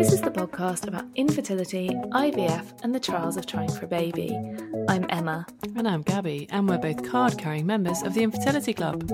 This 0.00 0.14
is 0.14 0.22
the 0.22 0.30
podcast 0.30 0.88
about 0.88 1.04
infertility, 1.14 1.90
IVF, 1.90 2.72
and 2.82 2.94
the 2.94 2.98
trials 2.98 3.36
of 3.36 3.44
trying 3.44 3.70
for 3.70 3.84
a 3.84 3.88
baby. 3.88 4.34
I'm 4.88 5.04
Emma. 5.10 5.44
And 5.76 5.86
I'm 5.86 6.00
Gabby, 6.00 6.48
and 6.50 6.66
we're 6.66 6.78
both 6.78 7.06
card 7.06 7.36
carrying 7.36 7.66
members 7.66 8.02
of 8.02 8.14
the 8.14 8.22
Infertility 8.22 8.72
Club. 8.72 9.06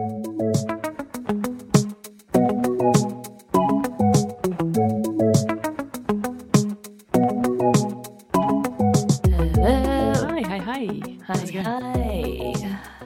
Hello. 9.27 10.13
Hi, 10.15 10.41
hi, 10.43 10.59
hi. 10.59 10.85
Hi, 10.87 11.19
How's 11.27 11.49
it 11.49 11.53
going? 11.53 11.65
hi. 11.65 12.53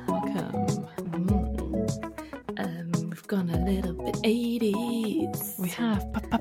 Welcome. 0.06 0.52
Mm. 1.14 2.60
Um, 2.60 3.10
we've 3.10 3.26
gone 3.26 3.48
a 3.48 3.58
little 3.64 3.94
bit 3.94 4.18
Yes. 5.10 5.58
We 5.58 5.68
have. 5.70 6.06
I 6.30 6.38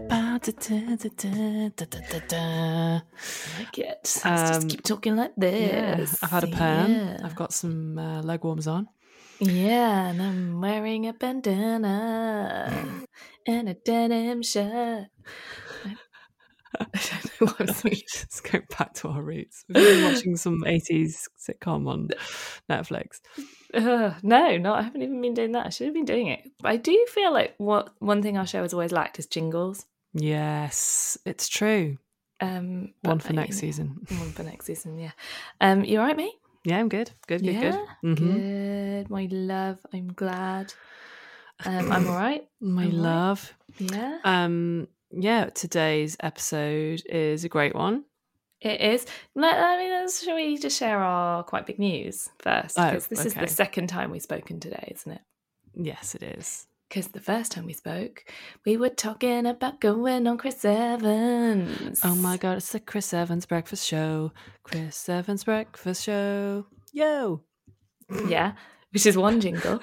like 3.57 3.77
it. 3.79 4.21
Let's 4.23 4.25
um, 4.25 4.35
just 4.35 4.69
keep 4.69 4.83
talking 4.83 5.15
like 5.15 5.33
this. 5.35 5.71
Yeah, 5.71 6.05
I've 6.21 6.29
had 6.29 6.43
a 6.43 6.47
perm. 6.47 6.91
Yeah. 6.91 7.17
I've 7.23 7.35
got 7.35 7.51
some 7.51 7.97
uh, 7.97 8.21
leg 8.21 8.43
warmers 8.43 8.67
on. 8.67 8.87
Yeah, 9.39 10.09
and 10.09 10.21
I'm 10.21 10.61
wearing 10.61 11.07
a 11.07 11.13
bandana 11.13 12.71
and 13.47 13.69
a 13.69 13.73
denim 13.73 14.43
shirt. 14.43 15.07
I 16.79 16.85
don't 16.93 17.41
know 17.41 17.47
what 17.47 17.61
I'm 17.61 17.67
thinking. 17.67 18.03
Let's 18.19 18.41
go 18.41 18.59
back 18.77 18.93
to 18.95 19.07
our 19.07 19.23
roots. 19.23 19.65
We've 19.67 19.83
been 19.83 20.13
watching 20.13 20.35
some 20.35 20.61
80s 20.61 21.27
sitcom 21.39 21.87
on 21.87 22.09
Netflix. 22.69 23.21
Ugh, 23.73 24.13
no, 24.23 24.57
no, 24.57 24.73
I 24.73 24.81
haven't 24.81 25.01
even 25.03 25.21
been 25.21 25.33
doing 25.33 25.51
that. 25.51 25.65
I 25.65 25.69
should 25.69 25.85
have 25.85 25.93
been 25.93 26.05
doing 26.05 26.27
it. 26.27 26.49
But 26.59 26.71
I 26.71 26.77
do 26.77 27.05
feel 27.09 27.31
like 27.31 27.53
what 27.57 27.91
one 27.99 28.21
thing 28.21 28.37
our 28.37 28.47
show 28.47 28.61
has 28.63 28.73
always 28.73 28.91
lacked 28.91 29.19
is 29.19 29.25
jingles. 29.27 29.85
Yes, 30.13 31.17
it's 31.25 31.47
true. 31.47 31.97
Um, 32.41 32.93
One 33.01 33.19
for 33.19 33.29
uh, 33.33 33.35
next 33.35 33.57
season. 33.57 34.05
One 34.17 34.31
for 34.31 34.43
next 34.43 34.65
season, 34.65 34.97
yeah. 34.97 35.11
Um, 35.61 35.83
you 35.83 35.99
all 35.99 36.05
right, 36.05 36.17
mate? 36.17 36.33
Yeah, 36.63 36.79
I'm 36.79 36.89
good. 36.89 37.11
Good, 37.27 37.43
good, 37.43 37.53
yeah, 37.55 37.85
good. 38.01 38.17
Mhm. 38.17 38.17
good. 38.41 39.09
My 39.09 39.27
love, 39.31 39.77
I'm 39.93 40.13
glad. 40.13 40.73
Um, 41.65 41.91
I'm 41.91 42.07
all 42.09 42.15
right. 42.15 42.47
My 42.59 42.83
I'm 42.83 42.91
all 42.91 42.95
right. 42.97 43.03
love. 43.03 43.53
Yeah, 43.77 44.17
Um, 44.23 44.87
yeah, 45.11 45.45
today's 45.49 46.17
episode 46.21 47.03
is 47.07 47.43
a 47.43 47.49
great 47.49 47.75
one. 47.75 48.03
It 48.61 48.81
is. 48.81 49.05
I 49.37 49.77
mean, 49.77 49.91
let's- 49.91 50.25
we 50.27 50.57
just 50.57 50.77
share 50.77 50.99
our 50.99 51.43
quite 51.43 51.65
big 51.65 51.79
news 51.79 52.29
first? 52.39 52.77
Oh, 52.77 52.85
Because 52.89 53.07
this 53.07 53.25
is 53.25 53.33
the 53.33 53.47
second 53.47 53.87
time 53.87 54.11
we've 54.11 54.21
spoken 54.21 54.59
today, 54.59 54.93
isn't 54.95 55.11
it? 55.13 55.21
Yes, 55.75 56.15
it 56.15 56.23
is. 56.23 56.65
Because 56.89 57.09
the 57.09 57.19
first 57.21 57.51
time 57.51 57.67
we 57.67 57.73
spoke, 57.73 58.23
we 58.65 58.75
were 58.75 58.89
talking 58.89 59.45
about 59.45 59.79
going 59.79 60.25
on 60.25 60.37
Chris 60.39 60.65
Evans. 60.65 61.99
Oh 62.03 62.15
my 62.15 62.35
god, 62.37 62.57
it's 62.57 62.71
the 62.71 62.79
Chris 62.79 63.13
Evans 63.13 63.45
breakfast 63.45 63.85
show. 63.85 64.31
Chris 64.63 65.07
Evans 65.07 65.43
breakfast 65.43 66.03
show. 66.03 66.65
Yo. 66.91 67.43
yeah, 68.27 68.53
which 68.91 69.05
is 69.05 69.15
one 69.15 69.39
jingle. 69.39 69.79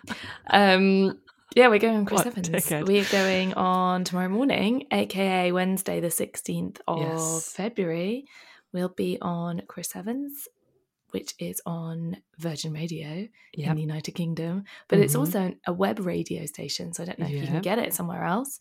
um, 0.50 1.20
yeah, 1.56 1.68
we're 1.68 1.78
going 1.78 1.96
on 1.96 2.04
Chris 2.04 2.24
What 2.24 2.38
Evans. 2.38 2.70
We're 2.88 3.04
going 3.10 3.54
on 3.54 4.04
tomorrow 4.04 4.28
morning, 4.28 4.86
aka 4.92 5.50
Wednesday, 5.52 6.00
the 6.00 6.10
sixteenth 6.10 6.80
of 6.86 7.00
Yes. 7.00 7.52
February. 7.52 8.26
We'll 8.72 8.90
be 8.90 9.18
on 9.20 9.62
Chris 9.66 9.96
Evans, 9.96 10.46
which 11.10 11.34
is 11.38 11.62
on 11.64 12.18
Virgin 12.38 12.72
Radio 12.74 13.26
in 13.54 13.74
the 13.74 13.80
United 13.80 14.12
Kingdom, 14.12 14.64
but 14.88 14.98
it's 14.98 15.14
Mhm. 15.14 15.18
also 15.20 15.54
a 15.66 15.72
web 15.72 16.00
radio 16.00 16.44
station, 16.46 16.92
so 16.92 17.02
I 17.02 17.06
don't 17.06 17.18
know 17.18 17.26
if 17.26 17.32
you 17.32 17.46
can 17.46 17.62
get 17.62 17.78
it 17.78 17.94
somewhere 17.94 18.24
else. 18.24 18.58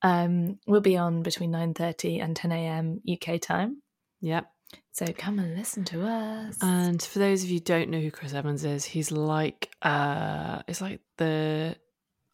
Um, 0.00 0.58
we'll 0.66 0.80
be 0.80 0.96
on 0.96 1.22
between 1.22 1.50
nine 1.52 1.74
thirty 1.74 2.18
and 2.18 2.34
ten 2.34 2.50
a.m. 2.50 3.00
UK 3.06 3.38
time. 3.38 3.82
Yep. 4.22 4.46
So 4.92 5.06
come 5.12 5.38
and 5.38 5.54
listen 5.54 5.84
to 5.84 6.06
us. 6.06 6.56
And 6.62 7.00
for 7.02 7.18
those 7.18 7.44
of 7.44 7.50
you 7.50 7.56
who 7.56 7.64
don't 7.64 7.90
know 7.90 8.00
who 8.00 8.10
Chris 8.10 8.32
Evans 8.32 8.64
is, 8.64 8.84
he's 8.86 9.12
like 9.12 9.70
uh 9.82 10.62
it's 10.66 10.80
like 10.80 11.00
the 11.18 11.76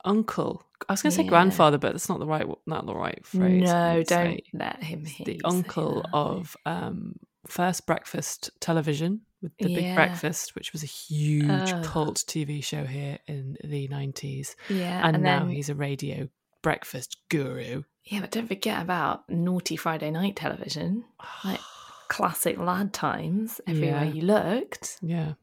uncle. 0.09 0.65
I 0.89 0.93
was 0.93 1.03
gonna 1.03 1.13
say 1.13 1.25
grandfather, 1.25 1.79
but 1.79 1.93
that's 1.93 2.09
not 2.09 2.19
the 2.19 2.27
right 2.27 2.47
not 2.67 2.87
the 2.87 2.95
right 2.95 3.25
phrase. 3.27 3.63
no, 3.63 4.03
don't 4.07 4.41
let 4.53 4.83
him 4.83 5.05
the 5.25 5.41
uncle 5.45 6.05
of 6.13 6.57
um 6.67 7.17
first 7.47 7.87
breakfast 7.87 8.51
television 8.61 9.23
with 9.41 9.53
the 9.59 9.73
big 9.75 9.95
breakfast 9.95 10.55
which 10.55 10.73
was 10.73 10.83
a 10.83 10.87
huge 10.87 11.49
Oh. 11.73 11.83
cult 11.85 12.17
tv 12.27 12.63
show 12.63 12.85
here 12.85 13.19
in 13.27 13.57
the 13.65 13.87
90s 13.89 14.55
yeah, 14.69 15.07
and, 15.07 15.17
and, 15.17 15.25
now 15.25 15.39
then 15.41 15.51
he's 15.51 15.69
a 15.69 15.75
radio 15.75 16.29
breakfast 16.63 17.17
guru 17.29 17.85
yeah, 18.05 18.21
but 18.21 18.31
don't 18.31 18.49
forget 18.49 18.81
about 18.83 19.29
naughty 19.29 19.77
Friday 19.77 20.11
night 20.11 20.35
television, 20.35 21.05
like 21.45 21.61
classic 22.09 22.57
lad 22.59 22.95
times. 22.95 23.61
Everywhere 23.67 24.05
Yeah. 24.05 24.13
you 24.13 24.23
looked, 24.23 24.99
yeah 25.03 25.35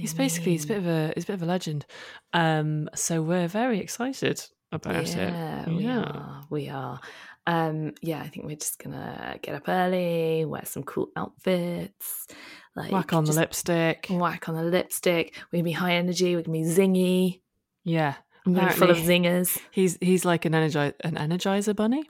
he's 0.00 0.14
basically 0.14 0.52
he's 0.52 0.64
a 0.64 0.68
bit 0.68 0.78
of 0.78 0.86
a 0.86 1.12
he's 1.14 1.24
a 1.24 1.26
bit 1.28 1.34
of 1.34 1.42
a 1.42 1.46
legend 1.46 1.86
um 2.32 2.88
so 2.94 3.22
we're 3.22 3.48
very 3.48 3.78
excited 3.80 4.42
about 4.72 4.96
it. 4.96 5.16
yeah, 5.16 5.62
it 5.62 5.68
we 5.76 5.86
are, 5.86 6.42
we 6.48 6.68
are. 6.68 7.00
Um, 7.46 7.94
yeah, 8.02 8.20
I 8.20 8.28
think 8.28 8.46
we're 8.46 8.54
just 8.54 8.78
gonna 8.78 9.36
get 9.42 9.56
up 9.56 9.68
early, 9.68 10.44
wear 10.44 10.64
some 10.64 10.84
cool 10.84 11.08
outfits, 11.16 12.28
like 12.76 12.92
whack 12.92 13.12
on 13.12 13.24
the 13.24 13.32
lipstick 13.32 14.06
whack 14.10 14.48
on 14.48 14.54
the 14.54 14.62
lipstick. 14.62 15.34
We're 15.50 15.58
gonna 15.58 15.64
be 15.64 15.72
high 15.72 15.94
energy. 15.94 16.36
We're 16.36 16.42
gonna 16.42 16.58
be 16.58 16.64
zingy. 16.64 17.40
yeah 17.84 18.14
We're 18.46 18.70
full 18.70 18.90
of 18.90 18.98
zingers. 18.98 19.58
he's 19.72 19.98
he's 20.00 20.24
like 20.24 20.44
an 20.44 20.52
energizer 20.52 20.92
an 21.02 21.16
energizer 21.16 21.74
bunny 21.74 22.04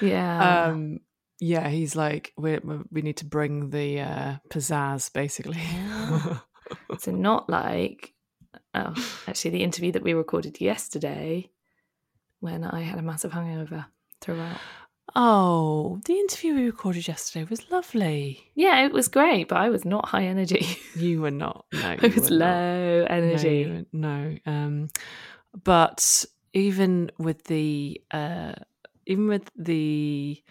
Yeah. 0.00 0.66
um 0.68 1.00
yeah 1.40 1.68
he's 1.68 1.96
like 1.96 2.32
we 2.36 2.58
we 2.92 3.02
need 3.02 3.16
to 3.18 3.24
bring 3.24 3.70
the 3.70 4.00
uh 4.00 4.36
pizzazz 4.50 5.12
basically 5.12 5.58
Yeah. 5.58 6.38
So 6.98 7.10
not 7.12 7.48
like 7.48 8.12
oh, 8.74 8.94
actually 9.26 9.52
the 9.52 9.62
interview 9.62 9.92
that 9.92 10.02
we 10.02 10.12
recorded 10.14 10.60
yesterday 10.60 11.50
when 12.40 12.64
I 12.64 12.80
had 12.82 12.98
a 12.98 13.02
massive 13.02 13.32
hangover 13.32 13.86
throughout. 14.20 14.58
oh 15.14 16.00
the 16.04 16.14
interview 16.14 16.54
we 16.54 16.64
recorded 16.66 17.08
yesterday 17.08 17.46
was 17.48 17.70
lovely 17.70 18.50
Yeah, 18.54 18.84
it 18.84 18.92
was 18.92 19.08
great, 19.08 19.48
but 19.48 19.58
I 19.58 19.68
was 19.70 19.84
not 19.84 20.08
high 20.08 20.24
energy. 20.26 20.66
you 20.96 21.20
were 21.22 21.30
not 21.30 21.64
no 21.72 21.80
I 22.02 22.06
was 22.06 22.30
were 22.30 22.36
not. 22.36 22.46
low 22.46 22.98
No, 23.00 23.06
energy. 23.14 23.86
no 23.92 24.36
um 24.46 24.88
but 25.64 26.24
even 26.52 27.10
with 27.18 27.44
the 27.44 28.00
uh 28.10 28.52
even 29.06 29.26
with 29.28 29.50
the 29.56 30.42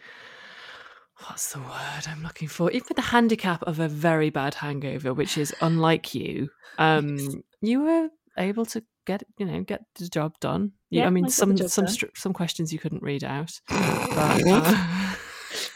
what's 1.26 1.52
the 1.54 1.60
word 1.60 2.04
i'm 2.08 2.22
looking 2.22 2.48
for 2.48 2.70
even 2.72 2.86
with 2.88 2.96
the 2.96 3.02
handicap 3.02 3.64
of 3.64 3.80
a 3.80 3.88
very 3.88 4.30
bad 4.30 4.54
hangover 4.54 5.14
which 5.14 5.38
is 5.38 5.54
unlike 5.62 6.14
you 6.14 6.50
um 6.78 7.18
you 7.62 7.82
were 7.82 8.10
able 8.38 8.66
to 8.66 8.84
get 9.08 9.24
you 9.38 9.46
know 9.46 9.64
get 9.64 9.82
the 9.96 10.08
job 10.08 10.34
done. 10.40 10.74
You, 10.90 11.02
Yeah, 11.02 11.08
I 11.08 11.10
mean, 11.10 11.26
I 11.26 11.30
some 11.30 11.58
some 11.58 11.88
str- 11.88 12.06
some 12.16 12.34
questions 12.34 12.72
you 12.72 12.78
couldn't 12.78 13.02
read 13.02 13.24
out, 13.24 13.60
but 13.68 13.78
uh, 14.46 15.16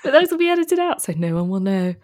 But 0.04 0.12
those 0.12 0.30
will 0.30 0.38
be 0.38 0.50
edited 0.50 0.80
out, 0.80 1.02
so 1.02 1.14
no 1.16 1.34
one 1.36 1.50
will 1.50 1.60
know. 1.60 1.96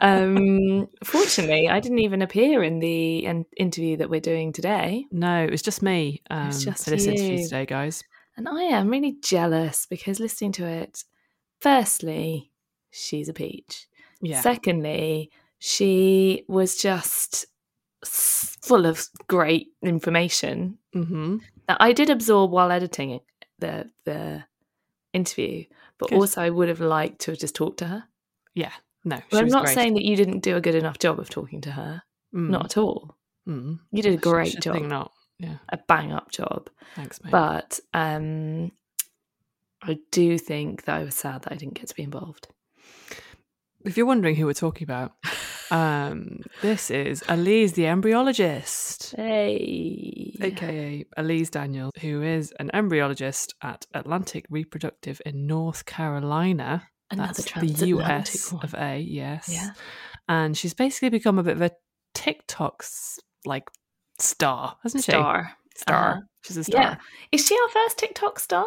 Um, 0.00 0.88
fortunately, 1.04 1.68
I 1.68 1.80
didn't 1.80 2.00
even 2.00 2.22
appear 2.22 2.62
in 2.62 2.78
the 2.78 3.26
an 3.26 3.46
interview 3.56 3.96
that 3.96 4.10
we're 4.10 4.20
doing 4.20 4.52
today, 4.52 5.06
no, 5.10 5.44
it 5.44 5.50
was 5.50 5.62
just 5.62 5.82
me 5.82 6.22
um, 6.30 6.48
was 6.48 6.64
just 6.64 6.84
for 6.84 6.90
this 6.90 7.06
interview 7.06 7.38
you. 7.38 7.44
today, 7.44 7.66
guys. 7.66 8.04
and 8.36 8.48
I 8.48 8.62
am 8.62 8.90
really 8.90 9.16
jealous 9.22 9.86
because 9.86 10.20
listening 10.20 10.52
to 10.52 10.66
it, 10.66 11.04
firstly, 11.60 12.49
she's 12.90 13.28
a 13.28 13.32
peach. 13.32 13.86
Yeah, 14.20 14.40
Secondly, 14.42 15.30
she 15.58 16.44
was 16.48 16.76
just 16.76 17.46
full 18.04 18.86
of 18.86 19.06
great 19.28 19.68
information 19.82 20.78
hmm 20.92 21.38
that 21.68 21.76
I 21.80 21.92
did 21.92 22.10
absorb 22.10 22.50
while 22.50 22.70
editing 22.70 23.10
it, 23.10 23.22
the 23.58 23.90
the 24.04 24.44
interview, 25.12 25.64
but 25.98 26.08
Good. 26.10 26.16
also 26.16 26.42
I 26.42 26.50
would 26.50 26.68
have 26.68 26.80
liked 26.80 27.20
to 27.22 27.30
have 27.32 27.40
just 27.40 27.54
talked 27.54 27.78
to 27.78 27.86
her. 27.86 28.04
yeah. 28.54 28.72
No, 29.02 29.18
I'm 29.32 29.48
not 29.48 29.64
great. 29.64 29.74
saying 29.74 29.94
that 29.94 30.04
you 30.04 30.14
didn't 30.14 30.40
do 30.40 30.56
a 30.56 30.60
good 30.60 30.74
enough 30.74 30.98
job 30.98 31.18
of 31.18 31.30
talking 31.30 31.62
to 31.62 31.70
her. 31.70 32.02
Mm, 32.34 32.50
Not 32.50 32.64
at 32.66 32.76
all. 32.76 33.16
mm. 33.48 33.78
You 33.90 34.02
did 34.02 34.12
a 34.12 34.18
great 34.18 34.52
should 34.52 34.60
job, 34.62 34.74
think 34.74 34.88
not. 34.88 35.10
Yeah, 35.38 35.56
a 35.70 35.78
bang 35.78 36.12
up 36.12 36.30
job. 36.30 36.68
thanks, 36.94 37.18
mate. 37.24 37.30
But 37.30 37.80
um, 37.94 38.72
I 39.82 39.98
do 40.10 40.36
think 40.36 40.84
that 40.84 40.96
I 40.96 41.04
was 41.04 41.14
sad 41.14 41.42
that 41.44 41.52
I 41.52 41.56
didn't 41.56 41.74
get 41.80 41.88
to 41.88 41.94
be 41.94 42.02
involved. 42.02 42.48
If 43.84 43.96
you're 43.96 44.06
wondering 44.06 44.36
who 44.36 44.46
we're 44.46 44.52
talking 44.52 44.84
about, 44.84 45.12
um, 45.70 46.40
this 46.60 46.90
is 46.90 47.22
Alease, 47.22 47.74
the 47.74 47.84
embryologist. 47.84 49.14
Hey, 49.16 50.36
aka 50.40 51.04
Alease 51.16 51.50
Daniel, 51.50 51.90
who 52.00 52.22
is 52.22 52.52
an 52.58 52.70
embryologist 52.74 53.54
at 53.62 53.86
Atlantic 53.94 54.44
Reproductive 54.50 55.22
in 55.24 55.46
North 55.46 55.86
Carolina. 55.86 56.88
another 57.10 57.42
That's 57.42 57.80
the 57.80 57.86
US 57.88 58.52
one. 58.52 58.62
of 58.64 58.74
A, 58.74 58.98
yes. 59.00 59.48
Yeah. 59.48 59.70
And 60.28 60.56
she's 60.56 60.74
basically 60.74 61.08
become 61.08 61.38
a 61.38 61.42
bit 61.42 61.56
of 61.56 61.62
a 61.62 61.70
TikTok 62.14 62.84
like 63.44 63.70
star, 64.18 64.76
hasn't 64.82 65.04
she? 65.04 65.12
star. 65.12 65.52
Star. 65.76 66.10
Uh-huh. 66.10 66.20
She's 66.44 66.56
a 66.56 66.64
star. 66.64 66.82
Yeah, 66.82 66.96
is 67.32 67.46
she 67.46 67.54
our 67.54 67.68
first 67.68 67.98
TikTok 67.98 68.38
star? 68.38 68.66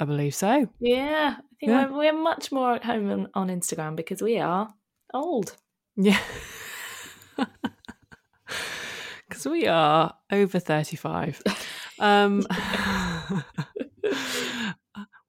I 0.00 0.04
believe 0.04 0.34
so. 0.34 0.68
Yeah, 0.80 1.36
I 1.38 1.42
think 1.58 1.70
Yeah. 1.70 1.86
We're, 1.86 1.98
we're 1.98 2.12
much 2.22 2.50
more 2.50 2.74
at 2.74 2.84
home 2.84 3.10
on, 3.10 3.28
on 3.34 3.48
Instagram 3.48 3.96
because 3.96 4.20
we 4.20 4.38
are 4.38 4.74
old. 5.12 5.56
Yeah. 5.96 6.18
Because 9.28 9.46
we 9.46 9.66
are 9.66 10.14
over 10.30 10.58
35. 10.60 11.42
Um, 12.00 12.44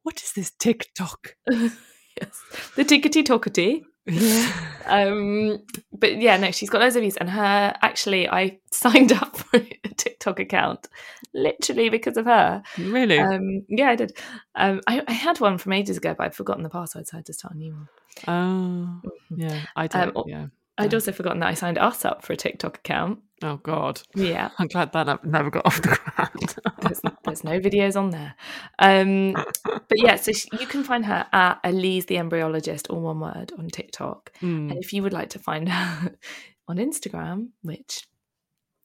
what 0.02 0.16
is 0.16 0.32
this 0.34 0.50
TikTok? 0.58 1.36
yes, 1.48 2.42
the 2.76 2.84
tickety 2.84 3.24
tockety. 3.24 3.84
Yeah. 4.06 4.52
Um, 4.88 5.64
but 5.94 6.22
yeah, 6.22 6.38
no, 6.38 6.52
she's 6.52 6.70
got 6.70 6.80
loads 6.80 6.96
of 6.96 7.02
views, 7.02 7.18
and 7.18 7.28
her 7.28 7.74
actually, 7.82 8.30
I 8.30 8.60
signed 8.72 9.12
up 9.12 9.36
for 9.36 9.58
a 9.58 9.90
TikTok 9.98 10.40
account 10.40 10.88
literally 11.34 11.90
because 11.90 12.18
of 12.18 12.26
her. 12.26 12.62
Really? 12.78 13.18
Um, 13.18 13.66
yeah, 13.68 13.90
I 13.90 13.96
did. 13.96 14.16
Um, 14.54 14.82
I, 14.86 15.02
I 15.08 15.12
had 15.12 15.40
one 15.40 15.58
from 15.58 15.74
ages 15.74 15.98
ago, 15.98 16.14
but 16.16 16.26
I'd 16.26 16.36
forgotten 16.36 16.62
the 16.62 16.70
password, 16.70 17.08
so 17.08 17.16
I 17.16 17.18
had 17.18 17.26
to 17.26 17.34
start 17.34 17.56
a 17.56 17.58
new 17.58 17.74
one. 17.74 17.90
oh, 18.28 19.12
yeah. 19.36 19.62
I 19.76 19.88
did. 19.88 20.16
Um, 20.16 20.24
yeah. 20.28 20.46
I'd 20.78 20.94
also 20.94 21.12
forgotten 21.12 21.40
that 21.40 21.50
I 21.50 21.54
signed 21.56 21.80
us 21.80 22.06
up 22.06 22.24
for 22.24 22.34
a 22.34 22.38
TikTok 22.38 22.78
account. 22.78 23.20
Oh, 23.44 23.58
God. 23.58 24.02
Yeah, 24.16 24.50
I'm 24.58 24.68
glad 24.68 24.94
that 24.94 25.10
I've 25.10 25.24
never 25.26 25.50
got 25.50 25.66
off 25.66 25.82
the 25.82 25.98
ground. 25.98 26.56
there's, 26.82 27.02
there's 27.24 27.44
no 27.44 27.60
videos 27.60 28.00
on 28.00 28.12
there. 28.12 28.34
Um, 28.80 29.34
but 29.34 29.98
yeah, 29.98 30.16
so 30.16 30.32
she, 30.32 30.48
you 30.60 30.66
can 30.66 30.84
find 30.84 31.06
her 31.06 31.28
at 31.34 31.62
Alease 31.64 32.06
the 32.08 32.16
Embryologist, 32.16 32.90
all 32.90 33.02
one 33.02 33.20
word, 33.20 33.52
on 33.58 33.68
TikTok. 33.68 34.32
Mm. 34.42 34.72
And 34.72 34.78
if 34.84 34.94
you 34.94 35.04
would 35.04 35.14
like 35.14 35.30
to 35.32 35.40
find 35.40 35.70
her 35.70 36.16
on 36.68 36.78
Instagram, 36.78 37.50
which 37.62 38.08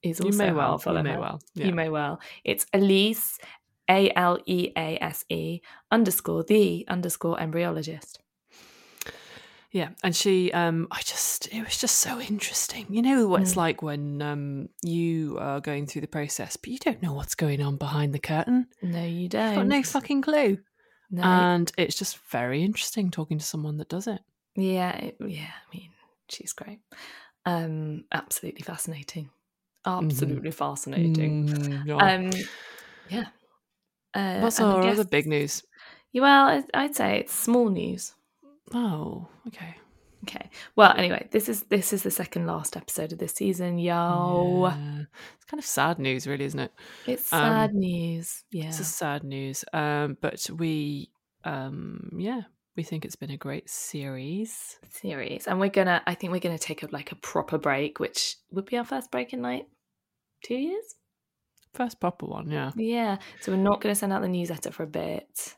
is 0.03 0.19
You 0.19 0.25
also 0.25 0.37
may 0.37 0.51
well. 0.51 0.77
Follow 0.77 0.97
You 0.97 1.03
may 1.03 1.13
her, 1.13 1.19
well. 1.19 1.41
Yeah. 1.55 1.65
You 1.67 1.73
may 1.73 1.89
well. 1.89 2.19
It's 2.43 2.65
Alease, 2.73 3.37
A 3.89 4.11
L 4.17 4.37
E 4.45 4.71
A 4.75 4.97
S 5.01 5.25
E 5.29 5.61
underscore 5.91 6.43
the 6.43 6.85
underscore 6.89 7.37
embryologist. 7.37 8.17
Yeah, 9.73 9.89
and 10.03 10.13
she, 10.13 10.51
um, 10.51 10.87
I 10.91 10.99
just, 11.01 11.47
it 11.53 11.63
was 11.63 11.77
just 11.77 11.99
so 11.99 12.19
interesting. 12.19 12.87
You 12.89 13.01
know 13.01 13.27
what 13.27 13.41
it's 13.41 13.53
Mm. 13.53 13.57
like 13.57 13.81
when 13.81 14.21
um, 14.21 14.69
you 14.83 15.37
are 15.39 15.61
going 15.61 15.85
through 15.87 16.01
the 16.01 16.07
process, 16.07 16.57
but 16.57 16.69
you 16.69 16.77
don't 16.77 17.01
know 17.01 17.13
what's 17.13 17.35
going 17.35 17.61
on 17.61 17.77
behind 17.77 18.13
the 18.13 18.19
curtain. 18.19 18.67
No, 18.81 19.03
you 19.05 19.29
don't. 19.29 19.47
You've 19.47 19.55
got 19.55 19.67
no 19.67 19.81
fucking 19.83 20.23
clue. 20.23 20.57
No. 21.09 21.23
And 21.23 21.71
it's 21.77 21.95
just 21.97 22.17
very 22.29 22.63
interesting 22.63 23.11
talking 23.11 23.37
to 23.37 23.45
someone 23.45 23.77
that 23.77 23.87
does 23.89 24.07
it. 24.07 24.19
yeah, 24.55 24.91
it- 24.97 25.17
yeah. 25.25 25.51
I 25.71 25.75
mean, 25.77 25.91
she's 26.29 26.51
great. 26.53 26.79
Um, 27.45 28.03
absolutely 28.11 28.61
fascinating. 28.63 29.29
Absolutely 29.85 30.51
fascinating. 30.51 31.47
Mm, 31.47 31.85
yeah. 31.87 32.13
Um, 32.13 32.29
yeah. 33.09 33.25
Uh, 34.13 34.41
What's 34.41 34.59
our 34.59 34.81
other 34.85 35.05
big 35.05 35.27
news? 35.27 35.63
Well, 36.13 36.61
I'd 36.73 36.95
say 36.95 37.19
it's 37.19 37.33
small 37.33 37.69
news. 37.69 38.13
Oh, 38.73 39.27
okay. 39.47 39.75
Okay. 40.23 40.49
Well, 40.75 40.93
anyway, 40.95 41.27
this 41.31 41.49
is 41.49 41.63
this 41.63 41.93
is 41.93 42.03
the 42.03 42.11
second 42.11 42.45
last 42.45 42.77
episode 42.77 43.11
of 43.11 43.17
this 43.17 43.33
season, 43.33 43.79
yo. 43.79 44.67
Yeah. 44.69 45.03
It's 45.35 45.45
kind 45.45 45.59
of 45.59 45.65
sad 45.65 45.97
news, 45.97 46.27
really, 46.27 46.45
isn't 46.45 46.59
it? 46.59 46.71
It's 47.07 47.33
Um, 47.33 47.39
sad 47.41 47.73
news. 47.73 48.43
Yeah. 48.51 48.67
It's 48.67 48.79
a 48.79 48.83
sad 48.83 49.23
news. 49.23 49.65
Um, 49.73 50.17
but 50.21 50.47
we, 50.55 51.09
um, 51.43 52.11
yeah, 52.17 52.41
we 52.77 52.83
think 52.83 53.03
it's 53.03 53.15
been 53.15 53.31
a 53.31 53.37
great 53.37 53.67
series. 53.69 54.77
series 54.89 55.47
and 55.47 55.59
we're 55.59 55.69
gonna 55.69 56.01
i 56.05 56.13
think 56.15 56.31
we're 56.31 56.39
gonna 56.39 56.57
take 56.57 56.83
a 56.83 56.87
like 56.91 57.11
a 57.11 57.15
proper 57.15 57.57
break 57.57 57.99
which 57.99 58.37
would 58.51 58.65
be 58.65 58.77
our 58.77 58.85
first 58.85 59.11
break 59.11 59.33
in 59.33 59.41
like 59.41 59.65
two 60.43 60.55
years 60.55 60.95
First 61.73 61.99
proper 62.01 62.25
one, 62.25 62.49
yeah. 62.51 62.71
yeah 62.75 63.17
so 63.39 63.51
we're 63.51 63.57
not 63.57 63.79
gonna 63.81 63.95
send 63.95 64.11
out 64.11 64.21
the 64.21 64.27
newsletter 64.27 64.71
for 64.71 64.83
a 64.83 64.87
bit 64.87 65.55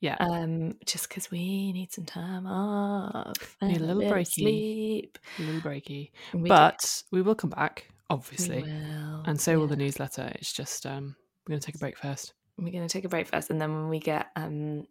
Yeah. 0.00 0.16
um 0.20 0.74
just 0.86 1.08
because 1.08 1.30
we 1.30 1.72
need 1.72 1.92
some 1.92 2.04
time 2.04 2.46
off 2.46 3.56
a 3.60 3.66
little 3.66 4.02
breaky. 4.02 4.26
sleep 4.26 5.18
a 5.38 5.42
little 5.42 5.60
breaky. 5.60 6.10
We 6.32 6.48
but 6.48 7.02
we 7.10 7.22
will 7.22 7.34
come 7.34 7.50
back, 7.50 7.88
obviously. 8.08 8.62
we 8.62 8.70
will, 8.70 9.22
and 9.26 9.40
so 9.40 9.58
will 9.58 9.66
the 9.66 9.76
newsletter. 9.76 10.30
It's 10.36 10.52
just 10.52 10.86
um 10.86 11.16
we're 11.46 11.52
gonna 11.54 11.60
take 11.60 11.74
a 11.74 11.78
break 11.78 11.96
first. 11.98 12.34
we're 12.58 12.72
gonna 12.72 12.88
take 12.88 13.04
a 13.04 13.08
break 13.08 13.26
first 13.26 13.50
and 13.50 13.60
then 13.60 13.72
when 13.74 13.88
we 13.88 13.98
get 13.98 14.28
um 14.36 14.86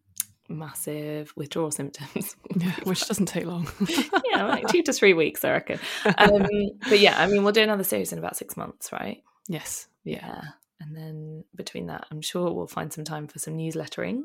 massive 0.49 1.33
withdrawal 1.35 1.71
symptoms 1.71 2.35
Yeah, 2.55 2.71
which 2.83 3.05
doesn't 3.05 3.25
take 3.25 3.45
long. 3.45 3.67
yeah 4.31 4.45
like 4.45 4.67
two 4.69 4.81
to 4.83 4.93
three 4.93 5.13
weeks 5.13 5.43
i 5.43 5.51
reckon 5.51 5.77
um 6.05 6.47
but 6.89 6.99
yeah 6.99 7.21
i 7.21 7.27
mean 7.27 7.43
we'll 7.43 7.51
do 7.51 7.61
another 7.61 7.83
series 7.83 8.13
in 8.13 8.19
about 8.19 8.37
six 8.37 8.55
months 8.55 8.93
right 8.93 9.21
yes. 9.49 9.87
Yeah. 10.05 10.25
Yeah. 10.25 10.41
And 10.79 10.95
then 10.95 11.43
between 11.55 11.87
that, 11.87 12.05
I'm 12.11 12.21
sure 12.21 12.51
we'll 12.53 12.67
find 12.67 12.93
some 12.93 13.03
time 13.03 13.27
for 13.27 13.39
some 13.39 13.57
newslettering. 13.57 14.21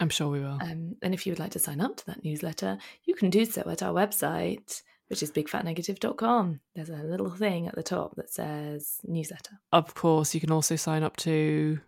I'm 0.00 0.08
sure 0.08 0.28
we 0.28 0.40
will. 0.40 0.58
Um, 0.60 0.96
and 1.02 1.12
if 1.14 1.26
you 1.26 1.32
would 1.32 1.38
like 1.38 1.52
to 1.52 1.58
sign 1.58 1.80
up 1.80 1.96
to 1.98 2.06
that 2.06 2.24
newsletter, 2.24 2.78
you 3.04 3.14
can 3.14 3.30
do 3.30 3.44
so 3.44 3.62
at 3.70 3.82
our 3.82 3.92
website, 3.92 4.82
which 5.08 5.22
is 5.22 5.30
bigfatnegative.com. 5.30 6.60
There's 6.74 6.88
a 6.90 6.96
little 6.96 7.30
thing 7.30 7.68
at 7.68 7.74
the 7.74 7.82
top 7.82 8.16
that 8.16 8.30
says 8.30 8.98
newsletter. 9.04 9.60
of 9.72 9.94
course, 9.94 10.34
you 10.34 10.40
can 10.40 10.50
also 10.52 10.76
sign 10.76 11.02
up 11.02 11.16
to 11.18 11.80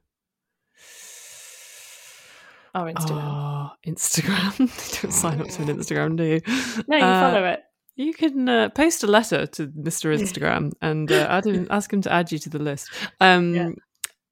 Our 2.74 2.90
Instagram. 2.92 3.22
our 3.22 3.72
Instagram. 3.86 4.58
you 4.60 4.66
don't 5.02 5.12
sign 5.12 5.40
up 5.40 5.48
to 5.48 5.62
an 5.62 5.68
Instagram, 5.68 6.16
do 6.16 6.24
you? 6.24 6.40
no, 6.88 6.96
you 6.96 7.04
Uh, 7.04 7.30
follow 7.30 7.44
it. 7.46 7.60
You 7.96 8.14
can 8.14 8.48
uh, 8.48 8.68
post 8.70 9.04
a 9.04 9.06
letter 9.06 9.46
to 9.46 9.66
Mr. 9.68 10.16
Instagram 10.18 10.72
and 10.80 11.12
uh, 11.12 11.26
add 11.28 11.44
him, 11.46 11.66
ask 11.70 11.92
him 11.92 12.00
to 12.02 12.12
add 12.12 12.32
you 12.32 12.38
to 12.38 12.48
the 12.50 12.58
list. 12.58 12.88
Um, 13.20 13.54
Yeah. 13.54 13.70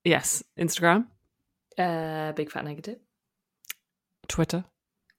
Yes, 0.04 0.42
Instagram, 0.58 1.06
Uh, 1.76 2.32
Big 2.32 2.50
Fat 2.50 2.64
Negative. 2.64 2.96
Twitter, 4.30 4.64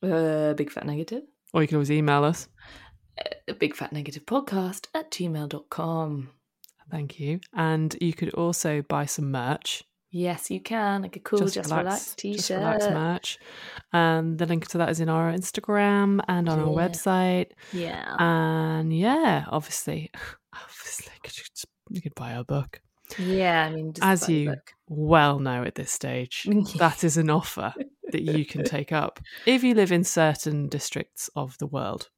Uh, 0.02 0.54
Big 0.54 0.72
Fat 0.72 0.86
Negative. 0.86 1.24
or 1.54 1.62
you 1.62 1.68
can 1.68 1.76
always 1.78 1.92
email 1.92 2.24
us. 2.24 2.48
Uh, 3.20 3.54
Big 3.54 3.76
Fat 3.76 3.92
Negative 3.94 4.26
Podcast 4.26 4.88
at 4.96 5.12
gmail.com. 5.12 6.30
Thank 6.90 7.20
you. 7.20 7.40
And 7.54 7.96
you 8.02 8.14
could 8.14 8.34
also 8.34 8.82
buy 8.82 9.06
some 9.06 9.32
merch. 9.32 9.84
Yes, 10.14 10.52
you 10.52 10.60
can. 10.60 11.04
Like 11.04 11.16
a 11.16 11.20
cool 11.20 11.40
Just, 11.40 11.56
Relax, 11.72 12.16
t 12.16 12.34
Just 12.34 12.48
shirt. 12.50 12.60
relax 12.60 12.86
merch. 12.90 13.38
And 13.94 14.38
the 14.38 14.46
link 14.46 14.68
to 14.70 14.78
that 14.80 14.90
is 14.90 15.00
in 15.00 15.08
our 15.08 15.32
Instagram 15.32 16.20
and 16.28 16.50
on 16.50 16.60
our 16.60 16.68
website. 16.68 17.52
Yeah. 17.72 18.16
And 18.20 18.92
yeah, 18.98 19.46
obviously, 19.48 20.10
obviously, 20.54 21.14
you, 21.24 21.30
just, 21.30 21.66
you 21.90 22.02
could 22.02 22.16
buy 22.16 22.34
our 22.36 22.44
book. 22.44 22.82
Yeah, 23.18 23.66
I 23.66 23.70
mean, 23.74 23.94
just 23.94 24.06
As 24.06 24.30
you 24.30 24.56
well 24.88 25.40
know 25.40 25.64
at 25.64 25.76
this 25.76 25.92
stage, 25.92 26.48
that 26.78 27.04
is 27.04 27.18
an 27.18 27.30
offer 27.30 27.74
that 28.12 28.22
you 28.22 28.46
can 28.46 28.64
take 28.76 28.92
up 28.92 29.20
if 29.46 29.64
you 29.64 29.74
live 29.74 29.92
in 29.92 30.04
certain 30.04 30.68
districts 30.68 31.30
of 31.36 31.58
the 31.58 31.68
world. 31.68 32.10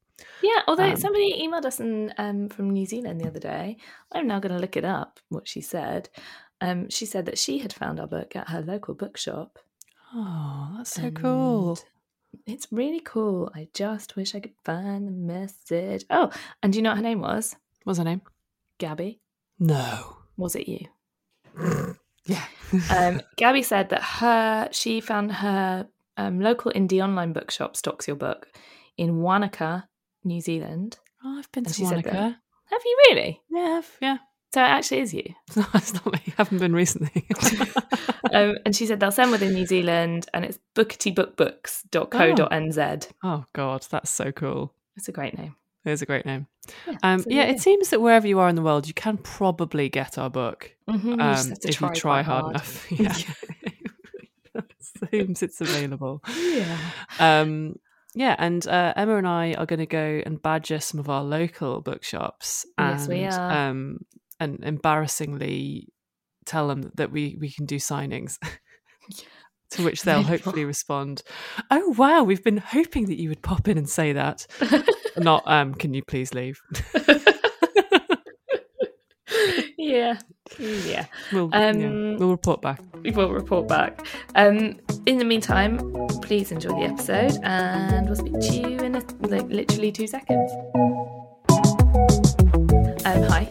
Yeah, 0.42 0.62
although 0.68 0.90
Um, 0.90 0.96
somebody 0.96 1.42
emailed 1.42 1.64
us 1.64 1.80
and, 1.80 2.14
um, 2.18 2.48
from 2.48 2.70
New 2.70 2.86
Zealand 2.86 3.20
the 3.20 3.26
other 3.26 3.40
day. 3.40 3.76
I'm 4.12 4.26
now 4.26 4.38
going 4.38 4.54
to 4.54 4.60
look 4.60 4.76
it 4.76 4.84
up, 4.84 5.18
what 5.28 5.48
she 5.48 5.60
said. 5.60 6.08
Um, 6.60 6.88
she 6.88 7.04
said 7.04 7.26
that 7.26 7.38
she 7.38 7.58
had 7.58 7.72
found 7.72 7.98
our 7.98 8.06
book 8.06 8.36
at 8.36 8.48
her 8.48 8.62
local 8.62 8.94
bookshop. 8.94 9.58
Oh, 10.14 10.74
that's 10.76 10.90
so 10.90 11.10
cool. 11.10 11.78
It's 12.46 12.68
really 12.70 13.00
cool. 13.00 13.50
I 13.54 13.68
just 13.74 14.16
wish 14.16 14.34
I 14.34 14.40
could 14.40 14.54
find 14.64 15.06
the 15.08 15.12
message. 15.12 16.04
Oh, 16.10 16.30
and 16.62 16.72
do 16.72 16.78
you 16.78 16.82
know 16.82 16.90
what 16.90 16.98
her 16.98 17.02
name 17.02 17.20
was? 17.20 17.56
What's 17.84 17.98
her 17.98 18.04
name? 18.04 18.22
Gabby. 18.78 19.20
No. 19.58 20.16
Was 20.36 20.56
it 20.56 20.68
you? 20.68 20.88
Yeah. 22.26 22.42
Um, 22.90 23.20
Gabby 23.36 23.62
said 23.62 23.90
that 23.90 24.02
her 24.02 24.70
she 24.72 25.02
found 25.02 25.30
her 25.30 25.86
um, 26.16 26.40
local 26.40 26.72
indie 26.72 27.04
online 27.04 27.34
bookshop 27.34 27.76
stocks 27.76 28.08
your 28.08 28.16
book 28.16 28.48
in 28.96 29.20
Wanaka, 29.20 29.86
New 30.24 30.40
Zealand. 30.40 30.96
oh, 31.22 31.36
I've 31.38 31.52
been 31.52 31.66
And 31.66 31.74
to 31.74 31.86
said 31.86 32.02
that- 32.04 32.36
Have 32.70 32.80
you 32.82 32.96
really? 33.10 33.42
Yeah, 33.50 33.76
I've- 33.78 33.88
yeah. 34.00 34.16
So 34.54 34.62
it 34.62 34.68
actually 34.68 35.00
is 35.00 35.12
you. 35.12 35.34
No, 35.56 35.66
it's 35.74 35.92
not 35.92 36.06
me. 36.14 36.20
I 36.28 36.32
haven't 36.38 36.60
been 36.60 36.72
recently. 36.72 37.26
um, 38.32 38.56
and 38.64 38.74
she 38.74 38.86
said 38.86 39.00
they'll 39.00 39.10
send 39.10 39.30
within 39.30 39.52
New 39.52 39.66
Zealand 39.66 40.26
and 40.32 40.46
it's 40.46 40.58
booketybookbooks.co.nz. 40.76 43.08
oh 43.22 43.44
God, 43.52 43.86
that's 43.90 44.08
so 44.10 44.32
cool. 44.32 44.72
It's 44.96 45.08
a 45.08 45.12
great 45.12 45.36
name. 45.36 45.56
It 45.84 45.90
is 45.90 46.02
a 46.02 46.06
great 46.06 46.24
name. 46.24 46.46
Yeah, 46.86 46.96
Um, 47.02 47.20
so 47.20 47.26
yeah, 47.30 47.42
it 47.44 47.60
seems 47.60 47.90
that 47.90 48.00
wherever 48.00 48.26
you 48.26 48.38
are 48.38 48.48
in 48.48 48.56
the 48.56 48.62
world, 48.62 48.86
you 48.88 48.94
can 48.94 49.18
probably 49.18 49.88
get 49.88 50.16
our 50.18 50.30
book. 50.30 50.74
Mhm, 50.88 51.20
um, 51.20 51.54
to 51.56 51.68
if 51.68 51.80
you 51.80 51.90
try 51.90 52.22
hard, 52.22 52.50
enough. 52.50 52.86
Yeah, 54.54 54.62
seems 55.10 55.42
it's 55.42 55.60
available. 55.60 56.22
yeah. 56.36 56.78
Um, 57.18 57.74
yeah, 58.14 58.36
and 58.38 58.66
uh, 58.66 58.92
Emma 58.96 59.16
and 59.16 59.26
I 59.26 59.54
are 59.54 59.66
going 59.66 59.80
to 59.80 59.86
go 59.86 60.22
and 60.24 60.40
badger 60.40 60.78
some 60.78 61.00
of 61.00 61.08
our 61.10 61.24
local 61.24 61.80
bookshops. 61.80 62.64
And, 62.78 62.98
Yes, 63.00 63.08
we 63.08 63.24
are. 63.24 63.50
Um, 63.70 63.98
and 64.40 64.62
embarrassingly 64.62 65.88
tell 66.46 66.68
them 66.68 66.90
that 66.94 67.10
we 67.10 67.36
we 67.40 67.50
can 67.50 67.66
do 67.66 67.76
signings. 67.76 68.38
To 69.70 69.82
which 69.84 70.02
they'll 70.02 70.22
hopefully 70.22 70.64
respond, 70.64 71.22
"Oh 71.70 71.94
wow, 71.98 72.22
we've 72.22 72.44
been 72.44 72.58
hoping 72.58 73.06
that 73.06 73.18
you 73.20 73.28
would 73.30 73.42
pop 73.42 73.66
in 73.66 73.76
and 73.76 73.88
say 73.88 74.12
that." 74.12 74.46
Not, 75.16 75.42
um, 75.46 75.74
"Can 75.74 75.94
you 75.94 76.02
please 76.02 76.34
leave?" 76.34 76.60
yeah. 79.78 80.18
Yeah. 80.58 81.06
We'll, 81.32 81.50
yeah, 81.52 81.68
Um, 81.70 82.16
we'll 82.18 82.30
report 82.30 82.60
back. 82.62 82.80
We 83.02 83.10
will 83.10 83.30
report 83.32 83.66
back. 83.68 84.06
Um, 84.34 84.78
in 85.06 85.18
the 85.18 85.24
meantime, 85.24 85.78
please 86.22 86.52
enjoy 86.52 86.70
the 86.70 86.84
episode 86.84 87.38
and 87.42 88.06
we'll 88.06 88.16
speak 88.16 88.38
to 88.40 88.70
you 88.70 88.78
in 88.78 88.94
a, 88.96 89.02
like 89.20 89.48
literally 89.48 89.90
two 89.92 90.06
seconds. 90.06 90.50
Um, 93.06 93.22
hi. 93.24 93.48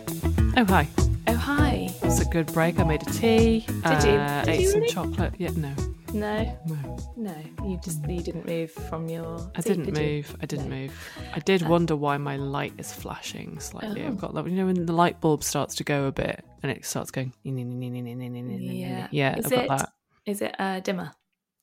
Oh 0.58 0.66
hi, 0.66 0.88
Oh, 1.28 1.36
hi. 1.36 1.90
It's 2.04 2.20
a 2.22 2.26
good 2.26 2.48
break. 2.54 2.80
I 2.80 2.84
made 2.84 3.02
a 3.02 3.06
tea. 3.12 3.66
Did 3.68 4.04
you? 4.04 4.12
uh, 4.12 4.44
Did 4.46 4.54
ate 4.56 4.62
you 4.62 4.68
some 4.70 4.80
really? 4.82 4.94
chocolate. 4.94 5.34
Yeah, 5.38 5.50
no, 5.56 5.74
No, 6.14 6.60
no. 6.68 6.98
no. 7.18 7.36
You 7.66 7.80
just 7.84 8.08
you 8.08 8.22
didn't 8.22 8.46
move 8.46 8.72
from 8.72 9.10
your. 9.10 9.52
I 9.56 9.62
seat, 9.62 9.70
didn't 9.70 9.86
did 9.94 9.98
you? 9.98 10.04
move. 10.18 10.36
I 10.42 10.46
didn't 10.46 10.70
No. 10.70 10.76
move. 10.76 11.10
I 11.34 11.40
did 11.40 11.68
wonder 11.68 11.96
why 11.96 12.18
my 12.18 12.36
light 12.38 12.74
is 12.78 12.94
flashing 12.94 13.60
slightly. 13.60 14.04
Oh. 14.04 14.08
I've 14.08 14.18
got 14.20 14.34
that. 14.36 14.46
You 14.46 14.52
know 14.56 14.66
when 14.68 14.86
the 14.86 14.94
light 14.94 15.20
bulb 15.22 15.44
starts 15.44 15.76
to 15.76 15.84
go 15.84 16.06
a 16.06 16.12
bit 16.12 16.46
and 16.62 16.72
it 16.72 16.86
starts 16.86 17.10
going. 17.12 17.34
Yeah, 17.44 19.08
Yeah. 19.12 19.38
Is 19.38 19.46
I've 19.46 19.52
got 19.52 19.64
it- 19.66 19.70
that. 19.70 19.94
Is 20.26 20.42
it 20.42 20.56
a 20.60 20.82
dimmer? 20.82 21.12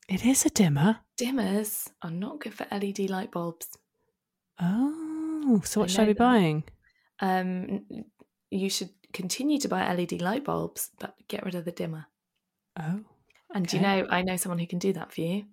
It 0.09 0.25
is 0.25 0.45
a 0.45 0.49
dimmer. 0.49 0.97
Dimmers 1.17 1.89
are 2.01 2.11
not 2.11 2.41
good 2.41 2.53
for 2.53 2.67
LED 2.71 3.09
light 3.09 3.31
bulbs. 3.31 3.67
Oh, 4.59 5.61
so 5.63 5.79
what 5.79 5.89
I 5.89 5.93
should 5.93 6.01
I 6.01 6.05
be 6.05 6.13
that. 6.13 6.19
buying? 6.19 6.63
Um, 7.21 7.85
you 8.49 8.69
should 8.69 8.89
continue 9.13 9.57
to 9.59 9.67
buy 9.69 9.91
LED 9.93 10.21
light 10.21 10.43
bulbs, 10.43 10.89
but 10.99 11.15
get 11.27 11.43
rid 11.45 11.55
of 11.55 11.65
the 11.65 11.71
dimmer. 11.71 12.05
Oh, 12.79 12.99
And 13.53 13.67
do 13.67 13.77
you 13.77 13.81
know, 13.83 14.07
I 14.09 14.21
know 14.21 14.37
someone 14.37 14.59
who 14.59 14.67
can 14.67 14.79
do 14.79 14.93
that 14.93 15.11
for 15.11 15.21
you. 15.21 15.45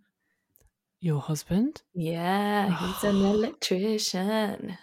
your 1.00 1.21
husband? 1.21 1.83
Yeah, 1.95 2.71
he's 2.78 3.05
an 3.05 3.17
electrician. 3.25 4.76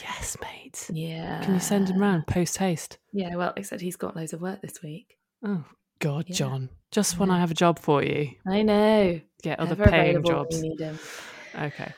Yes, 0.00 0.36
mate. 0.40 0.88
Yeah. 0.92 1.42
Can 1.42 1.54
you 1.54 1.60
send 1.60 1.88
him 1.88 1.98
round 1.98 2.26
post 2.26 2.56
haste? 2.58 2.98
Yeah, 3.12 3.34
well, 3.36 3.52
except 3.56 3.82
he's 3.82 3.96
got 3.96 4.16
loads 4.16 4.32
of 4.32 4.40
work 4.40 4.60
this 4.62 4.82
week. 4.82 5.16
Oh 5.44 5.64
God, 5.98 6.26
Yeah. 6.28 6.34
John! 6.36 6.68
Just 6.90 7.18
when 7.18 7.28
Yeah. 7.30 7.36
I 7.36 7.40
have 7.40 7.50
a 7.50 7.54
job 7.54 7.78
for 7.78 8.02
you, 8.02 8.30
I 8.46 8.62
know. 8.62 9.20
get 9.42 9.58
other 9.58 9.72
Ever 9.72 9.86
paying 9.90 10.22
jobs. 10.24 10.56
you 10.56 10.62
need 10.70 10.80
him. 10.80 10.98
Okay. 11.58 11.92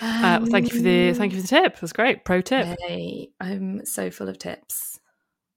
Uh, 0.00 0.38
well, 0.42 0.46
thank 0.50 0.70
you 0.72 0.76
for 0.78 0.82
the 0.82 1.12
thank 1.14 1.32
you 1.32 1.38
for 1.40 1.42
the 1.42 1.48
tip. 1.48 1.80
That's 1.80 1.92
great. 1.92 2.24
Pro 2.24 2.40
tip. 2.42 2.66
Um, 2.66 2.76
Hey, 2.86 3.30
I'm 3.40 3.86
so 3.86 4.10
full 4.10 4.28
of 4.28 4.38
tips 4.38 4.93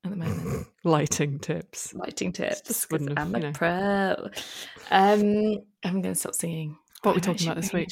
at 0.08 0.20
the 0.20 0.26
moment. 0.26 0.68
Lighting 0.84 1.40
tips. 1.40 1.94
Lighting 1.94 2.32
tips 2.32 2.62
just 2.62 2.90
because 2.90 3.02
wouldn't 3.02 3.20
have, 3.20 3.28
I'm 3.28 3.36
a 3.36 3.40
know. 3.40 3.52
pro. 3.54 4.30
Um, 4.92 5.64
I'm 5.84 6.02
going 6.02 6.14
to 6.14 6.16
stop 6.16 6.36
singing. 6.36 6.78
What 7.04 7.12
are 7.12 7.16
we 7.16 7.22
talking 7.22 7.48
about 7.48 7.62
this 7.62 7.74
week? 7.74 7.90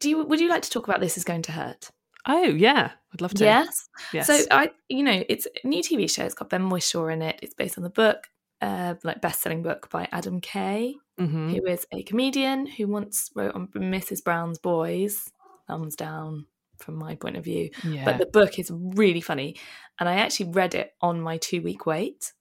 Do 0.00 0.08
you? 0.08 0.24
Would 0.24 0.40
you 0.40 0.48
like 0.48 0.62
to 0.62 0.70
talk 0.70 0.88
about 0.88 1.00
this? 1.00 1.16
Is 1.16 1.24
going 1.24 1.42
to 1.42 1.52
hurt? 1.52 1.90
Oh 2.26 2.44
yeah, 2.44 2.92
I'd 3.12 3.20
love 3.20 3.34
to. 3.34 3.44
Yes. 3.44 3.88
Yes. 4.12 4.26
So 4.26 4.38
I, 4.50 4.70
you 4.88 5.02
know, 5.02 5.22
it's 5.28 5.46
a 5.62 5.66
new 5.66 5.82
TV 5.82 6.10
show. 6.10 6.24
It's 6.24 6.34
got 6.34 6.50
Ben 6.50 6.70
Whishaw 6.70 7.12
in 7.12 7.20
it. 7.22 7.38
It's 7.42 7.54
based 7.54 7.76
on 7.76 7.84
the 7.84 7.90
book, 7.90 8.28
uh, 8.60 8.94
like 9.04 9.20
best-selling 9.20 9.62
book 9.62 9.90
by 9.90 10.08
Adam 10.12 10.40
Kay, 10.40 10.96
hmm 11.18 11.50
who 11.50 11.66
is 11.66 11.86
a 11.92 12.02
comedian 12.04 12.66
who 12.66 12.86
once 12.88 13.30
wrote 13.34 13.54
on 13.54 13.68
Mrs. 13.68 14.24
Brown's 14.24 14.58
Boys. 14.58 15.30
Thumbs 15.68 15.94
down 15.94 16.46
from 16.82 16.96
my 16.96 17.14
point 17.14 17.36
of 17.36 17.44
view. 17.44 17.70
Yeah. 17.84 18.04
But 18.04 18.18
the 18.18 18.26
book 18.26 18.58
is 18.58 18.70
really 18.72 19.20
funny, 19.20 19.56
and 19.98 20.08
I 20.08 20.14
actually 20.16 20.50
read 20.50 20.74
it 20.74 20.92
on 21.00 21.20
my 21.20 21.38
two-week 21.38 21.86
wait. 21.86 22.32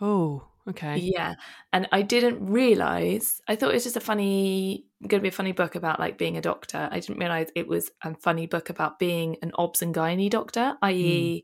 oh, 0.00 0.46
okay. 0.68 0.96
Yeah, 0.98 1.34
and 1.72 1.88
I 1.92 2.02
didn't 2.02 2.46
realize. 2.46 3.40
I 3.48 3.56
thought 3.56 3.70
it 3.70 3.74
was 3.74 3.84
just 3.84 3.96
a 3.96 4.00
funny, 4.00 4.86
going 5.06 5.20
to 5.20 5.22
be 5.22 5.28
a 5.28 5.32
funny 5.32 5.52
book 5.52 5.74
about 5.74 5.98
like 6.00 6.16
being 6.18 6.36
a 6.36 6.42
doctor. 6.42 6.88
I 6.90 7.00
didn't 7.00 7.18
realize 7.18 7.48
it 7.54 7.66
was 7.68 7.90
a 8.02 8.14
funny 8.14 8.46
book 8.46 8.70
about 8.70 8.98
being 8.98 9.36
an 9.42 9.52
obs 9.56 9.82
and 9.82 9.94
gynae 9.94 10.30
doctor, 10.30 10.76
i.e., 10.82 11.40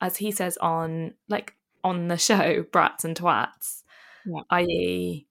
hmm. 0.00 0.06
as 0.06 0.16
he 0.18 0.30
says 0.30 0.56
on 0.58 1.14
like 1.28 1.54
on 1.84 2.08
the 2.08 2.16
show, 2.18 2.64
brats 2.72 3.04
and 3.04 3.16
twats, 3.16 3.82
Yeah. 4.26 4.42
i.e., 4.50 5.26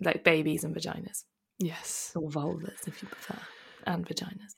like 0.00 0.24
babies 0.24 0.64
and 0.64 0.74
vaginas 0.74 1.24
Yes. 1.58 2.12
or 2.16 2.28
vulvas 2.28 2.86
if 2.88 3.00
you 3.02 3.08
prefer, 3.08 3.38
and 3.86 4.04
vaginas. 4.06 4.54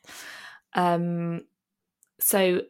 Um, 0.76 1.40
so 2.20 2.62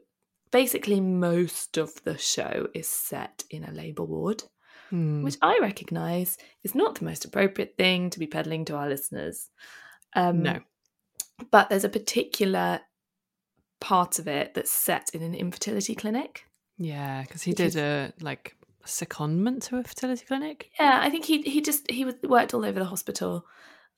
basically, 0.51 1.01
most 1.01 1.77
of 1.77 2.03
the 2.05 2.17
show 2.17 2.69
is 2.75 2.89
set 2.89 3.45
in 3.51 3.65
a 3.65 3.73
labour 3.73 4.05
ward 4.05 4.45
Hmm. 4.91 5.25
which 5.25 5.37
I 5.43 5.59
recognise 5.61 6.39
is 6.63 6.77
not 6.77 6.95
the 6.95 7.05
most 7.05 7.25
appropriate 7.25 7.75
thing 7.77 8.09
to 8.11 8.21
be 8.21 8.29
peddling 8.29 8.65
to 8.67 8.77
our 8.77 8.89
listeners. 8.89 9.51
Um, 10.15 10.43
No. 10.45 10.61
But 11.51 11.69
there's 11.69 11.83
a 11.85 11.89
particular 11.89 12.81
part 13.81 14.21
of 14.21 14.29
it 14.29 14.55
that's 14.55 14.71
set 14.71 15.11
in 15.13 15.23
an 15.23 15.35
infertility 15.35 15.97
clinic. 15.97 16.45
Yeah, 16.79 17.23
because 17.23 17.43
he 17.43 17.53
did 17.53 17.75
a 17.77 18.13
like 18.21 18.57
secondment 18.85 19.63
to 19.65 19.79
a 19.79 19.83
fertility 19.83 20.25
clinic. 20.25 20.71
Yeah, 20.79 21.01
I 21.03 21.11
think 21.11 21.25
he 21.25 21.43
he 21.43 21.61
just 21.61 21.91
he 21.91 22.05
was 22.05 22.15
worked 22.23 22.55
all 22.55 22.65
over 22.65 22.79
the 22.79 22.85
hospital. 22.87 23.45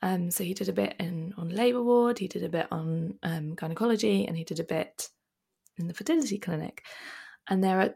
Um, 0.00 0.30
so 0.30 0.44
he 0.44 0.54
did 0.54 0.68
a 0.68 0.72
bit 0.72 0.94
in 1.00 1.34
on 1.36 1.48
labour 1.48 1.82
ward, 1.82 2.18
he 2.18 2.28
did 2.28 2.44
a 2.44 2.48
bit 2.48 2.68
on 2.70 3.18
um, 3.22 3.54
gynecology, 3.54 4.26
and 4.26 4.36
he 4.36 4.44
did 4.44 4.60
a 4.60 4.64
bit 4.64 5.08
in 5.76 5.88
the 5.88 5.94
fertility 5.94 6.38
clinic. 6.38 6.84
And 7.48 7.62
there 7.64 7.80
are 7.80 7.94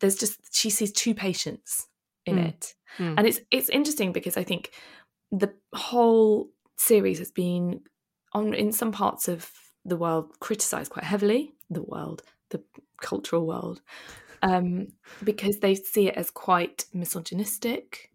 there's 0.00 0.16
just 0.16 0.54
she 0.54 0.70
sees 0.70 0.92
two 0.92 1.14
patients 1.14 1.88
in 2.26 2.36
Mm. 2.36 2.48
it, 2.48 2.74
Mm. 2.98 3.14
and 3.18 3.26
it's 3.26 3.40
it's 3.50 3.68
interesting 3.68 4.12
because 4.12 4.36
I 4.36 4.44
think 4.44 4.70
the 5.32 5.52
whole 5.74 6.50
series 6.76 7.18
has 7.18 7.30
been 7.30 7.80
on 8.32 8.54
in 8.54 8.72
some 8.72 8.92
parts 8.92 9.28
of 9.28 9.50
the 9.84 9.96
world 9.96 10.38
criticized 10.40 10.92
quite 10.92 11.04
heavily. 11.04 11.52
The 11.70 11.82
world, 11.82 12.22
the 12.50 12.62
cultural 13.00 13.46
world, 13.46 13.80
um, 14.42 14.88
because 15.24 15.58
they 15.60 15.74
see 15.74 16.08
it 16.08 16.16
as 16.16 16.30
quite 16.30 16.84
misogynistic. 16.92 18.09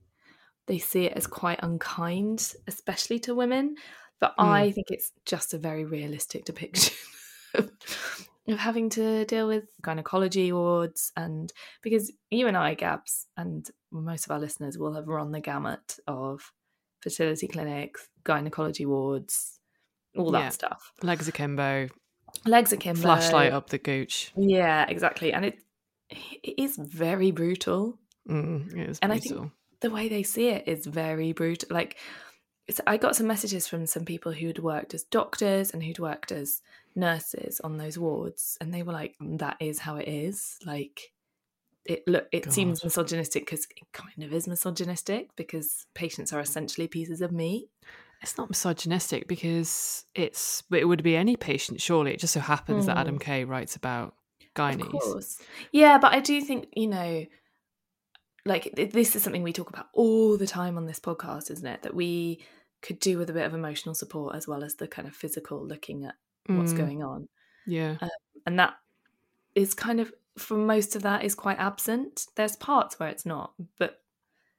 They 0.68 0.80
see 0.80 1.06
it 1.06 1.14
as 1.14 1.28
quite 1.28 1.60
unkind, 1.62 2.54
especially 2.68 3.20
to 3.20 3.36
women. 3.36 3.76
But 4.20 4.34
I 4.40 4.72
think 4.72 4.88
it's 4.90 5.12
just 5.26 5.54
a 5.54 5.58
very 5.58 5.84
realistic 5.84 6.46
depiction 6.46 6.96
of, 7.54 7.70
of 8.48 8.58
having 8.58 8.90
to 8.92 9.26
deal 9.26 9.48
with 9.48 9.66
gynecology 9.82 10.52
wards. 10.52 11.12
And 11.18 11.52
because 11.84 12.12
you 12.32 12.48
and 12.48 12.56
I, 12.58 12.74
Gabs, 12.76 13.28
and 13.38 13.70
most 13.92 14.26
of 14.26 14.32
our 14.32 14.40
listeners 14.40 14.78
will 14.78 14.94
have 14.94 15.08
run 15.08 15.32
the 15.32 15.42
gamut 15.42 16.00
of 16.08 16.52
fertility 17.02 17.48
clinics, 17.48 18.08
gynecology 18.24 18.86
wards, 18.86 19.60
all 20.18 20.32
that 20.32 20.40
Yeah. 20.40 20.50
stuff. 20.50 20.94
Legs 21.04 21.28
akimbo, 21.28 21.90
Legs 22.46 22.72
akimbo. 22.74 23.02
flashlight 23.02 23.52
up 23.52 23.70
the 23.70 23.78
gooch. 23.78 24.32
Yeah, 24.36 24.86
exactly. 24.90 25.34
And 25.34 25.46
it 25.46 25.60
it 26.10 26.56
is 26.58 26.78
very 26.78 27.32
brutal. 27.32 28.00
Mm, 28.30 28.74
it 28.78 28.90
is 28.92 29.00
And 29.02 29.12
I 29.12 29.20
brutal. 29.20 29.40
think 29.42 29.52
the 29.86 29.92
way 29.92 30.10
they 30.10 30.24
see 30.24 30.48
it 30.48 30.68
is 30.68 30.88
very 30.88 31.32
brutal. 31.32 31.70
Like, 31.70 31.98
it's, 32.68 32.82
I 32.88 32.98
got 32.98 33.16
some 33.16 33.28
messages 33.28 33.68
from 33.68 33.86
some 33.86 34.04
people 34.04 34.32
who'd 34.32 34.58
worked 34.58 34.96
as 34.96 35.04
doctors 35.04 35.70
and 35.72 35.84
who'd 35.84 36.00
worked 36.00 36.32
as 36.32 36.62
nurses 36.96 37.60
on 37.60 37.78
those 37.78 38.00
wards, 38.00 38.58
and 38.60 38.74
they 38.74 38.82
were 38.82 38.94
like, 38.94 39.14
"That 39.20 39.58
is 39.60 39.78
how 39.80 39.98
it 39.98 40.08
is. 40.08 40.58
Like, 40.66 41.12
it 41.86 42.02
look 42.08 42.28
it 42.32 42.46
God. 42.46 42.54
seems 42.54 42.84
misogynistic 42.84 43.46
because 43.46 43.66
it 43.66 43.84
kind 43.94 44.24
of 44.24 44.34
is 44.34 44.48
misogynistic 44.48 45.36
because 45.36 45.86
patients 45.94 46.34
are 46.34 46.40
essentially 46.40 46.88
pieces 46.88 47.22
of 47.22 47.32
meat. 47.32 47.70
It's 48.24 48.40
not 48.40 48.50
misogynistic 48.50 49.28
because 49.28 50.06
it's 50.16 50.64
it 50.72 50.86
would 50.86 51.04
be 51.04 51.16
any 51.16 51.36
patient, 51.36 51.80
surely. 51.80 52.14
It 52.14 52.20
just 52.20 52.34
so 52.34 52.40
happens 52.40 52.88
that 52.88 52.98
Mm. 52.98 53.02
Adam 53.02 53.20
Kay 53.20 53.44
writes 53.44 53.76
about 53.76 54.16
gynaes. 54.56 55.40
Yeah, 55.72 56.00
but 56.00 56.12
I 56.14 56.22
do 56.22 56.42
think, 56.42 56.70
you 56.74 56.88
know, 56.88 57.26
like 58.46 58.74
this 58.76 59.16
is 59.16 59.24
something 59.24 59.44
we 59.44 59.54
talk 59.54 59.70
about 59.70 59.88
all 59.94 60.38
the 60.38 60.48
time 60.48 60.78
on 60.78 60.86
this 60.86 61.00
podcast, 61.00 61.50
isn't 61.52 61.66
it? 61.66 61.82
That 61.82 61.96
we 61.96 62.40
could 62.82 63.00
do 63.00 63.18
with 63.18 63.30
a 63.30 63.34
bit 63.34 63.46
of 63.46 63.54
emotional 63.54 63.96
support 63.96 64.36
as 64.36 64.48
well 64.48 64.64
as 64.64 64.76
the 64.76 64.88
kind 64.88 65.08
of 65.08 65.16
physical 65.16 65.66
looking 65.66 66.06
at 66.06 66.16
what's 66.48 66.74
Mm, 66.74 66.78
going 66.78 67.04
on. 67.04 67.28
Yeah. 67.66 67.98
And 68.46 68.60
that 68.60 68.76
is 69.56 69.74
kind 69.74 70.00
of, 70.00 70.14
for 70.38 70.56
most 70.56 70.96
of 70.96 71.02
that, 71.02 71.24
is 71.24 71.34
quite 71.34 71.58
absent. 71.58 72.28
There's 72.36 72.56
parts 72.56 73.00
where 73.00 73.10
it's 73.10 73.26
not, 73.26 73.54
but 73.80 74.04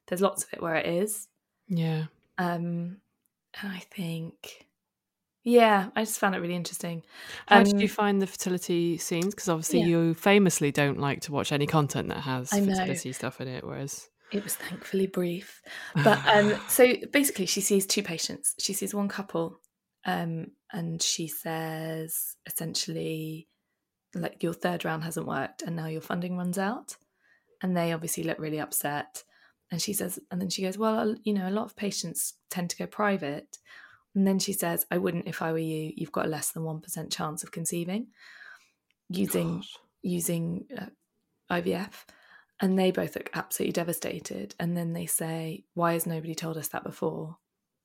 there's 0.08 0.20
lots 0.20 0.42
of 0.42 0.52
it 0.52 0.60
where 0.60 0.74
it 0.74 0.86
is. 0.86 1.28
Yeah. 1.68 2.06
Um, 2.38 2.96
and 3.60 3.72
I 3.72 3.78
think, 3.94 4.65
yeah, 5.46 5.90
I 5.96 6.02
just 6.04 6.18
found 6.18 6.34
it 6.34 6.40
really 6.40 6.54
interesting. 6.56 7.02
How 7.46 7.62
did 7.62 7.74
Um, 7.74 7.80
you 7.80 7.88
find 7.88 8.20
the 8.20 8.26
fertility 8.26 8.98
scenes? 8.98 9.34
Because 9.34 9.48
obviously 9.48 9.80
Yeah. 9.80 9.86
you 9.86 10.14
famously 10.14 10.72
don't 10.72 10.98
like 10.98 11.20
to 11.22 11.32
watch 11.32 11.52
any 11.52 11.66
content 11.66 12.08
that 12.08 12.20
has 12.20 12.50
fertility 12.50 13.12
stuff 13.12 13.40
in 13.40 13.48
it, 13.48 13.64
whereas 13.64 14.10
It 14.32 14.42
was 14.42 14.56
thankfully 14.56 15.06
brief. 15.06 15.62
But 16.02 16.20
um, 16.28 16.54
so 16.68 16.94
basically, 17.12 17.46
she 17.46 17.60
sees 17.60 17.86
two 17.86 18.02
patients. 18.02 18.54
She 18.58 18.72
sees 18.72 18.92
one 18.94 19.08
couple, 19.08 19.60
um, 20.04 20.52
and 20.72 21.00
she 21.00 21.28
says 21.28 22.36
essentially, 22.46 23.48
like, 24.14 24.42
your 24.42 24.54
third 24.54 24.84
round 24.84 25.04
hasn't 25.04 25.26
worked, 25.26 25.62
and 25.62 25.76
now 25.76 25.86
your 25.86 26.00
funding 26.00 26.36
runs 26.36 26.58
out. 26.58 26.96
And 27.62 27.76
they 27.76 27.92
obviously 27.92 28.24
look 28.24 28.38
really 28.38 28.60
upset. 28.60 29.24
And 29.70 29.82
she 29.82 29.92
says, 29.94 30.18
and 30.30 30.40
then 30.40 30.50
she 30.50 30.62
goes, 30.62 30.78
Well, 30.78 31.16
you 31.24 31.32
know, 31.34 31.48
a 31.48 31.50
lot 31.50 31.66
of 31.66 31.76
patients 31.76 32.34
tend 32.50 32.70
to 32.70 32.76
go 32.76 32.86
private. 32.86 33.58
And 34.16 34.26
then 34.26 34.38
she 34.38 34.54
says, 34.54 34.86
I 34.90 34.96
wouldn't 34.96 35.28
if 35.28 35.42
I 35.42 35.52
were 35.52 35.58
you. 35.58 35.92
You've 35.94 36.10
got 36.10 36.24
a 36.24 36.28
less 36.28 36.50
than 36.50 36.64
1% 36.64 37.12
chance 37.12 37.44
of 37.44 37.52
conceiving 37.52 38.08
using 39.08 39.62
using 40.02 40.66
uh, 40.76 40.86
IVF, 41.54 41.92
and 42.60 42.78
they 42.78 42.90
both 42.90 43.14
look 43.14 43.30
absolutely 43.34 43.72
devastated. 43.72 44.54
And 44.58 44.76
then 44.76 44.94
they 44.94 45.06
say, 45.06 45.64
"Why 45.74 45.92
has 45.92 46.06
nobody 46.06 46.34
told 46.34 46.56
us 46.56 46.68
that 46.68 46.82
before?" 46.82 47.36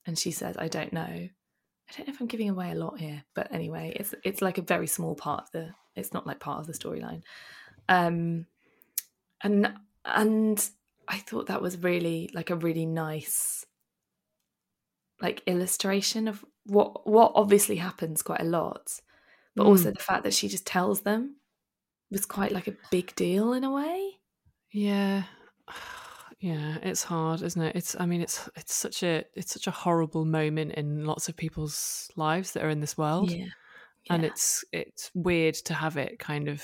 And 0.06 0.18
she 0.18 0.32
says, 0.32 0.56
"I 0.58 0.68
don't 0.68 0.94
know. 0.94 1.02
I 1.02 1.98
don't 1.98 2.08
know 2.08 2.14
if 2.14 2.22
I'm 2.22 2.28
giving 2.28 2.50
away 2.50 2.72
a 2.72 2.76
lot 2.76 3.00
here, 3.00 3.24
but 3.36 3.52
anyway, 3.52 3.94
it's 3.96 4.16
it's 4.24 4.42
like 4.42 4.58
a 4.58 4.64
very 4.64 4.88
small 4.88 5.16
part 5.16 5.44
of 5.44 5.52
the. 5.52 5.74
It's 5.96 6.14
not 6.14 6.26
like 6.26 6.40
part 6.40 6.62
of 6.62 6.68
the 6.68 6.74
storyline." 6.74 7.24
Um, 7.90 8.46
and 9.44 9.74
and 10.06 10.70
I 11.08 11.18
thought 11.18 11.48
that 11.48 11.62
was 11.62 11.78
really 11.78 12.30
like 12.34 12.50
a 12.50 12.56
really 12.56 12.86
nice 12.86 13.61
like 15.22 15.44
illustration 15.46 16.28
of 16.28 16.44
what 16.66 17.08
what 17.08 17.32
obviously 17.36 17.78
happens 17.78 18.22
quite 18.22 18.42
a 18.42 18.46
lot 18.46 19.00
but 19.56 19.66
also 19.66 19.92
mm. 19.92 19.94
the 19.94 20.04
fact 20.04 20.24
that 20.24 20.34
she 20.34 20.48
just 20.48 20.66
tells 20.66 21.02
them 21.02 21.36
was 22.10 22.26
quite 22.26 22.52
like 22.52 22.68
a 22.68 22.76
big 22.90 23.16
deal 23.16 23.54
in 23.54 23.64
a 23.64 23.72
way. 23.72 24.12
Yeah. 24.72 25.24
Yeah, 26.44 26.80
it's 26.82 27.04
hard, 27.04 27.44
isn't 27.44 27.62
it? 27.62 27.76
It's 27.76 27.96
I 28.00 28.08
mean 28.08 28.22
it's 28.22 28.50
it's 28.56 28.74
such 28.74 29.04
a 29.04 29.24
it's 29.36 29.54
such 29.54 29.68
a 29.68 29.72
horrible 29.72 30.26
moment 30.26 30.72
in 30.72 31.06
lots 31.06 31.30
of 31.30 31.38
people's 31.38 32.10
lives 32.16 32.54
that 32.54 32.64
are 32.64 32.70
in 32.72 32.80
this 32.80 32.98
world. 32.98 33.30
Yeah. 33.30 33.46
And 34.10 34.26
it's 34.26 34.66
it's 34.72 35.12
weird 35.14 35.54
to 35.66 35.76
have 35.76 35.98
it 35.98 36.18
kind 36.18 36.48
of 36.48 36.64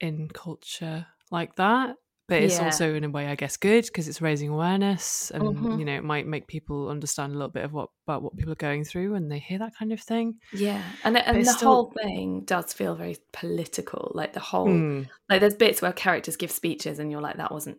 in 0.00 0.28
culture 0.28 1.06
like 1.30 1.56
that. 1.56 1.96
But 2.26 2.42
it's 2.42 2.58
Yeah. 2.58 2.64
also 2.66 2.94
in 2.94 3.04
a 3.04 3.10
way 3.10 3.26
I 3.26 3.34
guess 3.34 3.58
good 3.58 3.84
because 3.84 4.08
it's 4.08 4.22
raising 4.22 4.48
awareness 4.48 5.30
and 5.30 5.42
Mhm. 5.44 5.78
you 5.78 5.84
know 5.84 5.94
it 5.94 6.04
might 6.04 6.26
make 6.26 6.46
people 6.46 6.88
understand 6.88 7.32
a 7.32 7.36
little 7.36 7.50
bit 7.50 7.64
of 7.64 7.72
what 7.74 7.90
about 8.06 8.22
what 8.22 8.34
people 8.36 8.52
are 8.52 8.56
going 8.56 8.84
through 8.84 9.12
when 9.12 9.28
they 9.28 9.38
hear 9.38 9.58
that 9.58 9.74
kind 9.78 9.92
of 9.92 10.00
thing. 10.00 10.38
Yeah, 10.52 10.82
and 11.04 11.18
and 11.18 11.44
the 11.44 11.50
still- 11.52 11.68
whole 11.68 11.92
thing 12.02 12.40
does 12.46 12.72
feel 12.72 12.94
very 12.94 13.18
political. 13.32 14.10
Like 14.14 14.32
the 14.32 14.40
whole, 14.40 14.68
Mm, 14.68 15.08
like 15.28 15.40
there's 15.40 15.54
bits 15.54 15.82
where 15.82 15.92
characters 15.92 16.36
give 16.36 16.50
speeches, 16.50 16.98
and 16.98 17.10
you're 17.10 17.20
like, 17.20 17.36
that 17.36 17.52
wasn't 17.52 17.78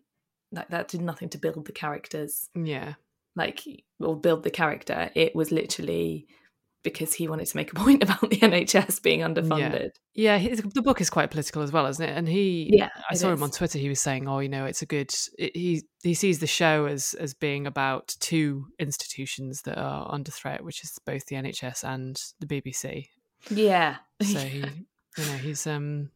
like 0.52 0.68
that 0.70 0.90
did 0.90 1.02
nothing 1.02 1.30
to 1.30 1.38
build 1.40 1.66
the 1.66 1.72
characters, 1.72 2.50
yeah. 2.54 2.94
like 3.36 3.62
or 4.00 4.16
build 4.16 4.44
the 4.44 4.52
character. 4.52 5.10
It 5.16 5.36
was 5.36 5.52
literally 5.52 6.28
because 6.86 7.14
he 7.14 7.28
wanted 7.28 7.48
to 7.48 7.58
make 7.58 7.74
a 7.74 7.76
point 7.76 8.02
about 8.04 8.22
the 8.22 8.38
NHS 8.38 9.02
being 9.04 9.20
underfunded. 9.20 9.90
Yeah, 10.14 10.38
his, 10.38 10.62
the 10.62 10.82
book 10.82 11.02
is 11.02 11.10
quite 11.10 11.30
political 11.32 11.62
as 11.62 11.74
well, 11.74 11.86
isn't 11.88 12.08
it? 12.10 12.18
And 12.18 12.26
he, 12.30 12.70
Yeah, 12.72 12.88
I 13.12 13.16
saw 13.16 13.34
him 13.34 13.44
on 13.44 13.52
Twitter. 13.52 13.78
He 13.78 13.90
was 13.90 14.00
saying, 14.00 14.30
"Oh, 14.30 14.40
you 14.40 14.48
know, 14.48 14.64
it's 14.64 14.82
a 14.82 14.86
good." 14.86 15.14
It, 15.38 15.54
he 15.58 15.84
he 16.02 16.14
sees 16.14 16.40
the 16.40 16.48
show 16.48 16.86
as 16.86 17.14
as 17.16 17.34
being 17.34 17.68
about 17.68 18.16
two 18.22 18.68
institutions 18.80 19.64
that 19.64 19.78
are 19.78 20.08
under 20.10 20.32
threat, 20.32 20.64
which 20.64 20.82
is 20.86 20.98
both 21.06 21.26
the 21.26 21.36
NHS 21.36 21.84
and 21.84 22.22
the 22.40 22.46
BBC. 22.48 23.10
Yeah, 23.50 23.98
So 24.24 24.40
he, 24.40 24.60
you 24.60 25.26
know, 25.26 25.38
he's 25.42 25.68
um 25.68 26.12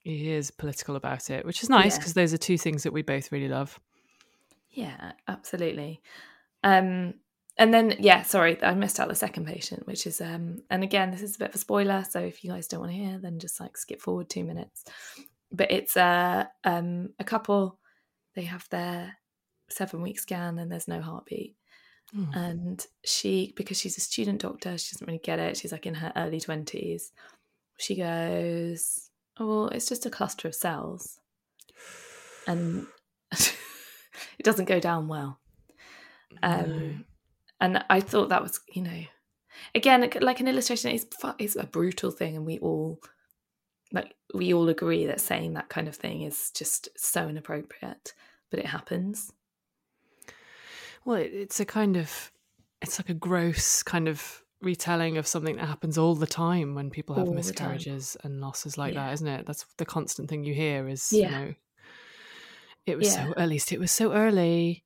he 0.00 0.32
is 0.32 0.50
political 0.50 0.96
about 0.96 1.30
it, 1.30 1.46
which 1.46 1.62
is 1.62 1.70
nice 1.70 1.92
Yeah. 1.92 1.98
because 1.98 2.14
those 2.14 2.34
are 2.34 2.38
two 2.38 2.58
things 2.58 2.82
that 2.82 2.92
we 2.92 3.02
both 3.02 3.30
really 3.30 3.48
love. 3.48 3.78
Yeah, 4.70 5.12
absolutely. 5.28 6.02
Um, 6.64 7.14
and 7.56 7.72
then 7.72 7.96
yeah, 8.00 8.22
sorry, 8.22 8.62
I 8.62 8.74
missed 8.74 8.98
out 8.98 9.08
the 9.08 9.14
second 9.14 9.46
patient, 9.46 9.86
which 9.86 10.06
is 10.06 10.20
um, 10.20 10.62
and 10.70 10.82
again, 10.82 11.10
this 11.10 11.22
is 11.22 11.36
a 11.36 11.38
bit 11.38 11.48
of 11.50 11.54
a 11.54 11.58
spoiler, 11.58 12.04
so 12.08 12.20
if 12.20 12.42
you 12.42 12.50
guys 12.50 12.66
don't 12.66 12.80
want 12.80 12.92
to 12.92 12.98
hear, 12.98 13.18
then 13.18 13.38
just 13.38 13.60
like 13.60 13.76
skip 13.76 14.00
forward 14.00 14.28
two 14.28 14.44
minutes. 14.44 14.84
But 15.52 15.70
it's 15.70 15.96
a 15.96 16.50
um 16.64 17.10
a 17.18 17.24
couple, 17.24 17.78
they 18.34 18.42
have 18.42 18.68
their 18.70 19.18
seven 19.68 20.02
week 20.02 20.18
scan 20.18 20.58
and 20.58 20.70
there's 20.70 20.88
no 20.88 21.00
heartbeat. 21.00 21.56
Oh. 22.16 22.28
And 22.34 22.84
she, 23.04 23.54
because 23.56 23.78
she's 23.78 23.96
a 23.96 24.00
student 24.00 24.42
doctor, 24.42 24.76
she 24.76 24.94
doesn't 24.94 25.06
really 25.06 25.18
get 25.18 25.38
it. 25.38 25.56
She's 25.56 25.72
like 25.72 25.86
in 25.86 25.94
her 25.94 26.12
early 26.16 26.40
twenties. 26.40 27.12
She 27.78 27.96
goes, 27.96 29.10
"Oh, 29.38 29.46
well, 29.46 29.68
it's 29.68 29.88
just 29.88 30.06
a 30.06 30.10
cluster 30.10 30.48
of 30.48 30.54
cells," 30.54 31.18
and 32.46 32.86
it 33.32 34.42
doesn't 34.42 34.66
go 34.66 34.80
down 34.80 35.08
well. 35.08 35.40
Um, 36.42 36.68
No. 36.68 36.94
And 37.60 37.84
I 37.90 38.00
thought 38.00 38.28
that 38.30 38.42
was, 38.42 38.60
you 38.72 38.82
know, 38.82 39.02
again, 39.74 40.08
like- 40.20 40.40
an 40.40 40.48
illustration, 40.48 40.90
it's 40.90 41.06
fu- 41.20 41.34
it's 41.38 41.56
a 41.56 41.64
brutal 41.64 42.10
thing, 42.10 42.36
and 42.36 42.44
we 42.46 42.58
all 42.58 43.00
like 43.92 44.14
we 44.34 44.52
all 44.52 44.68
agree 44.68 45.06
that 45.06 45.20
saying 45.20 45.54
that 45.54 45.68
kind 45.68 45.86
of 45.86 45.94
thing 45.94 46.22
is 46.22 46.50
just 46.50 46.88
so 46.96 47.28
inappropriate, 47.28 48.12
but 48.50 48.58
it 48.58 48.66
happens. 48.66 49.32
Well, 51.04 51.16
it's 51.18 51.60
a 51.60 51.64
kind 51.64 51.96
of, 51.96 52.32
it's 52.82 52.98
like 52.98 53.10
a 53.10 53.14
gross 53.14 53.82
kind 53.82 54.08
of 54.08 54.42
retelling 54.62 55.18
of 55.18 55.26
something 55.26 55.56
that 55.56 55.66
happens 55.68 55.98
all 55.98 56.14
the 56.14 56.26
time 56.26 56.74
when 56.74 56.90
people 56.90 57.14
have 57.16 57.28
All 57.28 57.34
miscarriages 57.34 58.16
and 58.24 58.40
losses 58.40 58.78
like 58.78 58.94
Yeah. 58.94 59.06
that, 59.08 59.12
isn't 59.12 59.26
it? 59.28 59.46
That's 59.46 59.66
the 59.76 59.84
constant 59.84 60.28
thing 60.30 60.42
you 60.44 60.54
hear 60.54 60.88
is, 60.88 61.12
Yeah. 61.12 61.26
you 61.26 61.30
know, 61.46 61.54
it 62.86 62.96
was 62.96 63.08
Yeah. 63.14 63.26
so, 63.26 63.34
at 63.36 63.48
least 63.48 63.70
it 63.72 63.78
was 63.78 63.92
so 63.92 64.12
early. 64.12 64.84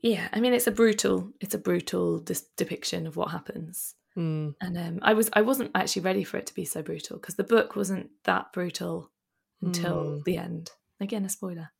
Yeah, 0.00 0.28
I 0.32 0.40
mean, 0.40 0.52
it's 0.52 0.66
a 0.66 0.70
brutal, 0.72 1.32
it's 1.40 1.54
a 1.54 1.58
brutal 1.58 2.18
dis- 2.20 2.46
depiction 2.56 3.06
of 3.06 3.16
what 3.16 3.30
happens. 3.30 3.94
Mm, 4.16 4.54
And 4.60 4.78
um, 4.78 4.98
I 5.02 5.12
was, 5.14 5.28
I 5.32 5.42
wasn't 5.42 5.70
actually 5.74 6.02
ready 6.02 6.24
for 6.24 6.36
it 6.38 6.46
to 6.46 6.54
be 6.54 6.64
so 6.64 6.82
brutal 6.82 7.18
because 7.18 7.34
the 7.36 7.44
book 7.44 7.76
wasn't 7.76 8.10
that 8.24 8.52
brutal 8.52 9.10
until 9.62 9.96
Mm. 10.20 10.24
the 10.24 10.36
end. 10.38 10.70
Again, 11.00 11.24
a 11.24 11.28
spoiler. 11.28 11.70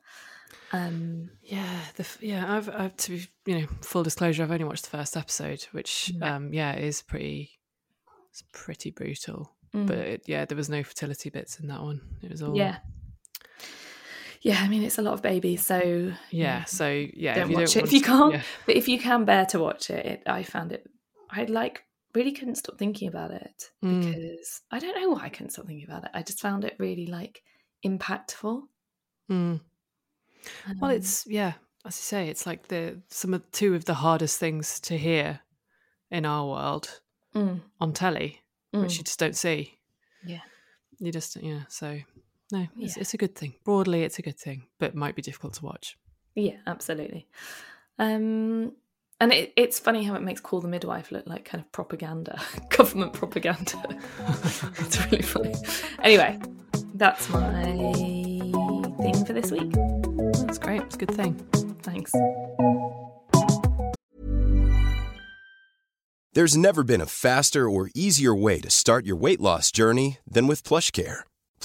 Um, 0.72 1.30
yeah, 1.42 1.78
the, 1.96 2.06
yeah. 2.20 2.52
I've, 2.56 2.68
I've 2.68 2.96
to 2.98 3.10
be, 3.12 3.28
you 3.46 3.60
know, 3.60 3.66
full 3.82 4.02
disclosure, 4.02 4.42
I've 4.42 4.50
only 4.50 4.64
watched 4.64 4.90
the 4.90 4.96
first 4.96 5.16
episode, 5.16 5.62
which, 5.72 6.12
Mm. 6.14 6.22
um, 6.26 6.52
yeah, 6.52 6.74
is 6.76 7.02
pretty, 7.02 7.52
it's 8.30 8.42
pretty 8.52 8.90
brutal. 8.90 9.52
mm. 9.74 9.86
But 9.86 9.98
it, 9.98 10.22
yeah, 10.26 10.44
there 10.44 10.56
was 10.56 10.68
no 10.68 10.82
fertility 10.82 11.30
bits 11.30 11.60
in 11.60 11.68
that 11.68 11.80
one. 11.82 12.00
It 12.22 12.30
was 12.30 12.42
all, 12.42 12.56
yeah, 12.56 12.78
yeah. 14.42 14.60
I 14.62 14.68
mean, 14.68 14.82
it's 14.82 14.98
a 14.98 15.02
lot 15.02 15.14
of 15.14 15.22
babies, 15.22 15.64
so 15.64 16.12
yeah. 16.30 16.64
So 16.64 16.88
yeah, 17.14 17.34
don't 17.34 17.44
if 17.44 17.50
you 17.50 17.56
watch 17.56 17.74
don't 17.74 17.82
it 17.84 17.86
if 17.86 17.92
you 17.92 18.00
can't. 18.02 18.34
yeah. 18.34 18.42
But 18.66 18.76
if 18.76 18.88
you 18.88 18.98
can 18.98 19.24
bear 19.24 19.46
to 19.46 19.58
watch 19.58 19.90
it, 19.90 20.06
it 20.06 20.22
I 20.26 20.42
found 20.42 20.72
it. 20.72 20.88
I 21.30 21.44
like 21.44 21.82
really 22.14 22.32
couldn't 22.32 22.54
stop 22.56 22.78
thinking 22.78 23.08
about 23.08 23.30
it 23.30 23.70
Mm. 23.84 24.00
because 24.02 24.62
I 24.70 24.78
don't 24.78 24.98
know 25.00 25.10
why 25.10 25.24
I 25.24 25.28
couldn't 25.28 25.50
stop 25.50 25.66
thinking 25.66 25.86
about 25.86 26.04
it. 26.04 26.10
I 26.14 26.22
just 26.22 26.40
found 26.40 26.64
it 26.64 26.74
really 26.78 27.06
like 27.06 27.42
impactful. 27.84 28.62
Mm. 29.30 29.60
Well, 30.80 30.90
Um, 30.90 30.96
it's 30.96 31.26
yeah, 31.26 31.54
as 31.84 31.96
you 31.98 32.02
say, 32.02 32.28
it's 32.28 32.46
like 32.46 32.68
the 32.68 33.02
some 33.08 33.34
of 33.34 33.50
two 33.52 33.74
of 33.74 33.84
the 33.84 33.94
hardest 33.94 34.38
things 34.38 34.80
to 34.80 34.96
hear 34.96 35.40
in 36.10 36.24
our 36.24 36.48
world 36.48 37.00
mm, 37.34 37.60
on 37.80 37.92
telly, 37.92 38.40
which 38.70 38.94
mm. 38.94 38.98
you 38.98 39.04
just 39.04 39.18
don't 39.18 39.36
see. 39.36 39.78
Yeah. 40.24 40.40
you 40.98 41.12
just 41.12 41.36
yeah. 41.36 41.62
So 41.68 41.98
no, 42.52 42.66
it's, 42.78 42.96
Yeah. 42.96 43.00
it's 43.00 43.14
a 43.14 43.16
good 43.16 43.34
thing. 43.34 43.54
Broadly, 43.64 44.02
it's 44.02 44.18
a 44.18 44.22
good 44.22 44.38
thing, 44.38 44.64
but 44.78 44.94
might 44.94 45.14
be 45.16 45.22
difficult 45.22 45.54
to 45.54 45.64
watch. 45.64 45.96
Yeah, 46.34 46.56
absolutely. 46.66 47.26
Um, 47.98 48.72
and 49.20 49.32
it, 49.32 49.52
it's 49.56 49.78
funny 49.78 50.04
how 50.04 50.14
it 50.14 50.22
makes 50.22 50.40
Call 50.40 50.60
the 50.60 50.68
Midwife 50.68 51.10
look 51.10 51.26
like 51.26 51.44
kind 51.46 51.64
of 51.64 51.72
propaganda, 51.72 52.40
government 52.68 53.14
propaganda. 53.14 53.82
it's 54.78 55.04
really 55.06 55.22
funny. 55.22 55.54
Anyway, 56.02 56.38
that's 56.94 57.28
my 57.30 57.72
thing 59.00 59.24
for 59.24 59.32
this 59.32 59.50
week. 59.50 59.72
That's 60.44 60.58
great. 60.58 60.82
It's 60.82 60.94
a 60.96 60.98
good 60.98 61.14
thing. 61.14 61.34
Thanks. 61.82 62.12
There's 66.34 66.56
never 66.56 66.84
been 66.84 67.00
a 67.00 67.06
faster 67.06 67.68
or 67.70 67.88
easier 67.94 68.34
way 68.34 68.60
to 68.60 68.68
start 68.68 69.06
your 69.06 69.16
weight 69.16 69.40
loss 69.40 69.72
journey 69.72 70.18
than 70.30 70.46
with 70.46 70.62
PlushCare. 70.62 71.20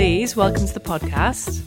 Alease, 0.00 0.34
welcome 0.34 0.66
to 0.66 0.72
the 0.72 0.80
podcast. 0.80 1.60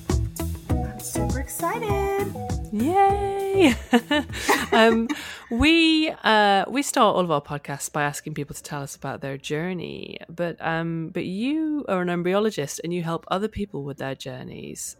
I'm 0.71 0.99
super 0.99 1.39
excited. 1.39 2.33
Yay! 2.71 3.75
um, 4.71 5.07
we 5.51 6.09
uh, 6.23 6.65
we 6.67 6.81
start 6.81 7.15
all 7.15 7.21
of 7.21 7.29
our 7.29 7.43
podcasts 7.43 7.91
by 7.91 8.01
asking 8.01 8.33
people 8.33 8.55
to 8.55 8.63
tell 8.63 8.81
us 8.81 8.95
about 8.95 9.21
their 9.21 9.37
journey, 9.37 10.17
but 10.29 10.57
um, 10.61 11.09
but 11.13 11.25
you 11.25 11.85
are 11.87 12.01
an 12.01 12.07
embryologist 12.07 12.79
and 12.83 12.91
you 12.91 13.03
help 13.03 13.23
other 13.27 13.47
people 13.47 13.83
with 13.83 13.99
their 13.99 14.15
journeys. 14.15 14.97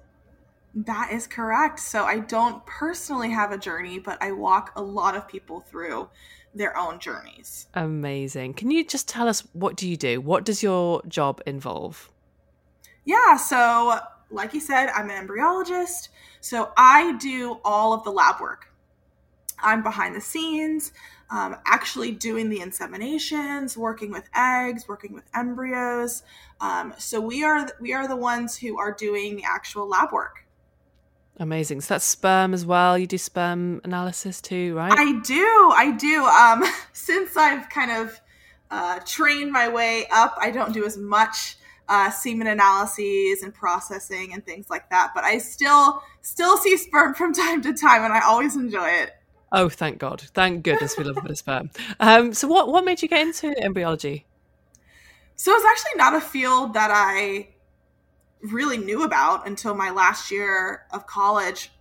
That 0.76 1.10
is 1.12 1.26
correct. 1.26 1.80
So 1.80 2.04
I 2.04 2.20
don't 2.20 2.64
personally 2.68 3.32
have 3.32 3.52
a 3.52 3.58
journey, 3.58 3.98
but 3.98 4.22
I 4.22 4.32
walk 4.32 4.74
a 4.76 4.82
lot 4.84 5.16
of 5.18 5.28
people 5.28 5.62
through 5.62 6.08
their 6.54 6.78
own 6.78 7.00
journeys. 7.00 7.66
Amazing. 7.74 8.54
Can 8.54 8.70
you 8.70 8.86
just 8.86 9.08
tell 9.08 9.28
us 9.28 9.42
what 9.54 9.76
do 9.76 9.90
you 9.90 9.98
do? 9.98 10.22
What 10.22 10.46
does 10.46 10.62
your 10.62 11.02
job 11.08 11.42
involve? 11.48 12.12
Yeah, 13.06 13.38
so 13.38 14.00
like 14.30 14.54
you 14.54 14.60
said, 14.60 14.90
I'm 14.90 15.10
an 15.10 15.28
embryologist. 15.28 16.10
So 16.42 16.72
I 16.76 17.16
do 17.18 17.60
all 17.64 17.94
of 17.94 18.04
the 18.04 18.12
lab 18.12 18.42
work. 18.42 18.68
I'm 19.60 19.82
behind 19.82 20.16
the 20.16 20.22
scenes, 20.22 20.92
um, 21.30 21.56
actually 21.66 22.12
doing 22.12 22.50
the 22.50 22.60
inseminations, 22.60 23.78
working 23.78 24.12
with 24.12 24.30
eggs, 24.36 24.88
working 24.88 25.14
with 25.14 25.24
embryos. 25.34 26.24
Um, 26.60 26.94
so 26.98 27.22
we 27.22 27.44
are 27.44 27.70
we 27.80 27.94
are 27.94 28.08
the 28.08 28.16
ones 28.16 28.58
who 28.58 28.78
are 28.78 28.92
doing 28.92 29.38
the 29.38 29.44
actual 29.46 29.88
lab 29.88 30.12
work. 30.12 30.46
Amazing. 31.38 31.82
So 31.82 31.96
that's 31.96 32.06
sperm 32.06 32.54
as 32.54 32.66
well. 32.66 32.98
You 32.98 33.08
do 33.08 33.18
sperm 33.18 33.82
analysis 33.84 34.42
too, 34.42 34.76
right? 34.76 34.92
I 34.94 35.20
do. 35.22 35.72
I 35.76 35.92
do. 35.92 36.26
Um, 36.26 36.64
since 36.94 37.36
I've 37.38 37.70
kind 37.70 37.92
of 37.92 38.20
uh, 38.70 39.00
trained 39.06 39.52
my 39.52 39.70
way 39.70 40.08
up, 40.12 40.36
I 40.40 40.52
don't 40.52 40.74
do 40.74 40.86
as 40.86 40.98
much 40.98 41.58
uh, 41.90 42.10
semen 42.12 42.48
analyses 42.48 43.44
and 43.44 43.54
processing 43.54 44.34
and 44.34 44.46
things 44.46 44.70
like 44.70 44.90
that. 44.90 45.12
But 45.14 45.24
I 45.24 45.38
still 45.38 46.02
still 46.22 46.58
see 46.58 46.78
sperm 46.78 47.14
from 47.14 47.34
time 47.34 47.62
to 47.64 47.74
time, 47.74 48.04
and 48.04 48.14
I 48.14 48.22
always 48.22 48.56
enjoy 48.56 48.90
it. 48.90 49.12
Oh, 49.52 49.70
thank 49.70 50.00
God! 50.00 50.22
Thank 50.34 50.64
goodness 50.64 50.98
we 50.98 51.04
love 51.04 51.18
a 51.18 51.22
bit 51.22 51.32
of 51.32 51.38
sperm. 51.38 51.70
Um, 52.00 52.34
so, 52.34 52.48
what 52.48 52.68
what 52.68 52.86
made 52.86 53.02
you 53.02 53.08
get 53.08 53.22
into 53.22 53.54
embryology? 53.64 54.26
So 55.36 55.52
it's 55.54 55.66
actually 55.66 55.98
not 55.98 56.16
a 56.16 56.22
field 56.22 56.74
that 56.76 56.92
I 56.92 57.50
really 58.42 58.78
knew 58.78 59.04
about 59.04 59.48
until 59.48 59.74
my 59.74 59.90
last 59.90 60.32
year 60.32 60.84
of 60.92 61.08
college. 61.08 61.72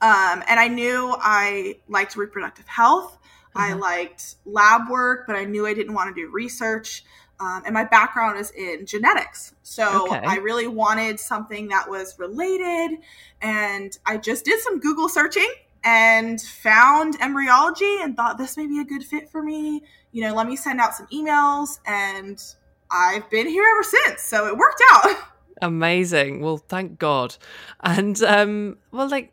Um, 0.00 0.42
and 0.48 0.58
I 0.60 0.68
knew 0.68 1.14
I 1.18 1.76
liked 1.88 2.16
reproductive 2.16 2.66
health. 2.68 3.18
I 3.54 3.70
Mhm. 3.70 3.80
liked 3.80 4.36
lab 4.44 4.88
work, 4.88 5.26
but 5.26 5.36
I 5.36 5.44
knew 5.44 5.66
I 5.66 5.74
didn't 5.74 5.94
want 5.94 6.14
to 6.14 6.22
do 6.22 6.30
research. 6.30 7.04
Um, 7.40 7.62
and 7.64 7.72
my 7.72 7.84
background 7.84 8.38
is 8.38 8.50
in 8.50 8.84
genetics. 8.84 9.54
So 9.62 10.06
Okay. 10.06 10.20
I 10.26 10.36
really 10.36 10.66
wanted 10.66 11.18
something 11.18 11.68
that 11.68 11.88
was 11.88 12.18
related. 12.18 12.98
And 13.40 13.96
I 14.06 14.18
just 14.18 14.44
did 14.44 14.60
some 14.60 14.78
Google 14.78 15.08
searching 15.08 15.48
and 15.82 16.38
found 16.40 17.16
embryology 17.22 17.96
and 18.02 18.14
thought 18.14 18.36
this 18.36 18.58
may 18.58 18.66
be 18.66 18.80
a 18.80 18.84
good 18.84 19.02
fit 19.02 19.30
for 19.30 19.42
me. 19.42 19.82
You 20.12 20.22
know, 20.24 20.34
let 20.34 20.46
me 20.46 20.56
send 20.56 20.80
out 20.80 20.94
some 20.94 21.06
emails. 21.06 21.78
And 21.86 22.42
I've 22.90 23.28
been 23.30 23.46
here 23.48 23.64
ever 23.72 23.82
since. 23.82 24.22
So 24.22 24.46
it 24.46 24.56
worked 24.56 24.82
out. 24.92 25.16
Amazing. 25.62 26.40
Well, 26.40 26.58
thank 26.58 26.98
God. 26.98 27.36
And 27.82 28.22
um, 28.22 28.76
well, 28.92 29.08
like 29.08 29.32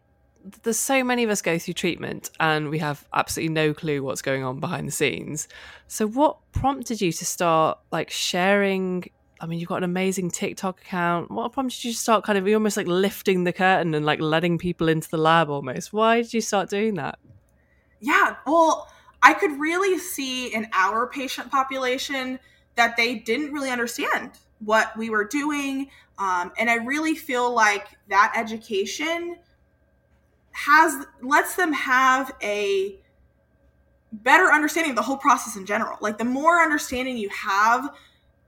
there's 0.64 0.80
so 0.80 1.04
many 1.04 1.24
of 1.24 1.30
us 1.30 1.42
go 1.42 1.58
through 1.58 1.74
treatment 1.74 2.30
and 2.40 2.70
we 2.70 2.80
have 2.80 3.06
absolutely 3.14 3.54
no 3.54 3.74
clue 3.74 4.04
what's 4.04 4.22
going 4.22 4.44
on 4.44 4.60
behind 4.60 4.88
the 4.88 4.92
scenes. 4.92 5.48
So 5.88 6.08
what 6.08 6.38
prompted 6.52 7.02
you 7.02 7.12
to 7.12 7.26
start 7.26 7.80
like 7.92 8.10
sharing 8.10 9.10
I 9.40 9.46
mean, 9.46 9.60
you've 9.60 9.70
got 9.70 9.78
an 9.78 9.84
amazing 9.84 10.32
TikTok 10.32 10.82
account. 10.82 11.30
What 11.30 11.54
prompted 11.54 11.84
you 11.84 11.92
to 11.92 11.98
start 11.98 12.24
kind 12.24 12.40
of 12.40 12.48
you 12.48 12.56
almost 12.56 12.76
like 12.76 12.88
lifting 12.88 13.44
the 13.44 13.54
curtain 13.54 13.94
and 13.94 14.06
like 14.06 14.20
letting 14.20 14.58
people 14.58 14.90
into 14.90 15.10
the 15.10 15.18
lab 15.18 15.50
almost? 15.50 15.94
Why 15.94 16.24
did 16.24 16.34
you 16.34 16.42
start 16.42 16.72
doing 16.72 16.96
that? 16.96 17.20
Yeah, 18.00 18.36
well, 18.46 18.90
I 19.22 19.34
could 19.34 19.60
really 19.60 19.98
see 20.00 20.54
in 20.54 20.68
our 20.74 21.08
patient 21.08 21.52
population 21.52 22.40
that 22.76 22.98
they 22.98 23.16
didn't 23.16 23.52
really 23.52 23.70
understand 23.70 24.32
what 24.60 24.96
we 24.98 25.10
were 25.10 25.26
doing. 25.26 25.90
Um, 26.18 26.52
and 26.58 26.70
I 26.70 26.76
really 26.76 27.16
feel 27.16 27.54
like 27.54 27.88
that 28.10 28.34
education 28.36 29.38
has 30.58 31.06
lets 31.22 31.56
them 31.56 31.72
have 31.72 32.34
a 32.42 33.00
better 34.12 34.46
understanding 34.52 34.92
of 34.92 34.96
the 34.96 35.04
whole 35.04 35.18
process 35.18 35.56
in 35.56 35.66
general. 35.66 35.98
Like 36.02 36.18
the 36.18 36.26
more 36.26 36.62
understanding 36.62 37.16
you 37.18 37.30
have, 37.30 37.90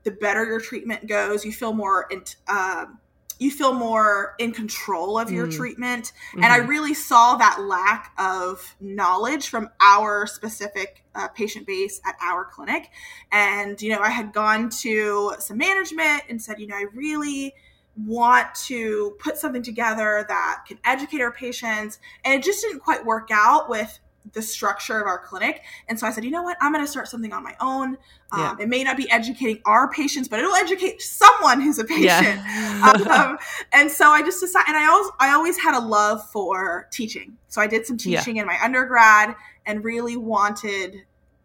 the 0.02 0.10
better 0.10 0.44
your 0.44 0.60
treatment 0.60 1.06
goes. 1.06 1.44
You 1.44 1.52
feel 1.52 1.72
more 1.72 2.06
in, 2.10 2.24
um, 2.48 2.98
you 3.38 3.50
feel 3.50 3.72
more 3.72 4.34
in 4.38 4.52
control 4.52 5.18
of 5.18 5.30
your 5.30 5.46
Mm. 5.46 5.56
treatment. 5.56 6.12
And 6.34 6.46
I 6.46 6.58
Mhm. 6.58 6.68
really 6.68 6.94
saw 6.94 7.36
that 7.36 7.60
lack 7.60 8.12
of 8.18 8.74
knowledge 8.80 9.48
from 9.48 9.70
our 9.80 10.26
specific 10.26 11.04
uh, 11.14 11.28
patient 11.28 11.66
base 11.66 12.00
at 12.04 12.16
our 12.20 12.44
clinic. 12.44 12.90
And, 13.30 13.80
you 13.80 13.90
know, 13.90 14.00
I 14.00 14.10
had 14.10 14.32
gone 14.32 14.68
to 14.82 15.34
some 15.38 15.58
management 15.58 16.24
and 16.28 16.42
said, 16.42 16.58
you 16.58 16.66
know, 16.66 16.76
I 16.76 16.86
really 16.92 17.54
want 17.96 18.54
to 18.54 19.16
put 19.18 19.36
something 19.36 19.62
together 19.62 20.24
that 20.28 20.64
can 20.66 20.78
educate 20.84 21.20
our 21.20 21.32
patients. 21.32 21.98
And 22.24 22.34
it 22.34 22.44
just 22.44 22.62
didn't 22.62 22.80
quite 22.80 23.04
work 23.04 23.28
out 23.32 23.68
with 23.68 23.98
the 24.32 24.42
structure 24.42 25.00
of 25.00 25.06
our 25.06 25.18
clinic. 25.18 25.62
And 25.88 25.98
so 25.98 26.06
I 26.06 26.12
said, 26.12 26.24
you 26.24 26.30
know 26.30 26.42
what? 26.42 26.56
I'm 26.60 26.72
going 26.72 26.84
to 26.84 26.90
start 26.90 27.08
something 27.08 27.32
on 27.32 27.42
my 27.42 27.56
own. 27.60 27.96
Um, 28.32 28.40
yeah. 28.40 28.56
It 28.60 28.68
may 28.68 28.84
not 28.84 28.96
be 28.96 29.10
educating 29.10 29.60
our 29.64 29.90
patients, 29.90 30.28
but 30.28 30.38
it'll 30.38 30.54
educate 30.54 31.02
someone 31.02 31.60
who's 31.60 31.78
a 31.78 31.84
patient. 31.84 32.04
Yeah. 32.04 32.92
um, 33.10 33.38
and 33.72 33.90
so 33.90 34.10
I 34.10 34.22
just 34.22 34.40
decided, 34.40 34.68
and 34.68 34.76
I 34.76 34.86
always, 34.88 35.10
I 35.18 35.30
always 35.32 35.58
had 35.58 35.76
a 35.76 35.80
love 35.80 36.28
for 36.30 36.88
teaching. 36.92 37.36
So 37.48 37.60
I 37.60 37.66
did 37.66 37.86
some 37.86 37.96
teaching 37.96 38.36
yeah. 38.36 38.42
in 38.42 38.46
my 38.46 38.58
undergrad 38.62 39.34
and 39.66 39.82
really 39.82 40.16
wanted 40.16 41.02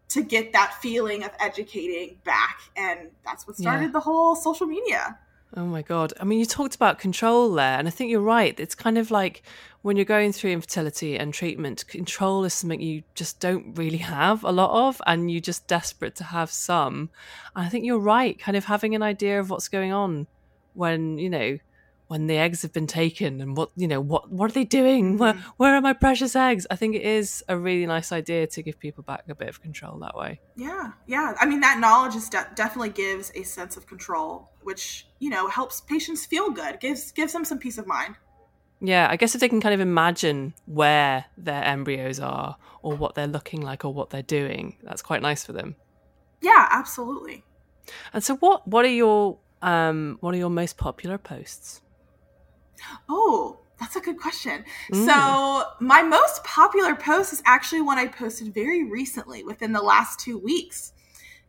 to 0.08 0.22
get 0.22 0.52
that 0.52 0.74
feeling 0.80 1.24
of 1.24 1.30
educating 1.40 2.18
back. 2.24 2.60
And 2.76 3.10
that's 3.24 3.46
what 3.46 3.56
started 3.56 3.92
the 3.92 4.00
whole 4.00 4.36
social 4.36 4.66
media. 4.66 5.18
Oh 5.54 5.64
my 5.64 5.82
God. 5.82 6.12
I 6.20 6.24
mean, 6.24 6.38
you 6.38 6.46
talked 6.46 6.74
about 6.74 6.98
control 6.98 7.52
there, 7.52 7.78
and 7.78 7.86
I 7.86 7.90
think 7.90 8.10
you're 8.10 8.20
right. 8.20 8.58
It's 8.58 8.74
kind 8.74 8.98
of 8.98 9.10
like 9.10 9.42
when 9.82 9.96
you're 9.96 10.04
going 10.04 10.32
through 10.32 10.50
infertility 10.50 11.16
and 11.16 11.32
treatment, 11.32 11.86
control 11.86 12.44
is 12.44 12.52
something 12.52 12.80
you 12.80 13.04
just 13.14 13.38
don't 13.40 13.74
really 13.78 13.98
have 13.98 14.42
a 14.44 14.50
lot 14.50 14.88
of, 14.88 15.00
and 15.06 15.30
you're 15.30 15.40
just 15.40 15.66
desperate 15.66 16.16
to 16.16 16.24
have 16.24 16.50
some. 16.50 17.10
And 17.54 17.64
I 17.64 17.68
think 17.68 17.84
you're 17.84 17.98
right, 17.98 18.38
kind 18.38 18.56
of 18.56 18.64
having 18.64 18.94
an 18.94 19.02
idea 19.02 19.38
of 19.38 19.48
what's 19.48 19.68
going 19.68 19.92
on 19.92 20.26
when, 20.74 21.18
you 21.18 21.30
know, 21.30 21.58
when 22.08 22.28
the 22.28 22.36
eggs 22.36 22.62
have 22.62 22.72
been 22.72 22.86
taken 22.86 23.40
and 23.40 23.56
what 23.56 23.70
you 23.74 23.88
know 23.88 24.00
what 24.00 24.30
what 24.30 24.50
are 24.50 24.54
they 24.54 24.64
doing? 24.64 25.18
Where, 25.18 25.34
mm-hmm. 25.34 25.48
where 25.56 25.74
are 25.74 25.80
my 25.80 25.92
precious 25.92 26.36
eggs? 26.36 26.66
I 26.70 26.76
think 26.76 26.94
it 26.94 27.02
is 27.02 27.44
a 27.48 27.58
really 27.58 27.86
nice 27.86 28.12
idea 28.12 28.46
to 28.46 28.62
give 28.62 28.78
people 28.78 29.02
back 29.02 29.24
a 29.28 29.34
bit 29.34 29.48
of 29.48 29.60
control 29.60 29.98
that 30.00 30.16
way. 30.16 30.40
Yeah 30.56 30.92
yeah. 31.06 31.34
I 31.40 31.46
mean 31.46 31.60
that 31.60 31.80
knowledge 31.80 32.14
is 32.14 32.28
de- 32.28 32.48
definitely 32.54 32.90
gives 32.90 33.32
a 33.34 33.42
sense 33.42 33.76
of 33.76 33.86
control 33.86 34.50
which 34.62 35.06
you 35.18 35.30
know 35.30 35.48
helps 35.48 35.80
patients 35.80 36.26
feel 36.26 36.50
good 36.50 36.80
gives 36.80 37.12
gives 37.12 37.32
them 37.32 37.44
some 37.44 37.58
peace 37.58 37.78
of 37.78 37.86
mind. 37.86 38.16
Yeah 38.80 39.08
i 39.10 39.16
guess 39.16 39.34
if 39.34 39.40
they 39.40 39.48
can 39.48 39.60
kind 39.60 39.74
of 39.74 39.80
imagine 39.80 40.52
where 40.66 41.24
their 41.38 41.64
embryos 41.64 42.20
are 42.20 42.56
or 42.82 42.94
what 42.94 43.14
they're 43.14 43.26
looking 43.26 43.62
like 43.62 43.84
or 43.84 43.92
what 43.92 44.10
they're 44.10 44.22
doing 44.22 44.76
that's 44.82 45.02
quite 45.02 45.22
nice 45.22 45.44
for 45.44 45.52
them. 45.52 45.74
Yeah 46.40 46.68
absolutely. 46.70 47.42
And 48.12 48.22
so 48.22 48.36
what 48.36 48.68
what 48.68 48.84
are 48.84 48.88
your 48.88 49.38
um 49.62 50.18
what 50.20 50.34
are 50.34 50.38
your 50.38 50.50
most 50.50 50.76
popular 50.76 51.18
posts 51.18 51.80
Oh, 53.08 53.58
that's 53.78 53.96
a 53.96 54.00
good 54.00 54.18
question. 54.18 54.64
Mm. 54.92 55.06
So, 55.06 55.64
my 55.80 56.02
most 56.02 56.42
popular 56.44 56.94
post 56.94 57.32
is 57.32 57.42
actually 57.44 57.82
one 57.82 57.98
I 57.98 58.06
posted 58.06 58.54
very 58.54 58.90
recently 58.90 59.44
within 59.44 59.72
the 59.72 59.82
last 59.82 60.18
two 60.18 60.38
weeks. 60.38 60.92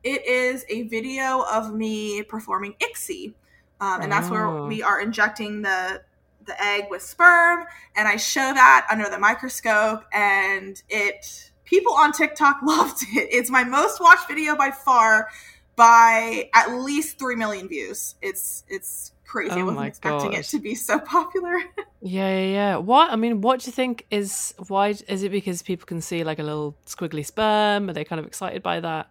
It 0.03 0.25
is 0.25 0.65
a 0.69 0.83
video 0.83 1.43
of 1.51 1.73
me 1.73 2.23
performing 2.23 2.75
ICSI. 2.81 3.33
Um, 3.79 4.01
and 4.01 4.11
that's 4.11 4.27
oh. 4.27 4.31
where 4.31 4.65
we 4.65 4.81
are 4.81 4.99
injecting 4.99 5.61
the 5.61 6.01
the 6.47 6.63
egg 6.63 6.85
with 6.89 7.01
sperm 7.01 7.65
and 7.95 8.07
i 8.07 8.15
show 8.15 8.53
that 8.53 8.87
under 8.89 9.09
the 9.09 9.19
microscope 9.19 10.03
and 10.13 10.81
it 10.89 11.51
people 11.65 11.93
on 11.93 12.11
tiktok 12.11 12.57
loved 12.63 13.03
it 13.11 13.27
it's 13.31 13.51
my 13.51 13.63
most 13.63 13.99
watched 13.99 14.27
video 14.27 14.55
by 14.55 14.71
far 14.71 15.27
by 15.75 16.49
at 16.55 16.71
least 16.71 17.19
3 17.19 17.35
million 17.35 17.67
views 17.67 18.15
it's 18.21 18.63
it's 18.69 19.11
crazy. 19.27 19.51
Oh 19.51 19.59
I 19.59 19.63
wasn't 19.63 19.85
expecting 19.85 20.31
gosh. 20.31 20.39
it 20.39 20.45
to 20.57 20.59
be 20.59 20.73
so 20.73 20.99
popular. 20.99 21.57
yeah, 22.01 22.39
yeah, 22.39 22.45
yeah. 22.45 22.77
What 22.77 23.11
I 23.11 23.15
mean, 23.15 23.41
what 23.41 23.59
do 23.59 23.67
you 23.67 23.71
think 23.71 24.05
is 24.09 24.53
why? 24.67 24.95
Is 25.07 25.23
it 25.23 25.31
because 25.31 25.61
people 25.61 25.85
can 25.85 26.01
see 26.01 26.23
like 26.23 26.39
a 26.39 26.43
little 26.43 26.75
squiggly 26.85 27.25
sperm? 27.25 27.89
Are 27.89 27.93
they 27.93 28.03
kind 28.03 28.19
of 28.19 28.25
excited 28.25 28.63
by 28.63 28.79
that? 28.79 29.09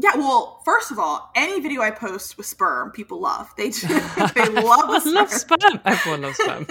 Yeah, 0.00 0.14
well, 0.14 0.60
first 0.64 0.92
of 0.92 0.98
all, 1.00 1.32
any 1.34 1.60
video 1.60 1.82
I 1.82 1.90
post 1.90 2.36
with 2.36 2.46
sperm, 2.46 2.92
people 2.92 3.20
love. 3.20 3.52
They 3.56 3.70
they 4.34 4.48
love 4.48 5.02
sperm. 5.02 5.14
love 5.14 5.30
sperm. 5.30 5.80
Everyone 5.84 6.22
loves 6.22 6.36
sperm. 6.36 6.66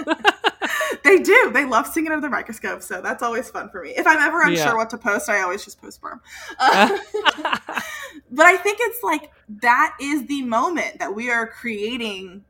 they 1.04 1.18
do. 1.18 1.50
They 1.52 1.66
love 1.66 1.86
seeing 1.86 2.06
it 2.06 2.12
under 2.12 2.26
the 2.26 2.30
microscope, 2.30 2.82
so 2.82 3.02
that's 3.02 3.22
always 3.22 3.50
fun 3.50 3.68
for 3.68 3.82
me. 3.82 3.90
If 3.90 4.06
I'm 4.06 4.18
ever 4.18 4.42
unsure 4.42 4.66
yeah. 4.66 4.74
what 4.74 4.88
to 4.90 4.98
post, 4.98 5.28
I 5.28 5.42
always 5.42 5.62
just 5.62 5.80
post 5.80 5.96
sperm. 5.96 6.22
Uh, 6.58 6.96
but 8.30 8.46
I 8.46 8.56
think 8.56 8.78
it's 8.80 9.02
like 9.02 9.30
that 9.60 9.94
is 10.00 10.26
the 10.26 10.42
moment 10.42 10.98
that 10.98 11.14
we 11.14 11.30
are 11.30 11.46
creating 11.46 12.44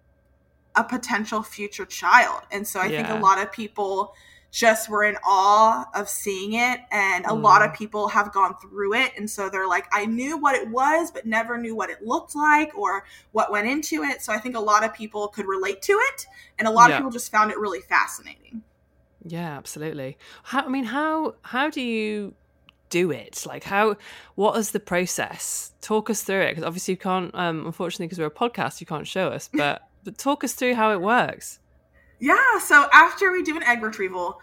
a 0.78 0.84
potential 0.84 1.42
future 1.42 1.84
child. 1.84 2.42
And 2.52 2.66
so 2.66 2.80
I 2.80 2.86
yeah. 2.86 3.02
think 3.02 3.18
a 3.18 3.22
lot 3.22 3.38
of 3.38 3.50
people 3.52 4.14
just 4.50 4.88
were 4.88 5.04
in 5.04 5.16
awe 5.24 5.84
of 5.94 6.08
seeing 6.08 6.54
it 6.54 6.80
and 6.90 7.24
a 7.26 7.28
mm. 7.28 7.42
lot 7.42 7.62
of 7.62 7.70
mm. 7.70 7.76
people 7.76 8.08
have 8.08 8.32
gone 8.32 8.54
through 8.62 8.94
it 8.94 9.12
and 9.18 9.28
so 9.28 9.50
they're 9.50 9.68
like 9.68 9.86
I 9.92 10.06
knew 10.06 10.38
what 10.38 10.54
it 10.54 10.66
was 10.70 11.10
but 11.10 11.26
never 11.26 11.58
knew 11.58 11.76
what 11.76 11.90
it 11.90 12.02
looked 12.02 12.34
like 12.34 12.76
or 12.76 13.04
what 13.32 13.52
went 13.52 13.68
into 13.68 14.02
it 14.04 14.22
so 14.22 14.32
I 14.32 14.38
think 14.38 14.56
a 14.56 14.60
lot 14.60 14.84
of 14.84 14.94
people 14.94 15.28
could 15.28 15.46
relate 15.46 15.82
to 15.82 15.92
it 15.92 16.26
and 16.58 16.66
a 16.66 16.70
lot 16.70 16.88
yeah. 16.88 16.96
of 16.96 17.00
people 17.00 17.10
just 17.10 17.30
found 17.30 17.50
it 17.50 17.58
really 17.58 17.80
fascinating. 17.80 18.62
Yeah, 19.22 19.58
absolutely. 19.58 20.16
How 20.44 20.62
I 20.62 20.68
mean 20.68 20.84
how 20.84 21.34
how 21.42 21.68
do 21.68 21.82
you 21.82 22.34
do 22.88 23.10
it 23.10 23.44
like 23.46 23.64
how 23.64 23.96
what 24.34 24.56
is 24.56 24.70
the 24.70 24.80
process 24.80 25.72
talk 25.82 26.08
us 26.08 26.22
through 26.22 26.40
it 26.40 26.52
because 26.52 26.64
obviously 26.64 26.92
you 26.92 26.98
can't 26.98 27.34
um 27.34 27.66
unfortunately 27.66 28.06
because 28.06 28.18
we're 28.18 28.26
a 28.26 28.30
podcast 28.30 28.80
you 28.80 28.86
can't 28.86 29.06
show 29.06 29.28
us 29.28 29.50
but 29.52 29.82
but 30.04 30.18
talk 30.18 30.44
us 30.44 30.52
through 30.54 30.74
how 30.74 30.92
it 30.92 31.00
works. 31.00 31.58
Yeah. 32.18 32.58
So 32.60 32.88
after 32.92 33.30
we 33.30 33.42
do 33.42 33.56
an 33.56 33.62
egg 33.62 33.82
retrieval, 33.82 34.40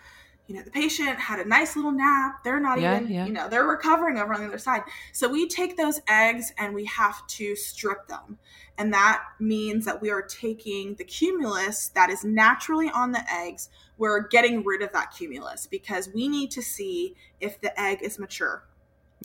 you 0.47 0.55
know, 0.55 0.61
the 0.61 0.71
patient 0.71 1.19
had 1.19 1.39
a 1.39 1.45
nice 1.45 1.75
little 1.75 1.91
nap. 1.91 2.43
They're 2.43 2.59
not 2.59 2.79
yeah, 2.79 2.99
even, 2.99 3.11
yeah. 3.11 3.25
you 3.25 3.33
know, 3.33 3.49
they're 3.49 3.65
recovering 3.65 4.17
over 4.17 4.33
on 4.33 4.41
the 4.41 4.47
other 4.47 4.59
side. 4.59 4.83
So 5.11 5.27
we 5.27 5.47
take 5.47 5.75
those 5.75 6.01
eggs 6.07 6.53
and 6.57 6.73
we 6.75 6.85
have 6.85 7.25
to 7.27 7.55
strip 7.55 8.07
them. 8.07 8.37
And 8.77 8.93
that 8.93 9.23
means 9.39 9.85
that 9.85 10.01
we 10.01 10.11
are 10.11 10.21
taking 10.21 10.95
the 10.95 11.03
cumulus 11.03 11.87
that 11.89 12.09
is 12.09 12.23
naturally 12.23 12.89
on 12.89 13.11
the 13.11 13.23
eggs. 13.31 13.69
We're 13.97 14.27
getting 14.27 14.63
rid 14.63 14.81
of 14.81 14.91
that 14.91 15.15
cumulus 15.15 15.65
because 15.65 16.09
we 16.13 16.27
need 16.27 16.51
to 16.51 16.61
see 16.61 17.15
if 17.39 17.59
the 17.61 17.79
egg 17.79 17.99
is 18.01 18.19
mature. 18.19 18.65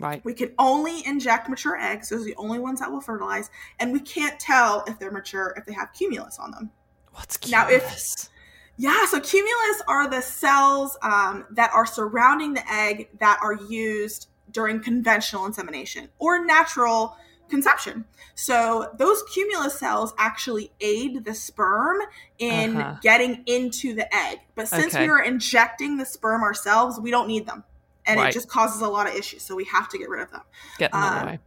Right. 0.01 0.25
We 0.25 0.35
can 0.35 0.53
only 0.59 1.07
inject 1.07 1.49
mature 1.49 1.77
eggs. 1.77 2.09
Those 2.09 2.23
are 2.23 2.25
the 2.25 2.37
only 2.37 2.59
ones 2.59 2.81
that 2.81 2.91
will 2.91 3.01
fertilize. 3.01 3.51
And 3.79 3.93
we 3.93 4.01
can't 4.01 4.41
tell 4.41 4.83
if 4.87 4.99
they're 4.99 5.11
mature 5.11 5.55
if 5.57 5.67
they 5.67 5.75
have 5.75 5.93
cumulus 5.93 6.39
on 6.39 6.51
them. 6.53 6.71
What's 7.13 7.37
cumulus? 7.37 7.69
Now, 7.69 7.75
if 7.75 8.29
yeah, 8.77 9.05
so 9.07 9.21
cumulus 9.21 9.83
are 9.89 10.09
the 10.09 10.23
cells 10.23 10.97
um, 11.03 11.45
that 11.51 11.71
are 11.75 11.85
surrounding 11.85 12.55
the 12.55 12.73
egg 12.73 13.11
that 13.19 13.39
are 13.43 13.55
used 13.55 14.29
during 14.51 14.81
conventional 14.81 15.45
insemination 15.45 16.09
or 16.19 16.45
natural 16.45 17.15
conception. 17.51 18.07
So 18.37 18.91
those 18.97 19.23
cumulus 19.35 19.79
cells 19.79 20.15
actually 20.17 20.73
aid 20.81 21.25
the 21.25 21.35
sperm 21.35 21.99
in 22.39 22.79
uh-huh. 22.79 23.01
getting 23.03 23.43
into 23.45 23.95
the 23.95 24.13
egg. 24.15 24.39
But 24.55 24.69
since 24.69 24.95
okay. 24.95 25.05
we 25.05 25.11
are 25.11 25.23
injecting 25.23 25.99
the 25.99 26.07
sperm 26.07 26.43
ourselves, 26.43 26.99
we 26.99 27.11
don't 27.11 27.29
need 27.29 27.47
them 27.47 27.65
and 28.11 28.21
right. 28.21 28.31
it 28.31 28.33
just 28.33 28.49
causes 28.49 28.83
a 28.83 28.89
lot 28.89 29.07
of 29.07 29.15
issues. 29.15 29.43
So 29.43 29.55
we 29.55 29.65
have 29.67 29.89
to 29.91 29.99
get 29.99 30.09
rid 30.09 30.23
of 30.23 30.31
them. 30.31 30.43
Get 30.79 30.91
them 30.91 31.03
um, 31.03 31.09
out 31.09 31.13
of 31.13 31.15
the 31.15 31.21
um, 31.21 31.33
way. 31.33 31.39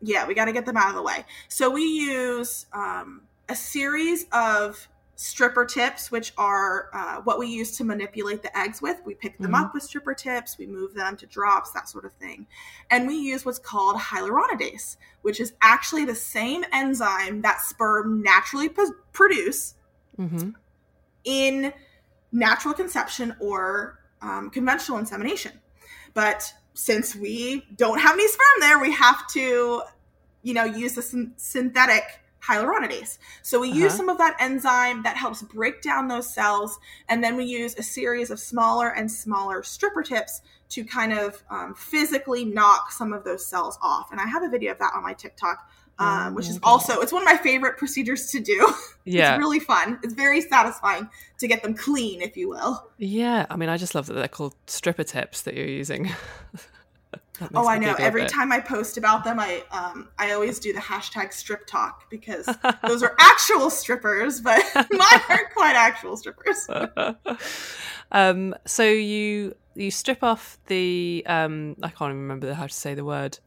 Yeah, 0.00 0.26
we 0.26 0.34
got 0.34 0.46
to 0.46 0.52
get 0.52 0.66
them 0.66 0.76
out 0.76 0.90
of 0.90 0.96
the 0.96 1.02
way. 1.02 1.24
So 1.48 1.70
we 1.70 1.82
use 1.82 2.66
um, 2.72 3.22
a 3.48 3.54
series 3.54 4.26
of 4.32 4.88
stripper 5.14 5.64
tips, 5.64 6.12
which 6.12 6.32
are 6.38 6.90
uh, 6.92 7.20
what 7.22 7.38
we 7.38 7.48
use 7.48 7.76
to 7.76 7.84
manipulate 7.84 8.42
the 8.42 8.56
eggs 8.56 8.80
with. 8.80 8.98
We 9.04 9.14
pick 9.14 9.38
them 9.38 9.52
mm-hmm. 9.52 9.64
up 9.64 9.74
with 9.74 9.82
stripper 9.82 10.14
tips, 10.14 10.58
we 10.58 10.66
move 10.66 10.94
them 10.94 11.16
to 11.16 11.26
drops, 11.26 11.72
that 11.72 11.88
sort 11.88 12.04
of 12.04 12.12
thing. 12.14 12.46
And 12.90 13.06
we 13.08 13.16
use 13.16 13.44
what's 13.44 13.58
called 13.58 13.96
hyaluronidase, 13.96 14.96
which 15.22 15.40
is 15.40 15.54
actually 15.60 16.04
the 16.04 16.14
same 16.14 16.64
enzyme 16.72 17.42
that 17.42 17.60
sperm 17.60 18.22
naturally 18.22 18.68
p- 18.68 18.84
produce 19.12 19.74
mm-hmm. 20.16 20.50
in 21.24 21.72
natural 22.30 22.74
conception 22.74 23.34
or 23.40 23.98
um, 24.22 24.50
conventional 24.50 24.98
insemination. 24.98 25.52
But 26.14 26.52
since 26.74 27.14
we 27.14 27.66
don't 27.76 27.98
have 27.98 28.14
any 28.14 28.28
sperm 28.28 28.60
there, 28.60 28.78
we 28.78 28.92
have 28.92 29.26
to, 29.28 29.82
you 30.42 30.54
know, 30.54 30.64
use 30.64 30.94
the 30.94 31.02
syn- 31.02 31.34
synthetic 31.36 32.20
hyaluronidase. 32.42 33.18
So 33.42 33.60
we 33.60 33.70
uh-huh. 33.70 33.80
use 33.80 33.94
some 33.94 34.08
of 34.08 34.18
that 34.18 34.36
enzyme 34.40 35.02
that 35.02 35.16
helps 35.16 35.42
break 35.42 35.82
down 35.82 36.08
those 36.08 36.32
cells, 36.32 36.78
and 37.08 37.22
then 37.22 37.36
we 37.36 37.44
use 37.44 37.74
a 37.76 37.82
series 37.82 38.30
of 38.30 38.38
smaller 38.38 38.90
and 38.90 39.10
smaller 39.10 39.62
stripper 39.62 40.02
tips 40.02 40.40
to 40.70 40.84
kind 40.84 41.12
of 41.12 41.42
um, 41.50 41.74
physically 41.74 42.44
knock 42.44 42.92
some 42.92 43.12
of 43.12 43.24
those 43.24 43.44
cells 43.44 43.78
off. 43.82 44.12
And 44.12 44.20
I 44.20 44.26
have 44.26 44.42
a 44.42 44.48
video 44.48 44.72
of 44.72 44.78
that 44.78 44.92
on 44.94 45.02
my 45.02 45.14
TikTok 45.14 45.68
um, 45.98 46.34
which 46.34 46.48
is 46.48 46.58
also 46.62 47.00
it's 47.00 47.12
one 47.12 47.22
of 47.22 47.26
my 47.26 47.36
favorite 47.36 47.76
procedures 47.76 48.30
to 48.30 48.40
do. 48.40 48.72
Yeah, 49.10 49.36
it's 49.36 49.38
really 49.38 49.58
fun. 49.58 49.98
It's 50.02 50.12
very 50.12 50.42
satisfying 50.42 51.08
to 51.38 51.48
get 51.48 51.62
them 51.62 51.72
clean, 51.72 52.20
if 52.20 52.36
you 52.36 52.50
will. 52.50 52.90
Yeah, 52.98 53.46
I 53.48 53.56
mean, 53.56 53.70
I 53.70 53.78
just 53.78 53.94
love 53.94 54.04
that 54.08 54.12
they're 54.12 54.28
called 54.28 54.54
stripper 54.66 55.02
tips 55.02 55.40
that 55.42 55.54
you're 55.54 55.66
using. 55.66 56.10
oh, 57.54 57.66
I 57.66 57.78
know. 57.78 57.94
Every 57.98 58.26
time 58.26 58.52
I 58.52 58.60
post 58.60 58.98
about 58.98 59.24
them, 59.24 59.40
I 59.40 59.62
um, 59.70 60.08
I 60.18 60.32
always 60.32 60.58
do 60.58 60.74
the 60.74 60.80
hashtag 60.80 61.32
strip 61.32 61.66
talk 61.66 62.10
because 62.10 62.46
those 62.86 63.02
are 63.02 63.16
actual 63.18 63.70
strippers, 63.70 64.42
but 64.42 64.62
mine 64.74 65.22
aren't 65.30 65.54
quite 65.54 65.74
actual 65.74 66.18
strippers. 66.18 66.68
um, 68.12 68.54
so 68.66 68.82
you 68.82 69.54
you 69.74 69.90
strip 69.90 70.22
off 70.22 70.58
the 70.66 71.22
um, 71.26 71.76
I 71.82 71.88
can't 71.88 72.10
even 72.10 72.22
remember 72.22 72.52
how 72.52 72.66
to 72.66 72.74
say 72.74 72.92
the 72.94 73.06
word 73.06 73.38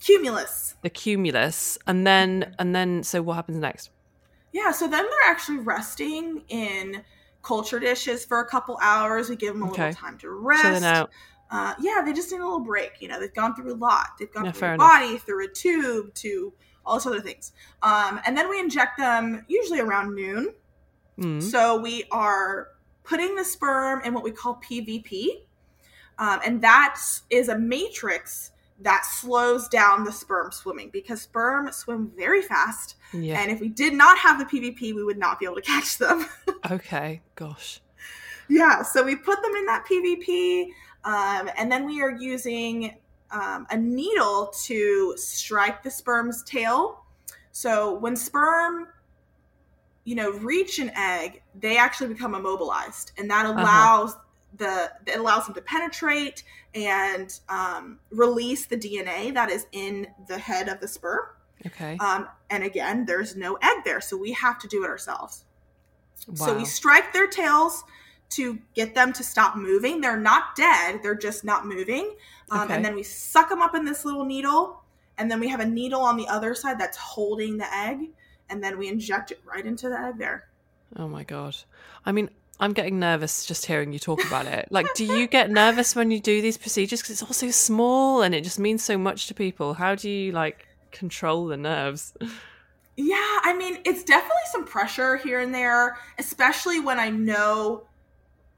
cumulus 0.00 0.74
the 0.82 0.90
cumulus 0.90 1.78
and 1.86 2.06
then 2.06 2.54
and 2.58 2.74
then 2.74 3.02
so 3.02 3.20
what 3.22 3.34
happens 3.34 3.58
next 3.58 3.90
yeah 4.52 4.70
so 4.70 4.86
then 4.86 5.04
they're 5.04 5.30
actually 5.30 5.58
resting 5.58 6.42
in 6.48 7.02
culture 7.42 7.78
dishes 7.78 8.24
for 8.24 8.40
a 8.40 8.46
couple 8.46 8.78
hours 8.82 9.28
we 9.28 9.36
give 9.36 9.54
them 9.54 9.62
a 9.62 9.70
okay. 9.70 9.88
little 9.88 10.00
time 10.00 10.18
to 10.18 10.30
rest 10.30 10.62
chilling 10.62 10.84
out 10.84 11.10
uh, 11.50 11.74
yeah, 11.80 12.02
they 12.04 12.12
just 12.12 12.30
need 12.30 12.40
a 12.40 12.44
little 12.44 12.60
break. 12.60 13.00
You 13.00 13.08
know, 13.08 13.18
they've 13.18 13.32
gone 13.32 13.54
through 13.54 13.72
a 13.72 13.76
lot. 13.76 14.18
They've 14.18 14.32
gone 14.32 14.46
Yeah, 14.46 14.52
through 14.52 14.74
a 14.74 14.76
body, 14.76 15.18
through 15.18 15.46
a 15.46 15.48
tube, 15.48 16.12
to 16.14 16.52
all 16.84 16.94
those 16.96 17.06
other 17.06 17.20
things. 17.20 17.52
Um, 17.82 18.20
and 18.26 18.36
then 18.36 18.48
we 18.48 18.58
inject 18.58 18.98
them 18.98 19.44
usually 19.48 19.80
around 19.80 20.14
noon. 20.14 20.54
Mm. 21.18 21.42
So 21.42 21.80
we 21.80 22.04
are 22.10 22.68
putting 23.04 23.34
the 23.34 23.44
sperm 23.44 24.02
in 24.04 24.12
what 24.12 24.24
we 24.24 24.30
call 24.30 24.60
PVP, 24.62 25.42
um, 26.18 26.40
and 26.44 26.60
that 26.62 27.00
is 27.30 27.48
a 27.48 27.58
matrix 27.58 28.52
that 28.80 29.04
slows 29.04 29.68
down 29.68 30.04
the 30.04 30.12
sperm 30.12 30.52
swimming 30.52 30.90
because 30.92 31.22
sperm 31.22 31.70
swim 31.72 32.12
very 32.16 32.42
fast, 32.42 32.96
Yeah. 33.12 33.40
and 33.40 33.50
if 33.50 33.60
we 33.60 33.68
did 33.68 33.92
not 33.92 34.18
have 34.18 34.38
the 34.38 34.44
PVP, 34.44 34.94
we 34.94 35.02
would 35.04 35.18
not 35.18 35.38
be 35.40 35.46
able 35.46 35.56
to 35.56 35.62
catch 35.62 35.98
them. 35.98 36.26
okay. 36.70 37.20
Gosh. 37.34 37.80
yeah, 38.48 38.82
so 38.82 39.02
we 39.02 39.16
put 39.16 39.42
them 39.42 39.54
in 39.56 39.66
that 39.66 39.84
PVP, 39.90 40.68
um, 41.04 41.50
and 41.56 41.70
then 41.70 41.86
we 41.86 42.00
are 42.02 42.10
using 42.10 42.96
um, 43.30 43.66
a 43.70 43.76
needle 43.76 44.52
to 44.64 45.14
strike 45.16 45.82
the 45.82 45.90
sperm's 45.90 46.42
tail. 46.44 47.04
So 47.52 47.94
when 47.94 48.14
sperm, 48.16 48.88
you 50.04 50.14
know, 50.14 50.30
reach 50.30 50.78
an 50.78 50.90
egg, 50.94 51.42
they 51.58 51.76
actually 51.76 52.08
become 52.08 52.34
immobilized, 52.34 53.12
and 53.18 53.28
that 53.30 53.44
allows 53.44 54.16
the 54.56 54.90
it 55.06 55.18
allows 55.18 55.44
them 55.44 55.54
to 55.54 55.60
penetrate 55.60 56.42
and 56.86 57.38
um, 57.48 57.98
release 58.10 58.66
the 58.66 58.76
DNA 58.76 59.32
that 59.34 59.50
is 59.50 59.66
in 59.72 60.06
the 60.26 60.38
head 60.38 60.68
of 60.68 60.80
the 60.80 60.88
sperm. 60.88 61.20
Okay. 61.66 61.96
Um, 61.98 62.28
and 62.50 62.62
again, 62.62 63.04
there's 63.04 63.36
no 63.36 63.56
egg 63.56 63.84
there, 63.84 64.00
so 64.00 64.16
we 64.16 64.32
have 64.32 64.58
to 64.60 64.68
do 64.68 64.84
it 64.84 64.88
ourselves. 64.88 65.44
Wow. 66.28 66.46
So 66.46 66.56
we 66.56 66.64
strike 66.64 67.12
their 67.12 67.26
tails 67.26 67.84
to 68.30 68.58
get 68.74 68.94
them 68.94 69.12
to 69.14 69.24
stop 69.24 69.56
moving. 69.56 70.00
They're 70.00 70.18
not 70.18 70.54
dead, 70.56 71.00
they're 71.02 71.14
just 71.14 71.44
not 71.44 71.66
moving. 71.66 72.14
Um, 72.50 72.62
Okay. 72.62 72.74
And 72.74 72.84
then 72.84 72.94
we 72.94 73.02
suck 73.02 73.48
them 73.48 73.62
up 73.62 73.74
in 73.74 73.84
this 73.84 74.04
little 74.04 74.24
needle. 74.24 74.82
And 75.16 75.30
then 75.30 75.40
we 75.40 75.48
have 75.48 75.60
a 75.60 75.66
needle 75.66 76.00
on 76.00 76.16
the 76.16 76.28
other 76.28 76.54
side 76.54 76.78
that's 76.78 76.96
holding 76.96 77.56
the 77.56 77.74
egg. 77.74 78.10
And 78.50 78.62
then 78.62 78.78
we 78.78 78.88
inject 78.88 79.32
it 79.32 79.40
right 79.44 79.66
into 79.66 79.88
the 79.88 79.98
egg 79.98 80.18
there. 80.18 80.48
Oh 80.96 81.08
my 81.08 81.24
god. 81.24 81.56
I 82.06 82.12
mean, 82.12 82.30
I'm 82.60 82.72
getting 82.72 82.98
nervous 82.98 83.46
just 83.46 83.66
hearing 83.66 83.92
you 83.92 83.98
talk 83.98 84.24
about 84.26 84.46
it. 84.46 84.68
Like, 84.70 84.86
do 84.94 85.04
you 85.04 85.26
get 85.26 85.50
nervous 85.50 85.94
when 85.94 86.10
you 86.10 86.20
do 86.20 86.42
these 86.42 86.56
procedures 86.56 87.00
because 87.00 87.12
it's 87.12 87.22
all 87.22 87.32
so 87.32 87.50
small 87.50 88.22
and 88.22 88.34
it 88.34 88.42
just 88.42 88.58
means 88.58 88.82
so 88.82 88.98
much 88.98 89.28
to 89.28 89.34
people? 89.34 89.74
How 89.74 89.94
do 89.94 90.10
you 90.10 90.32
like 90.32 90.66
control 90.90 91.46
the 91.46 91.56
nerves? 91.56 92.14
Yeah, 92.96 93.38
I 93.44 93.54
mean, 93.56 93.78
it's 93.84 94.02
definitely 94.02 94.42
some 94.50 94.64
pressure 94.64 95.16
here 95.16 95.38
and 95.38 95.54
there, 95.54 95.98
especially 96.18 96.80
when 96.80 96.98
I 96.98 97.10
know 97.10 97.87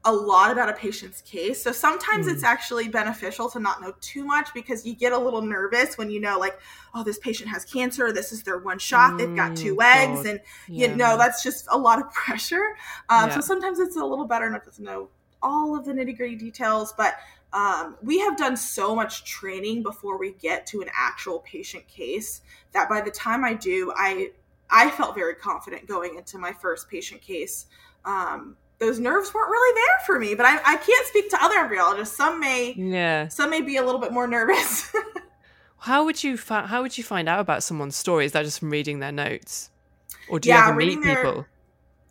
a 0.03 0.11
lot 0.11 0.49
about 0.51 0.67
a 0.67 0.73
patient's 0.73 1.21
case. 1.21 1.61
So 1.63 1.71
sometimes 1.71 2.25
Mm. 2.27 2.31
it's 2.33 2.43
actually 2.43 2.87
beneficial 2.89 3.49
to 3.51 3.59
not 3.59 3.81
know 3.81 3.93
too 4.01 4.25
much 4.25 4.51
because 4.53 4.83
you 4.85 4.95
get 4.95 5.11
a 5.13 5.17
little 5.17 5.43
nervous 5.43 5.95
when 5.97 6.09
you 6.09 6.19
know, 6.19 6.39
like, 6.39 6.59
oh, 6.95 7.03
this 7.03 7.19
patient 7.19 7.49
has 7.49 7.63
cancer. 7.65 8.11
This 8.11 8.31
is 8.31 8.41
their 8.41 8.57
one 8.57 8.79
shot. 8.79 9.17
They've 9.19 9.35
got 9.35 9.55
two 9.55 9.75
Mm, 9.75 9.83
eggs. 9.85 10.23
God. 10.23 10.25
And, 10.25 10.39
Yeah. 10.67 10.87
you 10.89 10.95
know, 10.95 11.17
that's 11.17 11.43
just 11.43 11.67
a 11.69 11.77
lot 11.77 11.99
of 11.99 12.11
pressure. 12.13 12.75
Um, 13.09 13.29
Yeah. 13.29 13.35
So 13.35 13.41
sometimes 13.41 13.79
it's 13.79 13.95
a 13.95 14.03
little 14.03 14.25
better 14.25 14.49
not 14.49 14.71
to 14.73 14.83
know 14.83 15.09
all 15.43 15.77
of 15.77 15.85
the 15.85 15.91
nitty 15.93 16.17
gritty 16.17 16.35
details. 16.35 16.93
But 16.97 17.15
um, 17.53 17.97
we 18.01 18.19
have 18.21 18.37
done 18.37 18.57
so 18.57 18.95
much 18.95 19.23
training 19.25 19.83
before 19.83 20.17
we 20.17 20.31
get 20.31 20.65
to 20.67 20.81
an 20.81 20.89
actual 20.97 21.39
patient 21.39 21.87
case 21.87 22.41
that 22.71 22.89
by 22.89 23.01
the 23.01 23.11
time 23.11 23.43
I 23.43 23.53
do, 23.53 23.93
I 23.95 24.31
I 24.69 24.89
felt 24.89 25.15
very 25.15 25.35
confident 25.35 25.85
going 25.85 26.15
into 26.15 26.37
my 26.37 26.53
first 26.53 26.89
patient 26.89 27.21
case. 27.21 27.65
Um, 28.05 28.55
those 28.81 28.99
nerves 28.99 29.33
weren't 29.33 29.49
really 29.49 29.73
there 29.75 30.05
for 30.05 30.19
me, 30.19 30.35
but 30.35 30.45
I, 30.45 30.57
I 30.57 30.75
can't 30.75 31.07
speak 31.07 31.29
to 31.29 31.41
other 31.41 31.55
embryologists. 31.55 32.07
Some 32.15 32.39
may 32.41 32.73
Yeah. 32.73 33.29
some 33.29 33.49
may 33.49 33.61
be 33.61 33.77
a 33.77 33.83
little 33.85 34.01
bit 34.01 34.11
more 34.11 34.27
nervous. 34.27 34.91
How 35.77 36.03
would 36.05 36.23
you 36.23 36.37
fi- 36.37 36.67
how 36.67 36.81
would 36.83 36.95
you 36.97 37.03
find 37.03 37.27
out 37.27 37.39
about 37.39 37.63
someone's 37.63 37.95
story? 37.95 38.25
Is 38.25 38.33
that 38.33 38.43
just 38.43 38.59
from 38.59 38.69
reading 38.69 38.99
their 38.99 39.11
notes? 39.11 39.71
Or 40.29 40.39
do 40.39 40.49
you 40.49 40.53
Yeah, 40.55 40.67
ever 40.69 40.77
meet 40.77 41.01
their- 41.01 41.15
people? 41.23 41.45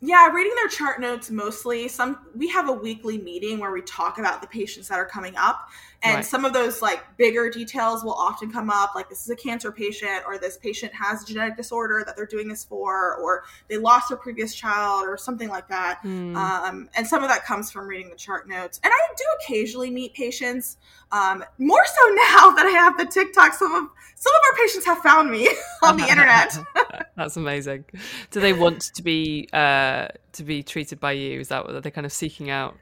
Yeah, 0.01 0.29
reading 0.33 0.55
their 0.57 0.69
chart 0.69 0.99
notes 1.01 1.31
mostly. 1.31 1.87
Some 1.87 2.19
we 2.35 2.49
have 2.49 2.69
a 2.69 2.73
weekly 2.73 3.19
meeting 3.19 3.59
where 3.61 3.71
we 3.71 3.83
talk 3.83 4.19
about 4.19 4.41
the 4.41 4.49
patients 4.49 4.89
that 4.89 4.99
are 4.99 5.05
coming 5.05 5.37
up, 5.37 5.69
and 6.03 6.17
Right. 6.17 6.25
some 6.25 6.45
of 6.45 6.53
those 6.53 6.81
like 6.81 7.03
bigger 7.19 7.51
details 7.51 8.03
will 8.03 8.15
often 8.15 8.51
come 8.51 8.71
up, 8.71 8.95
like 8.95 9.09
this 9.11 9.23
is 9.23 9.31
a 9.31 9.37
cancer 9.37 9.71
patient, 9.71 10.23
or 10.27 10.39
this 10.39 10.57
patient 10.57 10.93
has 10.95 11.23
a 11.23 11.27
genetic 11.27 11.57
disorder 11.57 12.03
that 12.07 12.17
they're 12.17 12.27
doing 12.27 12.49
this 12.49 12.65
for, 12.65 13.17
or 13.17 13.45
they 13.69 13.77
lost 13.77 14.09
their 14.09 14.17
previous 14.17 14.55
child, 14.55 15.07
or 15.07 15.17
something 15.19 15.49
like 15.51 15.69
that. 15.69 15.99
Hmm. 16.03 16.35
Um, 16.37 16.89
and 16.97 17.07
some 17.07 17.23
of 17.23 17.29
that 17.29 17.45
comes 17.45 17.71
from 17.71 17.87
reading 17.87 18.09
the 18.09 18.17
chart 18.17 18.49
notes. 18.49 18.81
And 18.83 18.91
I 18.95 19.15
do 19.17 19.25
occasionally 19.43 19.91
meet 19.91 20.15
patients, 20.15 20.79
um, 21.13 21.45
more 21.59 21.85
so 21.85 22.09
now 22.15 22.51
that 22.55 22.65
I 22.67 22.71
have 22.71 22.97
the 22.97 23.05
TikTok. 23.05 23.53
Some 23.55 23.73
of 23.75 23.89
some 24.15 24.33
of 24.35 24.41
our 24.53 24.65
patients 24.65 24.85
have 24.87 24.99
found 24.99 25.31
me 25.31 25.49
on 25.83 25.97
the 25.97 26.07
internet. 26.09 26.57
That's 27.17 27.37
amazing. 27.37 27.85
Do 28.31 28.41
they 28.41 28.53
want 28.53 28.81
to 28.95 29.03
be 29.03 29.49
uh, 29.53 30.09
to 30.33 30.45
be 30.45 30.63
treated 30.63 30.99
by 31.01 31.13
you? 31.13 31.41
Is 31.41 31.49
that 31.49 31.67
what 31.67 31.83
they're 31.83 31.93
kind 31.93 32.07
of 32.07 32.13
seeking 32.13 32.49
out? 32.51 32.77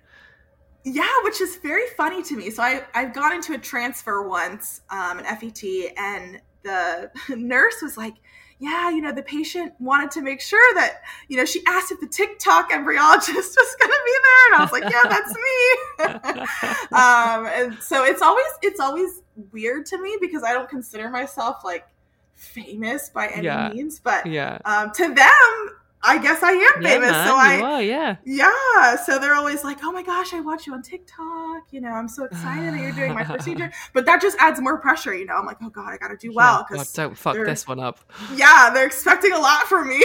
Yeah, 0.95 1.09
which 1.25 1.41
is 1.41 1.57
very 1.57 1.87
funny 1.97 2.23
to 2.23 2.37
me. 2.37 2.51
So 2.51 2.63
I 2.63 2.83
I've 2.95 3.13
gone 3.13 3.33
into 3.33 3.53
a 3.55 3.59
transfer 3.59 4.27
once, 4.27 4.81
um, 4.91 5.19
an 5.19 5.25
FET, 5.37 5.63
and 5.97 6.41
the 6.63 7.11
nurse 7.37 7.77
was 7.83 7.97
like, 7.97 8.15
"Yeah, 8.59 8.89
you 8.91 9.01
know, 9.03 9.13
the 9.13 9.23
patient 9.23 9.75
wanted 9.81 10.11
to 10.13 10.23
make 10.23 10.41
sure 10.41 10.75
that 10.75 11.03
you 11.29 11.37
know." 11.37 11.45
She 11.45 11.63
asked 11.67 11.91
if 11.93 12.01
the 12.01 12.07
TikTok 12.07 12.71
embryologist 12.71 13.27
was 13.57 13.77
going 13.81 13.91
to 13.91 14.03
be 14.05 14.17
there, 14.25 14.47
and 14.47 14.55
I 14.55 14.61
was 14.61 14.73
like, 14.73 14.85
"Yeah, 14.91 15.03
that's 15.05 15.35
me." 15.35 16.47
um, 16.93 17.47
and 17.73 17.83
so 17.83 18.05
it's 18.05 18.23
always 18.23 18.47
it's 18.63 18.81
always 18.81 19.23
weird 19.53 19.87
to 19.87 20.01
me 20.01 20.17
because 20.21 20.43
I 20.43 20.53
don't 20.53 20.69
consider 20.69 21.11
myself 21.11 21.65
like 21.65 21.87
famous 22.35 23.09
by 23.09 23.27
any 23.29 23.47
Yeah. 23.47 23.71
means, 23.71 23.99
but 24.01 24.27
yeah. 24.27 24.59
um, 24.65 24.93
to 24.93 25.13
them, 25.13 25.71
I 26.03 26.19
guess 26.19 26.43
I 26.43 26.53
am 26.53 26.83
Yeah, 26.83 26.89
famous. 26.91 27.11
man, 27.11 27.27
so 27.27 27.35
I 27.37 27.61
are, 27.61 27.83
yeah. 27.83 28.17
yeah, 28.25 28.97
so 28.97 29.19
they're 29.19 29.35
always 29.35 29.65
like, 29.65 29.79
"Oh 29.83 29.91
my 29.93 30.03
gosh, 30.03 30.33
I 30.33 30.41
watch 30.41 30.67
you 30.67 30.73
on 30.75 30.83
TikTok." 30.83 31.65
You 31.71 31.81
know, 31.81 31.89
I'm 31.91 32.09
so 32.09 32.25
excited 32.25 32.73
that 32.75 32.81
you're 32.81 32.93
doing 32.93 33.15
my 33.15 33.25
procedure. 33.25 33.71
But 33.93 34.07
that 34.07 34.23
just 34.23 34.37
adds 34.39 34.61
more 34.61 34.79
pressure. 34.79 35.15
You 35.15 35.25
know, 35.27 35.35
I'm 35.35 35.45
like, 35.47 35.59
"Oh 35.63 35.71
God, 35.71 35.89
I 35.93 35.97
got 35.97 36.09
to 36.09 36.17
do 36.17 36.33
well." 36.33 36.59
Yeah, 36.71 36.77
Because 36.77 36.93
don't 36.93 37.17
fuck 37.19 37.35
this 37.35 37.67
one 37.67 37.81
up. 37.81 37.99
yeah, 38.37 38.71
they're 38.73 38.87
expecting 38.87 39.33
a 39.33 39.39
lot 39.39 39.63
from 39.65 39.89
me. 39.89 40.05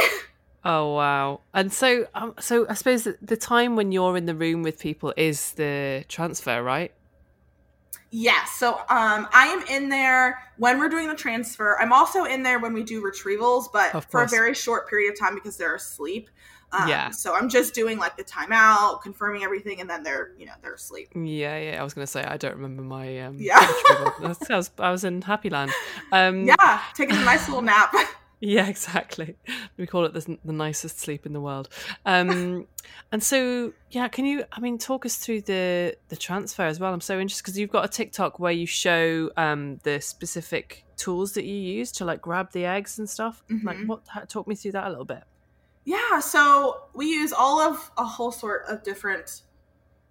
Oh 0.65 0.95
wow! 0.95 1.41
And 1.53 1.73
so, 1.73 2.07
um, 2.15 2.33
so 2.39 2.65
I 2.69 2.73
suppose 2.73 3.05
the 3.21 3.35
time 3.37 3.75
when 3.75 3.91
you're 3.91 4.15
in 4.15 4.25
the 4.25 4.33
room 4.35 4.63
with 4.63 4.79
people 4.79 5.13
is 5.17 5.51
the 5.53 6.05
transfer, 6.07 6.63
right? 6.63 6.91
Yes. 8.13 8.51
So, 8.51 8.75
um, 8.89 9.27
I 9.33 9.47
am 9.47 9.63
in 9.67 9.89
there 9.89 10.39
when 10.57 10.79
we're 10.79 10.89
doing 10.89 11.07
the 11.09 11.15
transfer. 11.15 11.77
I'm 11.81 11.91
also 11.91 12.23
in 12.25 12.43
there 12.43 12.59
when 12.59 12.73
we 12.73 12.83
do 12.83 13.01
retrievals, 13.03 13.65
but 13.73 13.91
for 14.09 14.23
a 14.23 14.27
very 14.27 14.53
short 14.53 14.87
period 14.87 15.11
of 15.13 15.19
time 15.19 15.33
because 15.35 15.57
they're 15.57 15.75
asleep. 15.75 16.29
Um, 16.71 16.87
Yeah. 16.87 17.09
So 17.11 17.35
I'm 17.35 17.49
just 17.49 17.73
doing 17.73 17.97
like 17.99 18.15
the 18.17 18.23
timeout, 18.23 19.01
confirming 19.01 19.43
everything, 19.43 19.81
and 19.81 19.89
then 19.89 20.03
they're 20.03 20.31
you 20.37 20.45
know 20.45 20.53
they're 20.61 20.73
asleep. 20.75 21.09
Yeah, 21.13 21.57
yeah. 21.57 21.79
I 21.79 21.83
was 21.83 21.93
gonna 21.93 22.07
say 22.07 22.23
I 22.23 22.37
don't 22.37 22.55
remember 22.55 22.83
my 22.83 23.19
um. 23.21 23.37
Yeah. 23.39 23.59
retrieval. 23.59 24.13
I 24.51 24.55
was 24.57 24.71
I 24.79 24.91
was 24.91 25.03
in 25.03 25.21
Happy 25.21 25.49
Land. 25.49 25.71
Um, 26.11 26.45
Yeah, 26.45 26.81
taking 26.93 27.15
a 27.15 27.23
nice 27.25 27.47
little 27.47 27.61
nap. 27.63 27.93
Yeah, 28.45 28.67
exactly. 28.75 29.35
We 29.77 29.87
call 29.87 30.03
it 30.05 30.13
the, 30.13 30.37
the 30.43 30.51
nicest 30.51 30.99
sleep 30.99 31.25
in 31.25 31.31
the 31.33 31.39
world. 31.39 31.69
Um, 32.05 32.67
and 33.11 33.23
so, 33.23 33.71
yeah, 33.89 34.07
can 34.09 34.25
you? 34.25 34.43
I 34.51 34.59
mean, 34.59 34.77
talk 34.77 35.05
us 35.05 35.15
through 35.15 35.41
the 35.41 35.95
the 36.09 36.15
transfer 36.17 36.63
as 36.63 36.79
well. 36.79 36.93
I'm 36.93 36.99
so 37.01 37.19
interested 37.19 37.43
because 37.43 37.57
you've 37.57 37.71
got 37.71 37.85
a 37.85 37.87
TikTok 37.87 38.39
where 38.39 38.51
you 38.51 38.67
show 38.67 39.31
um, 39.37 39.79
the 39.83 40.01
specific 40.01 40.83
tools 40.97 41.33
that 41.33 41.45
you 41.45 41.55
use 41.55 41.91
to 41.93 42.05
like 42.05 42.21
grab 42.21 42.51
the 42.51 42.65
eggs 42.65 42.99
and 42.99 43.09
stuff. 43.09 43.43
Like, 43.49 43.77
Mhm. 43.77 43.87
what? 43.87 44.01
Talk 44.29 44.47
me 44.47 44.55
through 44.55 44.73
that 44.73 44.87
a 44.87 44.89
little 44.89 45.05
bit. 45.05 45.23
Yeah, 45.85 46.19
so 46.19 46.83
we 46.93 47.07
use 47.07 47.31
all 47.33 47.59
of 47.61 47.91
a 47.97 48.03
whole 48.05 48.31
sort 48.31 48.63
of 48.67 48.83
different 48.83 49.41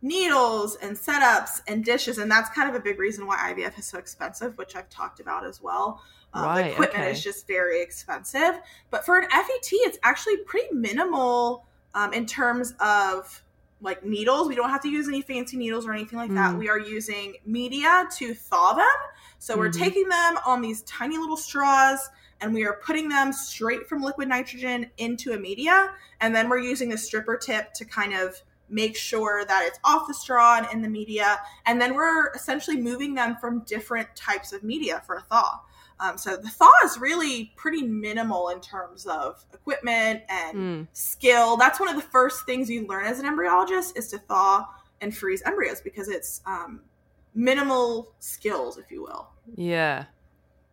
needles 0.00 0.76
and 0.76 0.96
setups 0.96 1.60
and 1.68 1.84
dishes, 1.84 2.18
and 2.18 2.30
that's 2.30 2.50
kind 2.50 2.68
of 2.68 2.74
a 2.74 2.80
big 2.80 2.98
reason 2.98 3.26
why 3.26 3.52
IVF 3.52 3.78
is 3.78 3.86
so 3.86 3.98
expensive, 3.98 4.58
which 4.58 4.74
I've 4.74 4.88
talked 4.90 5.20
about 5.20 5.44
as 5.46 5.62
well. 5.62 6.02
Um, 6.34 6.44
Right, 6.44 6.62
the 6.62 6.70
equipment 6.72 7.04
okay. 7.04 7.12
is 7.12 7.22
just 7.22 7.46
very 7.46 7.82
expensive, 7.82 8.60
but 8.90 9.04
for 9.04 9.18
an 9.18 9.28
FET, 9.30 9.68
it's 9.72 9.98
actually 10.02 10.38
pretty 10.38 10.74
minimal 10.74 11.66
um, 11.94 12.12
in 12.12 12.24
terms 12.26 12.74
of 12.80 13.42
like 13.82 14.04
needles. 14.04 14.48
We 14.48 14.54
don't 14.54 14.70
have 14.70 14.80
to 14.82 14.88
use 14.88 15.08
any 15.08 15.22
fancy 15.22 15.56
needles 15.56 15.86
or 15.86 15.92
anything 15.92 16.18
like 16.18 16.32
that. 16.34 16.54
Mm. 16.54 16.58
We 16.58 16.68
are 16.68 16.78
using 16.78 17.34
media 17.44 18.06
to 18.16 18.32
thaw 18.32 18.74
them. 18.74 18.86
So 19.38 19.58
we're 19.58 19.70
Mhm. 19.70 19.78
taking 19.78 20.08
them 20.08 20.38
on 20.46 20.62
these 20.62 20.82
tiny 20.82 21.18
little 21.18 21.36
straws 21.36 22.08
and 22.40 22.54
we 22.54 22.64
are 22.64 22.74
putting 22.74 23.08
them 23.08 23.32
straight 23.32 23.88
from 23.88 24.00
liquid 24.02 24.28
nitrogen 24.28 24.88
into 24.98 25.32
a 25.32 25.38
media. 25.38 25.92
And 26.20 26.34
then 26.34 26.48
we're 26.48 26.58
using 26.58 26.88
the 26.90 26.98
stripper 26.98 27.36
tip 27.36 27.74
to 27.74 27.84
kind 27.84 28.14
of 28.14 28.40
make 28.68 28.96
sure 28.96 29.44
that 29.44 29.64
it's 29.66 29.78
off 29.84 30.06
the 30.06 30.14
straw 30.14 30.56
and 30.58 30.66
in 30.72 30.80
the 30.80 30.88
media. 30.88 31.40
And 31.66 31.80
then 31.80 31.94
we're 31.94 32.28
essentially 32.34 32.76
moving 32.80 33.14
them 33.14 33.36
from 33.36 33.64
different 33.64 34.14
types 34.16 34.52
of 34.52 34.62
media 34.62 35.02
for 35.04 35.16
a 35.16 35.22
thaw. 35.22 35.60
Um, 36.02 36.18
so 36.18 36.36
the 36.36 36.48
thaw 36.48 36.70
is 36.84 36.98
really 36.98 37.52
pretty 37.56 37.82
minimal 37.82 38.48
in 38.48 38.60
terms 38.60 39.06
of 39.06 39.44
equipment 39.54 40.22
and 40.28 40.56
Mm. 40.56 40.86
skill. 40.92 41.56
That's 41.56 41.78
one 41.78 41.88
of 41.88 41.94
the 41.96 42.02
first 42.02 42.44
things 42.44 42.68
you 42.68 42.86
learn 42.88 43.04
as 43.06 43.20
an 43.20 43.26
embryologist 43.26 43.96
is 43.96 44.08
to 44.08 44.18
thaw 44.18 44.66
and 45.00 45.16
freeze 45.16 45.42
embryos 45.46 45.80
because 45.80 46.08
it's 46.08 46.40
um, 46.46 46.80
minimal 47.34 48.12
skills, 48.18 48.78
if 48.78 48.90
you 48.90 49.02
will. 49.02 49.28
Yeah. 49.54 50.06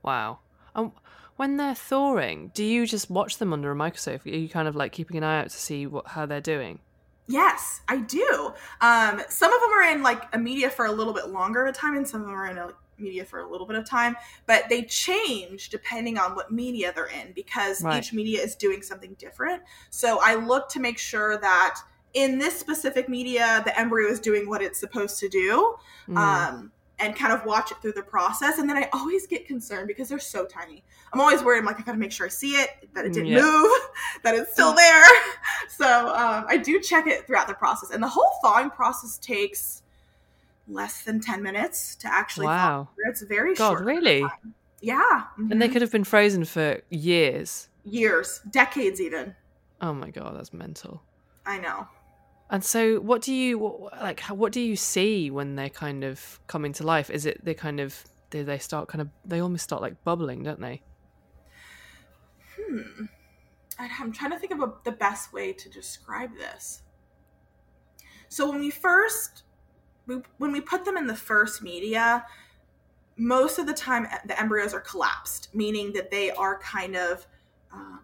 Wow. 0.04 0.40
Um, 0.76 0.94
when 1.36 1.58
they're 1.58 1.76
thawing, 1.76 2.52
do 2.54 2.64
you 2.64 2.86
just 2.86 3.10
watch 3.10 3.38
them 3.38 3.54
under 3.54 3.72
a 3.72 3.76
microscope? 3.76 4.26
Are 4.26 4.30
you 4.30 4.50
kind 4.50 4.68
of 4.68 4.76
like 4.76 4.92
keeping 4.92 5.18
an 5.18 5.24
eye 5.24 5.40
out 5.42 5.50
to 5.50 5.58
see 5.58 5.86
what 5.88 6.08
how 6.08 6.26
they're 6.26 6.42
doing? 6.42 6.80
Yes, 7.28 7.82
I 7.88 7.98
do. 7.98 8.54
Um, 8.82 9.22
some 9.30 9.54
of 9.54 9.62
them 9.62 9.70
are 9.74 9.84
in 9.84 10.02
like 10.02 10.24
a 10.34 10.40
media 10.40 10.70
for 10.70 10.86
a 10.86 10.92
little 10.92 11.14
bit 11.14 11.30
longer 11.30 11.62
of 11.66 11.74
a 11.76 11.78
time, 11.78 11.96
and 11.96 12.08
some 12.08 12.22
of 12.22 12.28
them 12.28 12.36
are 12.36 12.48
in 12.48 12.58
a 12.58 12.72
media 13.00 13.26
for 13.26 13.40
a 13.42 13.50
little 13.50 13.66
bit 13.68 13.76
of 13.76 13.86
time, 13.86 14.16
but 14.46 14.64
they 14.70 14.84
change 14.84 15.70
depending 15.70 16.18
on 16.18 16.36
what 16.36 16.52
media 16.52 16.92
they're 16.94 17.06
in 17.08 17.32
because 17.34 17.82
Right. 17.84 18.04
each 18.04 18.14
media 18.14 18.42
is 18.42 18.56
doing 18.56 18.82
something 18.82 19.16
different. 19.20 19.64
So 19.90 20.20
I 20.22 20.36
look 20.36 20.70
to 20.70 20.80
make 20.80 20.98
sure 20.98 21.38
that 21.38 21.80
in 22.14 22.40
this 22.40 22.60
specific 22.60 23.08
media, 23.08 23.62
the 23.66 23.78
embryo 23.80 24.08
is 24.10 24.20
doing 24.20 24.50
what 24.50 24.62
it's 24.62 24.80
supposed 24.80 25.20
to 25.20 25.30
do. 25.30 25.76
Mm. 26.08 26.18
Um, 26.18 26.72
and 27.02 27.16
kind 27.16 27.32
of 27.32 27.46
watch 27.46 27.72
it 27.72 27.78
through 27.82 27.94
the 27.94 28.04
process. 28.04 28.58
And 28.58 28.70
then 28.70 28.76
I 28.76 28.90
always 28.92 29.26
get 29.26 29.48
concerned 29.48 29.88
because 29.88 30.10
they're 30.10 30.20
so 30.20 30.46
tiny. 30.46 30.84
I'm 31.14 31.22
always 31.22 31.42
worried. 31.42 31.60
I'm 31.60 31.66
like, 31.66 31.80
I 31.80 31.84
gotta 31.84 31.98
make 31.98 32.12
sure 32.12 32.26
I 32.26 32.30
see 32.30 32.56
it, 32.56 32.72
that 32.94 33.06
it 33.06 33.14
didn't 33.14 33.28
Yeah. 33.30 33.42
move, 33.42 33.72
that 34.24 34.36
it's 34.36 34.52
still 34.52 34.74
there. 34.74 35.06
So 35.70 35.86
um, 36.14 36.46
I 36.50 36.58
do 36.58 36.82
check 36.82 37.08
it 37.08 37.26
throughout 37.26 37.48
the 37.48 37.54
process. 37.54 37.92
And 37.92 38.04
the 38.04 38.08
whole 38.10 38.30
thawing 38.42 38.70
process 38.70 39.18
takes 39.18 39.84
less 40.70 41.02
than 41.04 41.20
10 41.20 41.42
minutes 41.42 41.96
to 41.96 42.14
actually. 42.14 42.46
Wow. 42.46 42.90
It's 43.08 43.22
very 43.24 43.56
God, 43.56 43.72
short. 43.72 43.86
really? 43.86 44.26
Yeah. 44.82 45.24
And 45.38 45.62
they 45.62 45.68
mhm. 45.68 45.74
could 45.74 45.82
have 45.82 45.92
been 45.92 46.04
frozen 46.04 46.46
for 46.46 46.82
years. 46.90 47.68
years, 47.84 48.42
decades 48.50 49.02
even. 49.02 49.36
Oh 49.82 49.94
my 49.94 50.10
god, 50.12 50.36
that's 50.38 50.54
mental. 50.54 51.02
I 51.46 51.58
know. 51.58 51.88
And 52.52 52.64
so, 52.64 53.00
what 53.00 53.22
do 53.22 53.34
you 53.34 53.90
like? 54.02 54.22
What 54.22 54.52
do 54.52 54.60
you 54.62 54.76
see 54.76 55.30
when 55.30 55.56
they're 55.56 55.70
kind 55.70 56.04
of 56.04 56.40
coming 56.48 56.74
to 56.74 56.84
life? 56.84 57.10
Is 57.10 57.26
it 57.26 57.44
they 57.44 57.54
kind 57.54 57.80
of 57.80 58.04
do 58.30 58.44
they 58.44 58.58
start 58.58 58.88
kind 58.88 59.02
of 59.02 59.10
they 59.26 59.40
almost 59.40 59.64
start 59.64 59.82
like 59.82 60.04
bubbling, 60.04 60.44
don't 60.44 60.60
they? 60.60 60.82
Hmm. 62.58 63.06
I- 63.78 63.90
I'm 64.00 64.12
trying 64.12 64.32
to 64.32 64.40
think 64.40 64.52
of 64.52 64.62
a, 64.62 64.74
the 64.84 64.92
best 64.92 65.32
way 65.32 65.54
to 65.54 65.70
describe 65.70 66.36
this. 66.38 66.82
So 68.30 68.50
when 68.50 68.60
we 68.60 68.70
first, 68.70 69.44
we, 70.10 70.22
when 70.40 70.52
we 70.52 70.60
put 70.60 70.84
them 70.84 70.98
in 70.98 71.08
the 71.08 71.16
first 71.16 71.62
media, 71.62 72.26
most 73.16 73.60
of 73.60 73.66
the 73.68 73.74
time 73.74 74.08
the 74.26 74.40
embryos 74.40 74.74
are 74.74 74.80
collapsed, 74.82 75.54
meaning 75.54 75.94
that 75.94 76.10
they 76.12 76.32
are 76.32 76.60
kind 76.60 76.96
of 76.96 77.26
um, 77.72 78.02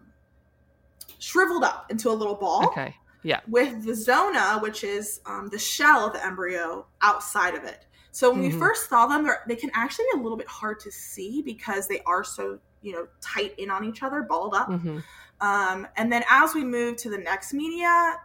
shriveled 1.18 1.64
up 1.64 1.90
into 1.90 2.08
a 2.10 2.12
little 2.12 2.34
ball. 2.34 2.66
Okay, 2.68 2.94
yeah, 3.22 3.40
With 3.48 3.84
the 3.84 3.94
zona, 3.94 4.58
which 4.60 4.84
is 4.84 5.20
um, 5.26 5.48
the 5.50 5.58
shell 5.58 6.06
of 6.06 6.12
the 6.12 6.24
embryo 6.24 6.86
outside 7.02 7.54
of 7.54 7.64
it. 7.64 7.86
So 8.12 8.30
when 8.30 8.40
we 8.40 8.50
Mhm. 8.50 8.58
first 8.58 8.88
saw 8.88 9.06
them, 9.06 9.24
they're- 9.24 9.56
can 9.56 9.70
actually 9.74 10.06
be 10.12 10.20
a 10.20 10.22
little 10.22 10.38
bit 10.38 10.48
hard 10.48 10.80
to 10.80 10.90
see 10.90 11.42
because 11.42 11.88
they 11.88 12.00
are 12.02 12.24
so 12.24 12.58
you 12.82 12.92
know 12.92 13.08
tight 13.20 13.54
in 13.58 13.70
on 13.70 13.84
each 13.84 14.02
other, 14.02 14.22
balled 14.22 14.54
up. 14.54 14.68
hmm 14.68 14.98
Um, 15.40 15.86
and 15.96 16.10
then 16.10 16.24
as 16.30 16.54
we 16.54 16.64
move 16.64 16.96
to 16.98 17.10
the 17.10 17.18
next 17.18 17.52
media, 17.52 18.18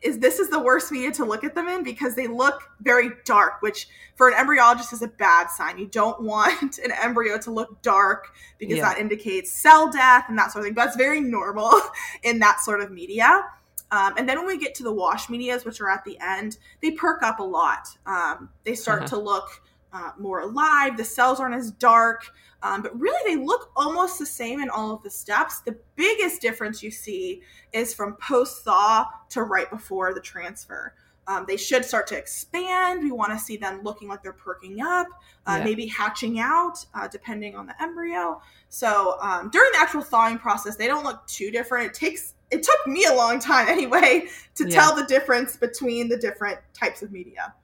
is 0.00 0.18
this 0.20 0.38
is 0.38 0.48
the 0.48 0.58
worst 0.60 0.92
media 0.92 1.10
to 1.12 1.24
look 1.24 1.42
at 1.44 1.54
them 1.54 1.66
in 1.68 1.82
because 1.82 2.14
they 2.14 2.26
look 2.28 2.62
very 2.80 3.10
dark, 3.24 3.60
which 3.62 3.88
for 4.14 4.28
an 4.28 4.34
embryologist 4.34 4.92
is 4.92 5.02
a 5.02 5.08
bad 5.08 5.48
sign. 5.50 5.78
You 5.78 5.86
don't 5.86 6.20
want 6.34 6.78
an 6.78 6.92
embryo 7.02 7.38
to 7.38 7.50
look 7.50 7.82
dark 7.82 8.28
because 8.58 8.76
Yeah. 8.78 8.88
that 8.88 8.98
indicates 8.98 9.50
cell 9.50 9.90
death 9.90 10.24
and 10.28 10.38
that 10.38 10.52
sort 10.52 10.60
of 10.62 10.66
thing. 10.66 10.74
But 10.74 10.84
that's 10.86 10.96
very 10.96 11.20
normal 11.20 11.72
in 12.22 12.38
that 12.40 12.60
sort 12.60 12.80
of 12.80 12.90
media. 12.92 13.44
Um, 13.90 14.12
and 14.18 14.28
then 14.28 14.36
when 14.38 14.46
we 14.46 14.58
get 14.58 14.74
to 14.76 14.82
the 14.82 14.92
wash 14.92 15.30
medias, 15.30 15.64
which 15.64 15.80
are 15.80 15.88
at 15.88 16.04
the 16.04 16.18
end, 16.20 16.58
they 16.82 16.90
perk 16.90 17.22
up 17.22 17.38
a 17.40 17.42
lot. 17.42 17.88
Um, 18.06 18.50
they 18.64 18.74
start 18.74 18.98
Uh-huh. 19.04 19.08
to 19.08 19.18
look 19.18 19.48
uh, 19.92 20.12
more 20.18 20.40
alive. 20.40 20.96
The 20.96 21.04
cells 21.04 21.40
aren't 21.40 21.54
as 21.54 21.70
dark. 21.72 22.24
Um, 22.62 22.82
but 22.82 22.98
really, 22.98 23.34
they 23.36 23.40
look 23.42 23.70
almost 23.76 24.18
the 24.18 24.26
same 24.26 24.60
in 24.60 24.68
all 24.68 24.92
of 24.92 25.02
the 25.04 25.10
steps. 25.10 25.60
The 25.60 25.76
biggest 25.94 26.40
difference 26.40 26.82
you 26.82 26.90
see 26.90 27.42
is 27.72 27.94
from 27.94 28.16
post 28.16 28.64
thaw 28.64 29.06
to 29.30 29.42
right 29.44 29.70
before 29.70 30.12
the 30.12 30.20
transfer. 30.20 30.94
Um, 31.28 31.44
they 31.46 31.56
should 31.58 31.84
start 31.84 32.06
to 32.08 32.16
expand. 32.18 33.02
We 33.04 33.12
want 33.12 33.32
to 33.32 33.38
see 33.38 33.58
them 33.58 33.82
looking 33.84 34.08
like 34.08 34.22
they're 34.22 34.32
perking 34.32 34.80
up, 34.80 35.06
uh, 35.46 35.56
Yeah. 35.58 35.64
maybe 35.64 35.86
hatching 35.86 36.40
out, 36.40 36.84
uh, 36.94 37.06
depending 37.06 37.54
on 37.54 37.66
the 37.66 37.80
embryo. 37.80 38.40
So 38.70 39.18
um, 39.20 39.50
during 39.50 39.70
the 39.72 39.78
actual 39.78 40.00
thawing 40.02 40.38
process, 40.38 40.76
they 40.76 40.86
don't 40.86 41.04
look 41.04 41.24
too 41.26 41.50
different. 41.50 41.88
It 41.88 41.94
takes 41.94 42.34
it 42.50 42.62
took 42.62 42.86
me 42.86 43.04
a 43.04 43.14
long 43.14 43.38
time 43.38 43.68
anyway 43.76 44.26
to 44.54 44.64
Yeah. 44.68 44.80
tell 44.80 44.96
the 44.96 45.04
difference 45.04 45.56
between 45.56 46.08
the 46.08 46.16
different 46.16 46.58
types 46.72 47.02
of 47.02 47.12
media. 47.12 47.54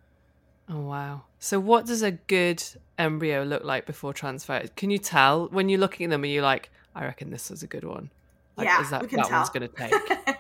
Oh 0.68 0.80
wow. 0.80 1.22
So, 1.44 1.60
what 1.60 1.84
does 1.84 2.00
a 2.00 2.12
good 2.12 2.62
embryo 2.96 3.42
look 3.42 3.64
like 3.64 3.84
before 3.84 4.14
transfer? 4.14 4.62
Can 4.76 4.88
you 4.88 4.96
tell 4.96 5.48
when 5.48 5.68
you're 5.68 5.78
looking 5.78 6.06
at 6.06 6.10
them? 6.10 6.22
Are 6.22 6.26
you 6.26 6.40
like, 6.40 6.70
I 6.94 7.04
reckon 7.04 7.28
this 7.28 7.50
was 7.50 7.62
a 7.62 7.66
good 7.66 7.84
one? 7.84 8.10
Like, 8.56 8.64
Yeah, 8.66 8.80
is 8.80 8.88
that 8.88 9.02
we 9.02 9.08
can 9.08 9.18
that 9.18 9.30
one's 9.30 9.50
tell. 9.50 9.60
going 9.60 9.68
to 10.24 10.26
take? 10.26 10.36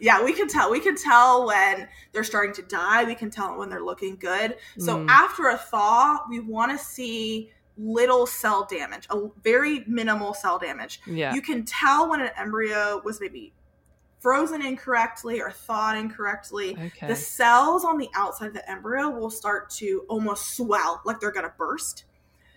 yeah, 0.00 0.22
we 0.22 0.34
can 0.34 0.46
tell. 0.46 0.70
We 0.70 0.80
can 0.80 0.96
tell 0.96 1.46
when 1.46 1.88
they're 2.12 2.24
starting 2.24 2.52
to 2.56 2.62
die. 2.62 3.04
We 3.04 3.14
can 3.14 3.30
tell 3.30 3.56
when 3.56 3.70
they're 3.70 3.82
looking 3.82 4.16
good. 4.16 4.56
So 4.78 4.98
Mm. 4.98 5.08
after 5.08 5.48
a 5.48 5.56
thaw, 5.56 6.18
we 6.28 6.40
want 6.40 6.72
to 6.72 6.84
see 6.84 7.50
little 7.78 8.26
cell 8.26 8.68
damage, 8.70 9.06
a 9.08 9.28
very 9.42 9.82
minimal 9.86 10.34
cell 10.34 10.58
damage. 10.58 11.00
Yeah. 11.06 11.32
You 11.32 11.40
can 11.40 11.64
tell 11.64 12.10
when 12.10 12.20
an 12.20 12.30
embryo 12.36 13.00
was 13.02 13.18
maybe 13.18 13.54
frozen 14.24 14.64
incorrectly 14.64 15.38
or 15.38 15.50
thawed 15.50 15.98
incorrectly. 15.98 16.70
Okay. 16.70 17.08
The 17.08 17.14
cells 17.14 17.84
on 17.84 17.98
the 17.98 18.08
outside 18.16 18.46
of 18.46 18.54
the 18.54 18.68
embryo 18.68 19.10
will 19.10 19.28
start 19.28 19.68
to 19.72 20.06
almost 20.08 20.56
swell, 20.56 21.02
like 21.04 21.20
they're 21.20 21.30
going 21.30 21.44
to 21.44 21.52
burst. 21.58 22.04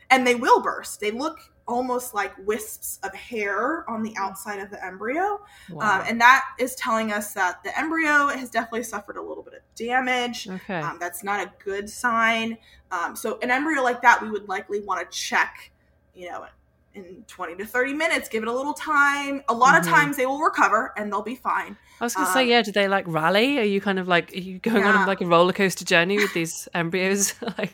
And 0.10 0.26
they 0.26 0.34
will 0.34 0.62
burst. 0.62 1.02
They 1.02 1.12
look 1.12 1.40
almost 1.68 2.14
like 2.14 2.32
wisps 2.48 3.00
of 3.04 3.14
hair 3.14 3.84
on 3.90 4.02
the 4.02 4.16
outside 4.18 4.60
of 4.60 4.70
the 4.70 4.84
embryo. 4.84 5.42
Wow. 5.70 6.00
Um, 6.00 6.06
and 6.08 6.22
that 6.22 6.46
is 6.58 6.74
telling 6.76 7.12
us 7.12 7.34
that 7.34 7.62
the 7.66 7.78
embryo 7.78 8.30
has 8.30 8.50
definitely 8.50 8.84
suffered 8.84 9.18
a 9.18 9.22
little 9.22 9.44
bit 9.44 9.56
of 9.56 9.60
damage. 9.76 10.48
okay. 10.48 10.80
Um, 10.80 11.00
that's 11.02 11.22
not 11.22 11.46
a 11.46 11.52
good 11.62 11.90
sign. 11.90 12.58
Um, 12.92 13.14
so, 13.14 13.40
an 13.42 13.52
embryo 13.52 13.84
like 13.84 14.02
that, 14.04 14.22
we 14.22 14.32
would 14.32 14.48
likely 14.48 14.80
want 14.80 15.02
to 15.02 15.18
check, 15.18 15.72
you 16.16 16.32
know, 16.32 16.46
in 16.98 17.24
20 17.28 17.56
to 17.58 17.66
30 17.66 17.94
minutes, 17.94 18.28
give 18.30 18.44
it 18.44 18.50
a 18.50 18.54
little 18.54 18.74
time. 18.74 19.44
A 19.48 19.54
lot 19.54 19.76
Mhm. 19.76 19.80
of 19.80 19.86
times 19.88 20.18
they 20.18 20.26
will 20.26 20.40
recover 20.42 20.94
and 20.98 21.12
they'll 21.12 21.22
be 21.22 21.36
fine. 21.36 21.78
I 22.02 22.04
was 22.04 22.14
going 22.16 22.28
to 22.28 22.34
say, 22.34 22.44
um, 22.44 22.50
yeah. 22.50 22.62
Do 22.62 22.72
they 22.72 22.88
like 22.88 23.06
rally? 23.08 23.60
Are 23.60 23.64
you 23.64 23.80
kind 23.82 24.00
of 24.00 24.08
like, 24.08 24.34
are 24.34 24.38
you 24.40 24.60
going 24.60 24.84
Yeah. 24.84 24.98
on 24.98 25.08
like 25.08 25.22
a 25.22 25.26
roller 25.26 25.54
coaster 25.54 25.86
journey 25.86 26.18
with 26.18 26.34
these 26.34 26.68
embryos? 26.74 27.34
like, 27.58 27.74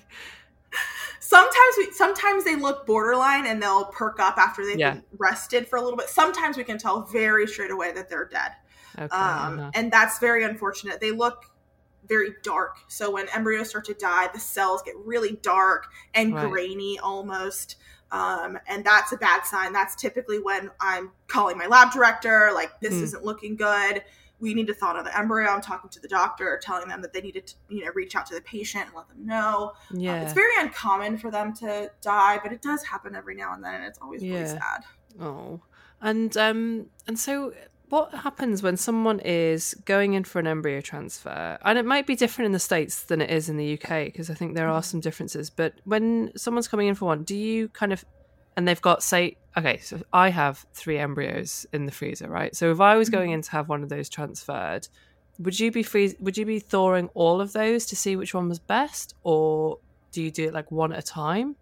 Sometimes 1.20 1.76
we, 1.78 1.92
sometimes 1.92 2.44
they 2.44 2.56
look 2.56 2.86
borderline 2.86 3.48
and 3.48 3.62
they'll 3.62 3.86
perk 3.86 4.20
up 4.20 4.38
after 4.38 4.66
they've 4.66 4.78
Yeah. 4.78 4.92
been 4.96 5.04
rested 5.18 5.68
for 5.68 5.78
a 5.78 5.82
little 5.82 5.98
bit. 5.98 6.10
Sometimes 6.10 6.58
we 6.58 6.64
can 6.64 6.78
tell 6.78 7.02
very 7.04 7.48
straight 7.48 7.72
away 7.72 7.92
that 7.94 8.10
they're 8.10 8.26
dead. 8.26 8.52
okay. 8.96 9.06
um, 9.16 9.58
uh-huh. 9.60 9.72
and 9.74 9.92
that's 9.92 10.20
very 10.20 10.44
unfortunate. 10.44 11.00
They 11.00 11.10
look 11.12 11.46
very 12.08 12.36
dark. 12.44 12.78
So 12.90 13.10
when 13.10 13.28
embryos 13.30 13.70
start 13.70 13.86
to 13.86 13.94
die, 13.96 14.28
the 14.34 14.40
cells 14.40 14.84
get 14.84 14.96
really 14.98 15.40
dark 15.42 15.88
and 16.14 16.36
Right. 16.36 16.48
grainy 16.50 17.00
almost. 17.00 17.78
Um, 18.14 18.60
and 18.68 18.86
that's 18.86 19.12
a 19.12 19.18
bad 19.18 19.44
sign. 19.46 19.74
That's 19.74 19.96
typically 19.96 20.40
when 20.40 20.70
I'm 20.80 21.12
calling 21.28 21.58
my 21.58 21.66
lab 21.66 21.92
director, 21.92 22.52
like, 22.54 22.80
this 22.80 22.94
Mhm. 22.94 23.02
isn't 23.02 23.26
looking 23.26 23.56
good. 23.56 24.04
We 24.40 24.54
need 24.54 24.68
to 24.68 24.74
thaw 24.74 24.92
another 24.92 25.10
embryo. 25.16 25.50
I'm 25.50 25.62
talking 25.62 25.90
to 25.90 26.00
the 26.00 26.08
doctor, 26.08 26.60
telling 26.62 26.88
them 26.90 27.02
that 27.02 27.12
they 27.12 27.22
need 27.22 27.34
to, 27.46 27.56
you 27.70 27.84
know, 27.86 27.92
reach 27.96 28.16
out 28.16 28.26
to 28.28 28.36
the 28.36 28.42
patient 28.42 28.86
and 28.88 28.94
let 28.96 29.08
them 29.08 29.26
know. 29.26 29.74
Uh, 29.92 29.98
yeah. 29.98 30.22
it's 30.22 30.34
very 30.34 30.54
uncommon 30.60 31.18
for 31.18 31.32
them 31.32 31.54
to 31.56 31.90
die, 32.02 32.40
but 32.44 32.52
it 32.54 32.62
does 32.62 32.84
happen 32.84 33.16
every 33.16 33.36
now 33.36 33.54
and 33.54 33.64
then, 33.64 33.74
and 33.76 33.86
it's 33.86 33.98
always 34.00 34.22
really 34.22 34.46
sad. 34.46 34.84
Oh, 35.20 35.62
and 36.02 36.36
um, 36.38 36.90
and 37.08 37.18
so 37.20 37.54
what 37.94 38.12
happens 38.12 38.64
when 38.64 38.76
someone 38.76 39.20
is 39.20 39.76
going 39.86 40.16
in 40.16 40.24
for 40.24 40.40
an 40.40 40.48
embryo 40.48 40.82
transfer? 40.82 41.60
And 41.64 41.78
it 41.78 41.86
might 41.86 42.08
be 42.08 42.16
different 42.16 42.48
in 42.48 42.52
the 42.52 42.58
states 42.58 43.04
than 43.04 43.22
it 43.22 43.30
is 43.30 43.50
in 43.50 43.58
the 43.58 43.74
UK 43.74 44.06
because 44.06 44.32
I 44.32 44.34
think 44.34 44.56
there 44.56 44.68
are 44.68 44.82
some 44.82 45.00
differences. 45.00 45.52
But 45.52 45.76
when 45.84 46.32
someone's 46.36 46.68
coming 46.68 46.88
in 46.88 46.96
for 46.96 47.06
one, 47.06 47.22
do 47.24 47.36
you 47.36 47.70
kind 47.70 47.94
of 47.94 48.04
and 48.58 48.68
they've 48.68 48.82
got 48.82 49.04
say, 49.04 49.38
okay, 49.56 49.78
so 49.78 50.02
I 50.12 50.30
have 50.30 50.66
three 50.74 50.98
embryos 50.98 51.68
in 51.72 51.86
the 51.86 51.92
freezer, 51.92 52.28
right? 52.28 52.56
So 52.56 52.72
if 52.72 52.80
I 52.80 52.96
was 52.96 53.12
going 53.12 53.30
mm-hmm. 53.30 53.36
in 53.36 53.42
to 53.44 53.52
have 53.52 53.70
one 53.70 53.84
of 53.84 53.90
those 53.90 54.10
transferred, 54.10 54.88
would 55.38 55.60
you 55.60 55.72
be 55.72 55.84
freeze? 55.84 56.16
Would 56.20 56.36
you 56.36 56.48
be 56.48 56.58
thawing 56.58 57.12
all 57.14 57.42
of 57.42 57.54
those 57.54 57.86
to 57.88 57.96
see 57.96 58.16
which 58.16 58.34
one 58.34 58.50
was 58.50 58.58
best, 58.58 59.14
or 59.22 59.78
do 60.12 60.24
you 60.24 60.32
do 60.32 60.46
it 60.46 60.54
like 60.54 60.72
one 60.72 60.94
at 60.94 61.00
a 61.00 61.04
time? 61.04 61.58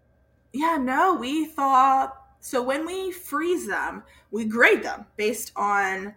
Yeah, 0.54 0.78
no, 0.78 1.14
we 1.14 1.44
thought 1.44 2.16
so 2.42 2.60
when 2.60 2.84
we 2.84 3.12
freeze 3.12 3.68
them, 3.68 4.02
we 4.32 4.44
grade 4.44 4.82
them 4.82 5.06
based 5.16 5.52
on 5.54 6.12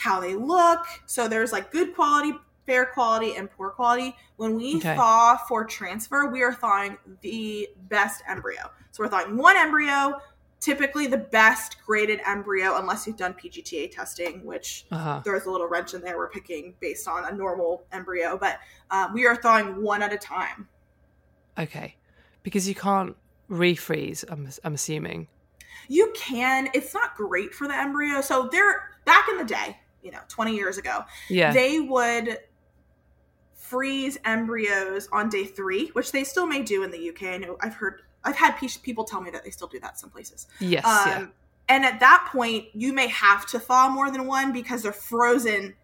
how 0.00 0.18
they 0.20 0.34
look. 0.34 0.86
So 1.06 1.28
there's 1.28 1.52
like 1.52 1.70
good 1.70 1.94
quality, 1.94 2.32
fair 2.66 2.86
quality, 2.86 3.36
and 3.36 3.50
poor 3.50 3.70
quality. 3.70 4.16
When 4.36 4.56
we 4.56 4.76
Okay. 4.76 4.96
thaw 4.96 5.36
for 5.46 5.64
transfer, 5.64 6.26
we 6.30 6.42
are 6.42 6.54
thawing 6.54 6.96
the 7.20 7.68
best 7.88 8.22
embryo. 8.28 8.70
So 8.92 9.02
we're 9.04 9.10
thawing 9.10 9.36
one 9.36 9.56
embryo, 9.58 10.18
typically 10.58 11.06
the 11.06 11.18
best 11.18 11.76
graded 11.86 12.20
embryo, 12.26 12.76
unless 12.78 13.06
you've 13.06 13.16
done 13.18 13.34
PGTA 13.34 13.90
testing, 13.94 14.44
which 14.44 14.86
Uh 14.90 14.96
huh. 14.98 15.20
there's 15.24 15.44
a 15.44 15.50
little 15.50 15.68
wrench 15.68 15.92
in 15.94 16.00
there. 16.00 16.16
We're 16.16 16.30
picking 16.30 16.74
based 16.80 17.06
on 17.06 17.26
a 17.30 17.36
normal 17.36 17.84
embryo, 17.92 18.38
but 18.38 18.58
uh, 18.90 19.08
we 19.12 19.26
are 19.26 19.36
thawing 19.36 19.82
one 19.82 20.02
at 20.02 20.12
a 20.12 20.18
time. 20.18 20.66
Okay. 21.58 21.96
because 22.42 22.66
you 22.66 22.74
can't 22.74 23.14
refreeze. 23.50 24.24
I'm 24.30 24.48
I'm 24.64 24.72
assuming. 24.74 25.28
You 25.88 26.10
can. 26.16 26.70
It's 26.72 26.94
not 26.94 27.16
great 27.16 27.52
for 27.52 27.66
the 27.68 27.74
embryo. 27.76 28.20
So 28.22 28.48
they're 28.50 28.90
back 29.04 29.26
in 29.28 29.36
the 29.38 29.44
day, 29.44 29.76
you 30.02 30.10
know, 30.10 30.20
20 30.28 30.54
years 30.54 30.78
ago. 30.78 31.04
Yeah. 31.28 31.52
They 31.52 31.80
would 31.80 32.38
freeze 33.54 34.18
embryos 34.24 35.08
on 35.12 35.28
day 35.28 35.44
three, 35.44 35.88
which 35.88 36.12
they 36.12 36.24
still 36.24 36.46
may 36.46 36.62
do 36.62 36.82
in 36.82 36.90
the 36.90 37.10
UK. 37.10 37.22
I 37.24 37.36
know 37.38 37.56
I've 37.60 37.74
heard, 37.74 38.02
I've 38.24 38.36
had 38.36 38.52
people 38.82 39.04
tell 39.04 39.20
me 39.20 39.30
that 39.30 39.44
they 39.44 39.50
still 39.50 39.68
do 39.68 39.80
that 39.80 39.98
some 39.98 40.10
places. 40.10 40.46
yes. 40.58 40.84
Um, 40.84 41.08
yeah. 41.08 41.26
And 41.68 41.84
at 41.84 42.00
that 42.00 42.28
point, 42.32 42.66
you 42.74 42.92
may 42.92 43.06
have 43.06 43.46
to 43.46 43.60
thaw 43.60 43.88
more 43.88 44.10
than 44.10 44.26
one 44.26 44.52
because 44.52 44.82
they're 44.82 44.92
frozen 44.92 45.76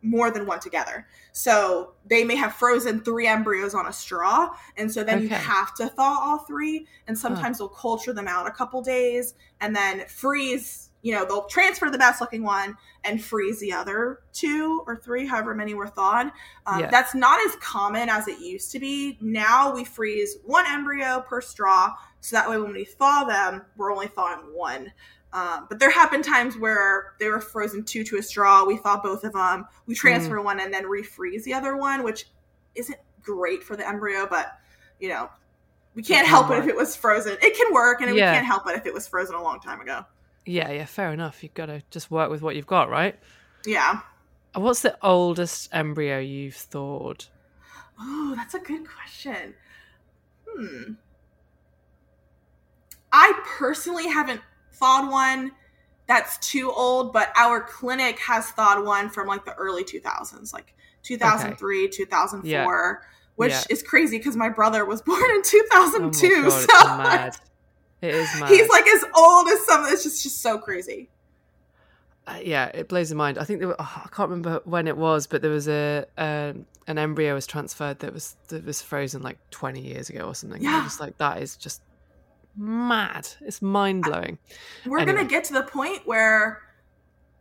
more 0.00 0.30
than 0.30 0.46
one 0.46 0.60
together. 0.60 1.06
So 1.32 1.92
they 2.06 2.24
may 2.24 2.36
have 2.36 2.54
frozen 2.54 3.00
three 3.00 3.26
embryos 3.26 3.74
on 3.74 3.86
a 3.86 3.92
straw. 3.92 4.50
And 4.76 4.90
so 4.90 5.02
then 5.02 5.22
you 5.22 5.28
have 5.28 5.74
to 5.74 5.88
thaw 5.88 6.18
all 6.22 6.38
three. 6.38 6.86
And 7.06 7.18
sometimes 7.18 7.58
they'll 7.58 7.68
culture 7.68 8.12
them 8.12 8.28
out 8.28 8.46
a 8.46 8.50
couple 8.50 8.80
days 8.82 9.34
and 9.60 9.74
then 9.74 10.04
freeze, 10.08 10.90
you 11.04 11.12
know, 11.12 11.22
they'll 11.26 11.44
transfer 11.44 11.90
the 11.90 11.98
best 11.98 12.22
looking 12.22 12.42
one 12.42 12.74
and 13.04 13.22
freeze 13.22 13.60
the 13.60 13.70
other 13.70 14.20
two 14.32 14.82
or 14.86 14.96
three, 14.96 15.26
however 15.26 15.54
many 15.54 15.74
were 15.74 15.86
thawed. 15.86 16.32
Um, 16.66 16.80
Yeah. 16.80 16.90
That's 16.90 17.14
not 17.14 17.38
as 17.46 17.54
common 17.56 18.08
as 18.08 18.26
it 18.26 18.40
used 18.40 18.72
to 18.72 18.78
be. 18.78 19.18
Now 19.20 19.72
we 19.74 19.84
freeze 19.84 20.38
one 20.46 20.64
embryo 20.66 21.20
per 21.20 21.42
straw. 21.42 21.92
So 22.22 22.34
that 22.36 22.48
way 22.48 22.56
when 22.56 22.72
we 22.72 22.86
thaw 22.86 23.24
them, 23.24 23.66
we're 23.76 23.92
only 23.92 24.06
thawing 24.06 24.40
one. 24.54 24.90
Um, 25.34 25.66
but 25.68 25.78
there 25.78 25.90
have 25.90 26.10
been 26.10 26.22
times 26.22 26.56
where 26.56 27.12
they 27.20 27.28
were 27.28 27.40
frozen 27.40 27.84
two 27.84 28.02
to 28.04 28.16
a 28.16 28.22
straw. 28.22 28.64
We 28.64 28.78
thaw 28.78 28.98
both 29.02 29.24
of 29.24 29.34
them. 29.34 29.66
We 29.84 29.94
transfer 29.94 30.40
one 30.40 30.58
and 30.58 30.72
then 30.72 30.84
refreeze 30.84 31.42
the 31.42 31.52
other 31.52 31.76
one, 31.76 32.02
which 32.02 32.28
isn't 32.76 32.98
great 33.20 33.62
for 33.62 33.76
the 33.76 33.86
embryo, 33.86 34.26
but 34.26 34.58
you 35.00 35.10
know, 35.10 35.28
we 35.94 36.02
can't 36.02 36.26
can 36.26 36.30
help 36.30 36.50
it 36.50 36.58
if 36.60 36.66
it 36.66 36.76
was 36.76 36.96
frozen. 36.96 37.36
It 37.42 37.56
can 37.56 37.74
work, 37.74 38.00
and 38.00 38.08
Yeah. 38.16 38.30
we 38.30 38.34
can't 38.36 38.46
help 38.46 38.66
it 38.68 38.76
if 38.76 38.86
it 38.86 38.94
was 38.94 39.06
frozen 39.06 39.34
a 39.34 39.42
long 39.42 39.60
time 39.60 39.82
ago. 39.82 40.06
Yeah, 40.46 40.70
yeah, 40.70 40.84
fair 40.84 41.12
enough. 41.12 41.42
You've 41.42 41.54
got 41.54 41.66
to 41.66 41.82
just 41.90 42.10
work 42.10 42.30
with 42.30 42.42
what 42.42 42.56
you've 42.56 42.66
got, 42.66 42.90
right? 42.90 43.18
Yeah. 43.66 44.00
What's 44.54 44.82
the 44.82 44.96
oldest 45.02 45.68
embryo 45.72 46.18
you've 46.18 46.54
thawed? 46.54 47.24
Oh, 47.98 48.34
that's 48.36 48.54
a 48.54 48.58
good 48.58 48.86
question. 48.86 49.54
Hmm. 50.48 50.92
I 53.12 53.32
personally 53.58 54.08
haven't 54.08 54.40
thawed 54.72 55.10
one 55.10 55.52
that's 56.06 56.36
too 56.38 56.70
old, 56.70 57.12
but 57.12 57.32
our 57.36 57.60
clinic 57.60 58.18
has 58.18 58.50
thawed 58.50 58.84
one 58.84 59.08
from 59.08 59.26
like 59.26 59.44
the 59.44 59.54
early 59.54 59.84
2000s, 59.84 60.52
like 60.52 60.74
2003, 61.02 61.88
2004, 61.88 63.02
which 63.36 63.52
Yeah. 63.52 63.62
is 63.70 63.82
crazy 63.82 64.18
because 64.18 64.36
my 64.36 64.48
brother 64.48 64.84
was 64.84 65.00
born 65.02 65.18
in 65.22 65.42
Oh 65.72 65.90
my 66.02 66.10
2002. 66.10 66.42
God, 66.42 67.32
so. 67.34 67.40
It 68.04 68.14
is 68.14 68.28
mad. 68.40 68.50
he's 68.50 68.68
like 68.68 68.86
as 68.86 69.04
old 69.16 69.48
as 69.48 69.64
some. 69.66 69.84
Of 69.84 69.90
this. 69.90 70.04
It's 70.06 70.14
just 70.14 70.22
just 70.22 70.40
so 70.42 70.58
crazy. 70.58 71.08
Uh, 72.26 72.38
yeah, 72.42 72.66
it 72.72 72.88
blows 72.88 73.10
the 73.10 73.14
mind. 73.14 73.36
I 73.38 73.44
think 73.44 73.58
there 73.58 73.68
were, 73.68 73.76
oh, 73.78 74.02
I 74.04 74.08
can't 74.08 74.30
remember 74.30 74.60
when 74.64 74.88
it 74.88 74.96
was, 74.96 75.26
but 75.26 75.42
there 75.42 75.50
was 75.50 75.68
a 75.68 76.06
um, 76.16 76.64
an 76.86 76.96
embryo 76.98 77.34
was 77.34 77.46
transferred 77.46 77.98
that 77.98 78.12
was 78.14 78.36
that 78.48 78.64
was 78.64 78.80
frozen 78.80 79.22
like 79.22 79.38
twenty 79.50 79.80
years 79.82 80.08
ago 80.08 80.20
or 80.28 80.34
something. 80.34 80.62
Yeah, 80.62 80.78
Yeah. 80.78 80.84
just 80.84 81.00
like 81.00 81.18
that 81.18 81.42
is 81.42 81.54
just 81.56 81.82
mad. 82.56 83.28
It's 83.40 83.60
mind 83.60 84.04
blowing. 84.04 84.38
We're 84.86 84.98
Anyway. 85.00 85.16
gonna 85.18 85.28
get 85.28 85.44
to 85.44 85.52
the 85.54 85.62
point 85.64 86.06
where 86.06 86.62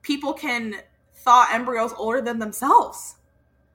people 0.01 0.34
can 0.34 0.76
thaw 1.16 1.47
embryos 1.51 1.93
older 1.97 2.22
than 2.22 2.39
themselves. 2.39 3.16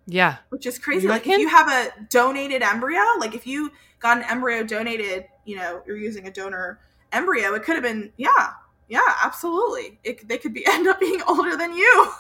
Yeah, 0.07 0.37
which 0.51 0.67
is 0.67 0.79
crazy. 0.79 1.05
You 1.05 1.09
Like 1.11 1.27
if 1.27 1.39
you 1.39 1.49
have 1.49 1.69
a 1.69 1.93
donated 2.11 2.63
embryo, 2.63 3.01
like 3.19 3.35
if 3.35 3.47
you 3.47 3.71
got 4.01 4.19
an 4.19 4.25
embryo 4.25 4.63
donated, 4.63 5.25
you 5.49 5.57
know, 5.57 5.83
you're 5.87 5.97
using 5.97 6.29
a 6.29 6.31
donor 6.31 6.79
embryo, 7.11 7.55
it 7.55 7.63
could 7.63 7.75
have 7.75 7.83
been, 7.83 8.13
yeah, 8.19 8.51
yeah, 8.89 9.15
absolutely. 9.25 9.99
It, 10.05 10.29
they 10.29 10.39
could 10.39 10.53
be 10.53 10.67
end 10.69 10.87
up 10.87 11.01
being 11.01 11.23
older 11.27 11.57
than 11.57 11.75
you. 11.75 12.13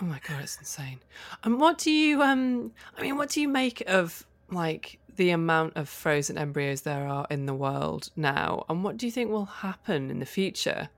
Oh 0.00 0.04
my 0.04 0.20
god, 0.26 0.42
it's 0.42 0.56
insane. 0.56 1.00
And 1.42 1.60
what 1.60 1.78
do 1.78 1.90
you 1.90 2.22
um 2.22 2.72
I 2.96 3.02
mean 3.02 3.16
what 3.16 3.30
do 3.30 3.40
you 3.40 3.48
make 3.48 3.82
of 3.88 4.24
like 4.50 4.98
the 5.16 5.30
amount 5.30 5.76
of 5.76 5.88
frozen 5.88 6.38
embryos 6.38 6.82
there 6.82 7.08
are 7.08 7.26
in 7.28 7.46
the 7.46 7.54
world 7.54 8.10
now 8.16 8.64
and 8.68 8.84
what 8.84 8.96
do 8.96 9.06
you 9.06 9.12
think 9.12 9.30
will 9.30 9.46
happen 9.46 10.10
in 10.10 10.20
the 10.20 10.26
future? 10.26 10.90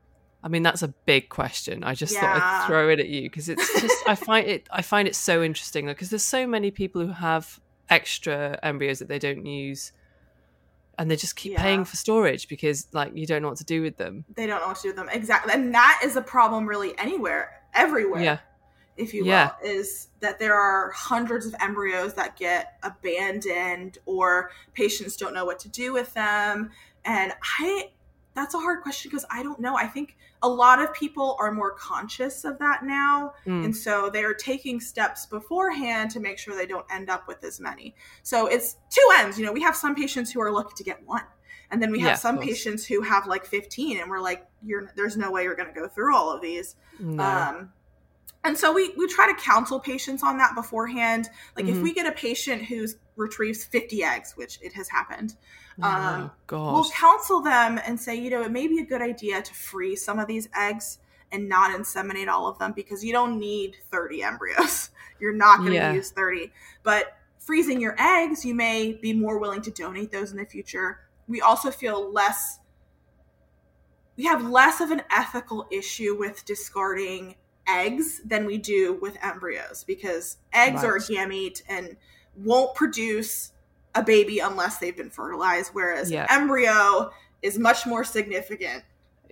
I 0.45 0.49
mean 0.49 0.63
that's 0.63 0.83
a 0.83 0.89
big 0.89 1.31
question. 1.31 1.85
I 1.85 1.95
just 1.95 2.15
thought 2.15 2.37
I'd 2.37 2.67
throw 2.67 2.91
it 2.91 3.01
at 3.01 3.09
you 3.09 3.23
because 3.23 3.49
it's 3.49 3.81
just 3.81 4.07
I 4.07 4.15
find 4.15 4.47
it 4.47 4.69
I 4.71 4.83
find 4.83 5.09
it 5.09 5.17
so 5.17 5.43
interesting 5.43 5.87
because 5.87 6.11
there's 6.11 6.23
so 6.23 6.47
many 6.47 6.71
people 6.71 7.01
who 7.01 7.13
have 7.13 7.61
extra 7.89 8.59
embryos 8.63 8.99
that 8.99 9.09
they 9.09 9.19
don't 9.19 9.47
use 9.47 9.93
and 10.99 11.11
they 11.11 11.17
just 11.17 11.37
keep 11.37 11.53
Yeah. 11.53 11.63
paying 11.63 11.85
for 11.85 11.97
storage 11.97 12.49
because 12.49 12.87
like 12.93 13.13
you 13.15 13.27
don't 13.27 13.43
know 13.43 13.49
what 13.49 13.59
to 13.59 13.65
do 13.65 13.83
with 13.83 13.97
them. 13.97 14.25
They 14.35 14.47
don't 14.47 14.61
know 14.61 14.69
what 14.69 14.77
to 14.77 14.83
do 14.83 14.89
with 14.89 14.97
them. 14.97 15.09
Exactly. 15.11 15.53
And 15.55 15.75
that 15.75 16.01
is 16.05 16.17
a 16.17 16.23
problem 16.23 16.67
really 16.67 16.97
anywhere, 16.99 17.63
everywhere. 17.75 18.23
Yeah. 18.23 18.39
If 18.97 19.15
you 19.15 19.25
Yeah. 19.25 19.53
will, 19.63 19.71
is 19.71 20.09
that 20.21 20.39
there 20.39 20.55
are 20.55 20.91
hundreds 20.91 21.47
of 21.47 21.55
embryos 21.61 22.13
that 22.15 22.37
get 22.37 22.79
abandoned 22.83 23.99
or 24.05 24.51
patients 24.75 25.17
don't 25.17 25.33
know 25.33 25.45
what 25.47 25.59
to 25.61 25.69
do 25.69 25.93
with 25.93 26.13
them. 26.15 26.71
And 27.05 27.33
I, 27.59 27.91
that's 28.35 28.55
a 28.55 28.59
hard 28.59 28.83
question 28.83 29.11
because 29.11 29.27
I 29.31 29.43
don't 29.43 29.61
know. 29.61 29.77
I 29.77 29.87
think 29.87 30.17
a 30.43 30.49
lot 30.49 30.81
of 30.81 30.93
people 30.95 31.37
are 31.39 31.53
more 31.53 31.73
conscious 31.73 32.45
of 32.45 32.59
that 32.59 32.83
now. 32.85 33.35
Mm. 33.47 33.67
And 33.67 33.77
so 33.77 34.09
they 34.11 34.25
are 34.25 34.35
taking 34.35 34.81
steps 34.81 35.27
beforehand 35.27 36.11
to 36.13 36.21
make 36.21 36.39
sure 36.39 36.57
they 36.57 36.67
don't 36.67 36.87
end 36.91 37.11
up 37.11 37.29
with 37.29 37.45
as 37.45 37.61
many. 37.61 37.95
So 38.23 38.47
it's 38.47 38.77
two 38.91 39.07
ends. 39.19 39.39
You 39.39 39.45
know, 39.45 39.53
we 39.53 39.63
have 39.63 39.77
some 39.77 39.95
patients 39.95 40.31
who 40.33 40.41
are 40.41 40.51
lucky 40.51 40.73
to 40.77 40.85
get 40.85 41.07
one. 41.07 41.25
And 41.71 41.83
then 41.83 41.91
we 41.91 42.01
have 42.01 42.09
Yeah, 42.11 42.15
some 42.17 42.39
patients 42.39 42.85
who 42.87 43.01
have 43.03 43.27
like 43.27 43.47
15 43.47 43.99
and 43.99 44.11
we're 44.11 44.21
like, 44.21 44.47
you're 44.63 44.91
there's 44.97 45.17
no 45.17 45.31
way 45.31 45.45
you're 45.45 45.55
going 45.55 45.73
to 45.73 45.79
go 45.79 45.89
through 45.89 46.15
all 46.15 46.31
of 46.31 46.41
these. 46.43 46.77
No. 47.01 47.23
Um, 47.25 47.73
and 48.45 48.59
so 48.59 48.73
we 48.73 48.93
we 48.99 49.07
try 49.09 49.33
to 49.33 49.41
counsel 49.41 49.79
patients 49.81 50.23
on 50.23 50.37
that 50.39 50.55
beforehand. 50.55 51.29
Like 51.57 51.67
if 51.67 51.77
Mhm. 51.77 51.83
we 51.83 51.95
get 51.95 52.07
a 52.07 52.13
patient 52.13 52.63
who 52.65 52.87
retrieves 53.17 53.65
50 53.65 54.03
eggs, 54.03 54.33
which 54.37 54.59
it 54.63 54.73
has 54.75 54.89
happened, 54.89 55.37
oh 55.81 55.87
um, 55.87 56.31
we'll 56.51 56.91
counsel 56.91 57.41
them 57.41 57.81
and 57.85 57.99
say, 57.99 58.15
you 58.15 58.31
know, 58.31 58.43
it 58.43 58.51
may 58.51 58.67
be 58.67 58.79
a 58.81 58.85
good 58.85 59.03
idea 59.03 59.43
to 59.43 59.55
freeze 59.55 60.05
some 60.05 60.19
of 60.19 60.27
these 60.27 60.49
eggs 60.57 60.99
and 61.31 61.49
not 61.49 61.71
inseminate 61.71 62.29
all 62.29 62.47
of 62.47 62.59
them 62.59 62.73
because 62.73 63.05
you 63.05 63.13
don't 63.13 63.39
need 63.39 63.77
30 63.91 64.23
embryos. 64.23 64.91
You're 65.21 65.35
not 65.35 65.59
going 65.59 65.71
to 65.71 65.77
Yeah. 65.77 65.93
use 65.93 66.11
30. 66.11 66.53
But 66.83 67.17
freezing 67.39 67.81
your 67.81 67.97
eggs, 67.99 68.45
you 68.45 68.55
may 68.55 68.93
be 68.93 69.13
more 69.13 69.39
willing 69.39 69.63
to 69.63 69.71
donate 69.71 70.11
those 70.13 70.31
in 70.33 70.37
the 70.39 70.45
future. 70.45 71.01
We 71.29 71.41
also 71.41 71.71
feel 71.71 72.13
less 72.13 72.59
we 74.17 74.25
have 74.25 74.45
less 74.49 74.81
of 74.81 74.91
an 74.91 75.03
ethical 75.11 75.67
issue 75.71 76.15
with 76.19 76.45
discarding 76.45 77.35
eggs 77.67 78.21
than 78.25 78.45
we 78.45 78.59
do 78.59 78.99
with 79.01 79.17
embryos 79.23 79.85
because 79.85 80.37
eggs 80.53 80.85
are 80.85 80.97
a 80.97 81.01
gamete 81.01 81.63
and 81.69 81.97
won't 82.37 82.75
produce 82.75 83.53
a 83.95 84.03
baby 84.03 84.39
unless 84.39 84.79
they've 84.79 84.97
been 84.97 85.11
fertilized 85.11 85.71
whereas 85.75 86.11
Yeah. 86.11 86.27
an 86.31 86.43
embryo 86.43 87.11
is 87.43 87.59
much 87.59 87.87
more 87.87 88.05
significant 88.05 88.85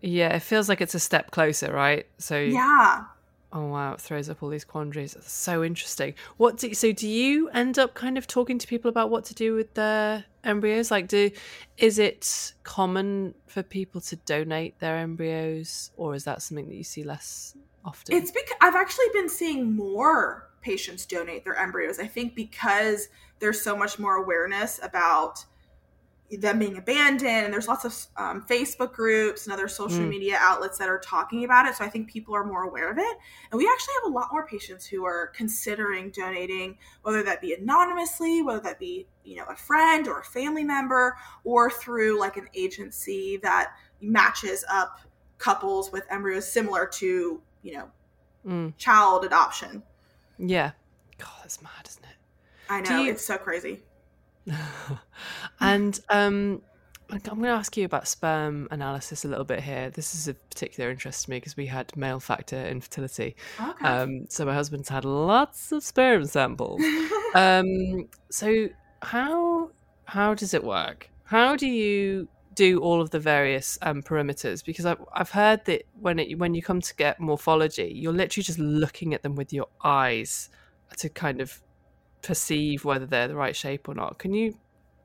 Yeah, 0.02 0.34
it 0.36 0.40
feels 0.42 0.68
like 0.68 0.80
it's 0.80 0.94
a 0.94 1.00
step 1.00 1.30
closer, 1.30 1.72
right? 1.72 2.06
So 2.18 2.38
yeah 2.38 3.04
Oh 3.52 3.66
wow, 3.66 3.94
it 3.94 4.00
throws 4.00 4.30
up 4.30 4.44
all 4.44 4.48
these 4.48 4.64
quandaries. 4.64 5.16
It's 5.16 5.32
so 5.32 5.64
interesting. 5.64 6.14
What 6.36 6.56
do 6.58 6.72
so 6.72 6.92
do 6.92 7.08
you 7.08 7.48
end 7.48 7.80
up 7.80 7.94
kind 7.94 8.16
of 8.16 8.28
talking 8.28 8.58
to 8.60 8.66
people 8.68 8.88
about 8.88 9.10
what 9.10 9.24
to 9.24 9.34
do 9.34 9.54
with 9.54 9.74
their 9.74 10.24
embryos? 10.44 10.90
Like 10.92 11.08
do 11.08 11.30
is 11.76 11.98
it 11.98 12.52
common 12.62 13.34
for 13.48 13.64
people 13.64 14.00
to 14.02 14.14
donate 14.16 14.78
their 14.78 14.96
embryos 14.98 15.90
or 15.96 16.14
is 16.14 16.22
that 16.24 16.42
something 16.42 16.68
that 16.68 16.76
you 16.76 16.84
see 16.84 17.02
less 17.02 17.56
often? 17.84 18.14
It's 18.14 18.30
because 18.30 18.54
I've 18.60 18.76
actually 18.76 19.08
been 19.12 19.28
seeing 19.28 19.72
more 19.74 20.48
patients 20.62 21.04
donate 21.04 21.42
their 21.44 21.56
embryos. 21.56 21.98
I 21.98 22.06
think 22.06 22.36
because 22.36 23.08
there's 23.40 23.60
so 23.60 23.76
much 23.76 23.98
more 23.98 24.16
awareness 24.16 24.78
about 24.82 25.44
them 26.38 26.60
being 26.60 26.76
abandoned, 26.76 27.44
and 27.46 27.52
there's 27.52 27.66
lots 27.66 27.84
of 27.84 27.92
um, 28.16 28.46
Facebook 28.48 28.92
groups 28.92 29.46
and 29.46 29.52
other 29.52 29.66
social 29.66 30.04
Mm. 30.04 30.10
media 30.10 30.36
outlets 30.38 30.78
that 30.78 30.88
are 30.88 31.00
talking 31.00 31.42
about 31.44 31.66
it. 31.66 31.74
So 31.74 31.84
I 31.84 31.88
think 31.88 32.08
people 32.08 32.36
are 32.36 32.44
more 32.44 32.62
aware 32.62 32.88
of 32.88 32.98
it. 32.98 33.16
And 33.50 33.58
we 33.58 33.66
actually 33.66 33.94
have 34.04 34.12
a 34.12 34.14
lot 34.14 34.28
more 34.30 34.46
patients 34.46 34.86
who 34.86 35.04
are 35.04 35.32
considering 35.34 36.10
donating, 36.10 36.78
whether 37.02 37.24
that 37.24 37.40
be 37.40 37.52
anonymously, 37.54 38.42
whether 38.42 38.60
that 38.60 38.78
be 38.78 39.08
you 39.24 39.36
know 39.38 39.44
a 39.48 39.56
friend 39.56 40.06
or 40.06 40.20
a 40.20 40.24
family 40.24 40.62
member, 40.62 41.16
or 41.42 41.68
through 41.68 42.20
like 42.20 42.36
an 42.36 42.46
agency 42.54 43.38
that 43.42 43.72
matches 44.00 44.64
up 44.70 45.00
couples 45.38 45.90
with 45.90 46.04
embryos 46.10 46.46
similar 46.50 46.86
to 46.86 47.42
you 47.62 47.72
know 47.72 47.90
Mm, 48.46 48.74
child 48.78 49.24
adoption. 49.24 49.82
yeah. 50.38 50.70
God, 51.18 51.28
that's 51.42 51.60
mad, 51.60 51.86
isn't 51.86 52.04
it? 52.04 52.09
I 52.70 52.80
know 52.80 53.02
you- 53.02 53.10
it's 53.10 53.24
so 53.24 53.36
crazy. 53.36 53.80
and 55.60 56.00
um 56.08 56.62
I'm 57.12 57.18
going 57.18 57.42
to 57.42 57.48
ask 57.48 57.76
you 57.76 57.84
about 57.84 58.06
sperm 58.06 58.68
analysis 58.70 59.24
a 59.24 59.28
little 59.28 59.44
bit 59.44 59.60
here. 59.64 59.90
This 59.90 60.14
is 60.14 60.28
of 60.28 60.48
particular 60.48 60.90
interest 60.90 61.24
to 61.24 61.30
me 61.30 61.38
because 61.38 61.56
we 61.56 61.66
had 61.66 61.96
male 61.96 62.20
factor 62.20 62.64
infertility. 62.64 63.34
Okay. 63.60 63.84
Um, 63.84 64.26
so 64.28 64.44
my 64.44 64.54
husband's 64.54 64.88
had 64.88 65.04
lots 65.04 65.72
of 65.72 65.82
sperm 65.82 66.24
samples. 66.26 66.80
um, 67.34 68.08
so 68.30 68.68
how 69.02 69.72
how 70.04 70.34
does 70.34 70.54
it 70.54 70.62
work? 70.62 71.10
How 71.24 71.56
do 71.56 71.66
you 71.66 72.28
do 72.54 72.78
all 72.78 73.00
of 73.00 73.10
the 73.10 73.18
various 73.18 73.76
um, 73.82 74.04
perimeters? 74.04 74.64
Because 74.64 74.86
I've, 74.86 75.02
I've 75.12 75.30
heard 75.30 75.64
that 75.64 75.82
when 76.00 76.20
it 76.20 76.38
when 76.38 76.54
you 76.54 76.62
come 76.62 76.80
to 76.80 76.94
get 76.94 77.18
morphology, 77.18 77.92
you're 77.92 78.12
literally 78.12 78.44
just 78.44 78.60
looking 78.60 79.14
at 79.14 79.22
them 79.24 79.34
with 79.34 79.52
your 79.52 79.66
eyes 79.82 80.48
to 80.98 81.08
kind 81.08 81.40
of 81.40 81.60
perceive 82.22 82.84
whether 82.84 83.06
they're 83.06 83.28
the 83.28 83.36
right 83.36 83.56
shape 83.56 83.88
or 83.88 83.94
not. 83.94 84.18
Can 84.18 84.32
you 84.34 84.56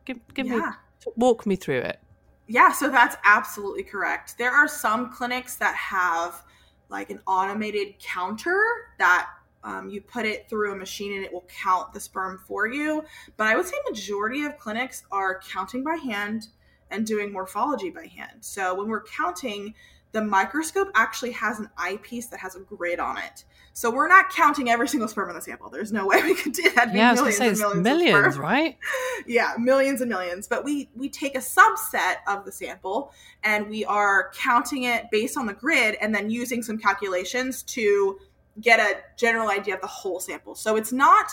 give 0.06 0.20
give 0.34 0.48
yeah. 0.48 0.56
me 0.56 1.12
walk 1.16 1.46
me 1.46 1.56
through 1.56 1.80
it? 1.80 2.00
Yeah, 2.48 2.72
so 2.72 2.90
that's 2.90 3.16
absolutely 3.26 3.84
correct. 3.84 4.38
There 4.38 4.52
are 4.52 4.68
some 4.68 5.12
clinics 5.12 5.56
that 5.58 5.76
have 5.76 6.44
like 6.90 7.10
an 7.10 7.20
automated 7.26 7.98
counter 8.00 8.64
that 9.00 9.30
um, 9.64 9.90
you 9.90 10.00
put 10.00 10.26
it 10.26 10.48
through 10.48 10.74
a 10.74 10.76
machine 10.76 11.16
and 11.16 11.26
it 11.26 11.34
will 11.34 11.48
count 11.48 11.92
the 11.92 12.00
sperm 12.00 12.40
for 12.48 12.68
you. 12.68 13.04
But 13.36 13.48
I 13.48 13.56
would 13.56 13.66
say 13.66 13.76
majority 13.90 14.44
of 14.44 14.60
clinics 14.60 15.04
are 15.12 15.40
counting 15.40 15.84
by 15.84 15.96
hand 15.96 16.50
and 16.92 17.06
doing 17.06 17.32
morphology 17.32 17.90
by 17.90 18.06
hand. 18.06 18.38
So 18.42 18.76
when 18.76 18.88
we're 18.88 19.04
counting, 19.04 19.74
the 20.16 20.22
microscope 20.22 20.88
actually 20.96 21.32
has 21.32 21.60
an 21.60 21.70
eyepiece 21.78 22.28
that 22.28 22.40
has 22.40 22.56
a 22.56 22.62
grid 22.62 23.02
on 23.02 23.18
it. 23.18 23.44
So 23.74 23.92
we're 23.92 24.08
not 24.08 24.30
counting 24.30 24.70
every 24.70 24.88
single 24.88 25.10
sperm 25.10 25.28
in 25.28 25.36
the 25.36 25.42
sample. 25.42 25.70
There's 25.70 25.92
no 25.92 26.08
way 26.08 26.22
we 26.24 26.36
could 26.36 26.54
do 26.54 26.72
that. 26.72 26.96
Yeah, 26.96 27.10
I 27.10 27.12
was 27.12 27.20
millions 27.20 27.60
say, 27.60 27.66
millions, 27.66 27.84
millions 27.84 28.38
right? 28.38 28.78
yeah, 29.28 29.56
millions 29.60 30.00
and 30.00 30.10
millions. 30.10 30.48
But 30.48 30.64
we 30.64 30.90
we 30.96 31.10
take 31.10 31.36
a 31.36 31.40
subset 31.40 32.20
of 32.30 32.46
the 32.46 32.52
sample 32.54 33.12
and 33.44 33.68
we 33.68 33.84
are 33.84 34.32
counting 34.34 34.84
it 34.84 35.12
based 35.12 35.38
on 35.38 35.48
the 35.48 35.54
grid, 35.54 35.98
and 36.00 36.16
then 36.16 36.30
using 36.30 36.64
some 36.64 36.78
calculations 36.78 37.62
to 37.64 38.18
get 38.62 38.80
a 38.80 39.02
general 39.18 39.50
idea 39.50 39.76
of 39.76 39.82
the 39.82 39.88
whole 39.88 40.22
sample. 40.22 40.56
So 40.56 40.78
it's 40.78 40.94
not 40.94 41.30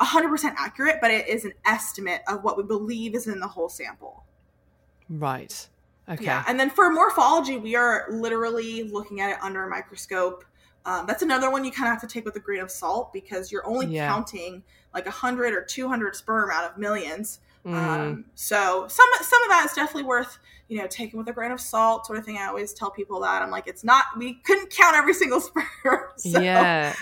100% 0.00 0.54
accurate, 0.56 1.00
but 1.02 1.10
it 1.10 1.28
is 1.28 1.44
an 1.44 1.52
estimate 1.66 2.22
of 2.26 2.42
what 2.44 2.56
we 2.56 2.62
believe 2.62 3.14
is 3.14 3.26
in 3.26 3.40
the 3.40 3.48
whole 3.48 3.68
sample. 3.68 4.24
Right. 5.10 5.68
Okay. 6.08 6.24
Yeah. 6.24 6.44
And 6.48 6.58
then 6.58 6.70
for 6.70 6.90
morphology, 6.90 7.56
we 7.56 7.76
are 7.76 8.06
literally 8.10 8.84
looking 8.84 9.20
at 9.20 9.30
it 9.30 9.36
under 9.42 9.64
a 9.64 9.70
microscope. 9.70 10.44
Um, 10.84 11.06
that's 11.06 11.22
another 11.22 11.50
one 11.50 11.64
you 11.64 11.70
kind 11.70 11.86
of 11.88 12.00
have 12.00 12.08
to 12.08 12.12
take 12.12 12.24
with 12.24 12.34
a 12.36 12.40
grain 12.40 12.60
of 12.60 12.70
salt 12.70 13.12
because 13.12 13.52
you're 13.52 13.66
only 13.66 13.86
yeah. 13.86 14.08
counting 14.08 14.62
like 14.92 15.04
100 15.06 15.54
or 15.54 15.62
200 15.62 16.16
sperm 16.16 16.50
out 16.50 16.70
of 16.70 16.76
millions. 16.76 17.38
Mm. 17.64 17.74
Um, 17.74 18.24
so 18.34 18.86
some 18.88 19.06
some 19.20 19.42
of 19.44 19.48
that 19.50 19.66
is 19.66 19.72
definitely 19.72 20.02
worth 20.02 20.38
you 20.68 20.78
know 20.78 20.88
taking 20.88 21.18
with 21.18 21.28
a 21.28 21.32
grain 21.32 21.52
of 21.52 21.60
salt, 21.60 22.06
sort 22.06 22.18
of 22.18 22.24
thing. 22.24 22.36
I 22.36 22.46
always 22.46 22.72
tell 22.72 22.90
people 22.90 23.20
that 23.20 23.40
I'm 23.40 23.52
like, 23.52 23.68
it's 23.68 23.84
not 23.84 24.06
we 24.18 24.34
couldn't 24.34 24.70
count 24.70 24.96
every 24.96 25.14
single 25.14 25.40
sperm. 25.40 25.64
so. 26.16 26.40
Yeah, 26.40 26.92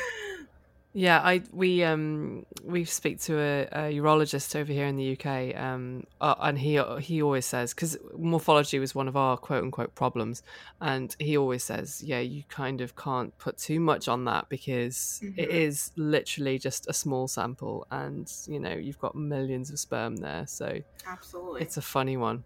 yeah, 0.93 1.21
I 1.21 1.43
we 1.53 1.85
um 1.85 2.45
we 2.65 2.85
speak 2.85 3.21
to 3.21 3.39
a, 3.39 3.63
a 3.71 3.95
urologist 3.95 4.57
over 4.57 4.73
here 4.73 4.87
in 4.87 4.97
the 4.97 5.13
UK, 5.13 5.57
um, 5.57 6.05
uh, 6.21 6.35
and 6.41 6.59
he 6.59 6.83
he 7.01 7.23
always 7.23 7.47
says 7.47 7.73
because 7.73 7.97
morphology 8.19 8.81
was 8.81 8.93
one 8.93 9.07
of 9.07 9.17
our 9.17 9.37
quote 9.37 9.63
unquote 9.63 9.95
problems, 9.95 10.43
and 10.81 11.15
he 11.21 11.37
always 11.37 11.63
says, 11.63 12.03
yeah, 12.03 12.19
you 12.19 12.43
kind 12.49 12.81
of 12.81 12.97
can't 12.97 13.37
put 13.39 13.57
too 13.57 13.79
much 13.79 14.09
on 14.09 14.25
that 14.25 14.49
because 14.49 15.21
mm-hmm. 15.23 15.39
it 15.39 15.51
is 15.51 15.93
literally 15.97 16.59
just 16.59 16.89
a 16.89 16.93
small 16.93 17.29
sample, 17.29 17.87
and 17.93 18.33
you 18.49 18.59
know 18.59 18.73
you've 18.75 18.99
got 18.99 19.15
millions 19.15 19.71
of 19.71 19.79
sperm 19.79 20.17
there, 20.17 20.45
so 20.49 20.81
absolutely, 21.07 21.63
it's 21.63 21.77
a 21.77 21.83
funny 21.83 22.17
one. 22.17 22.43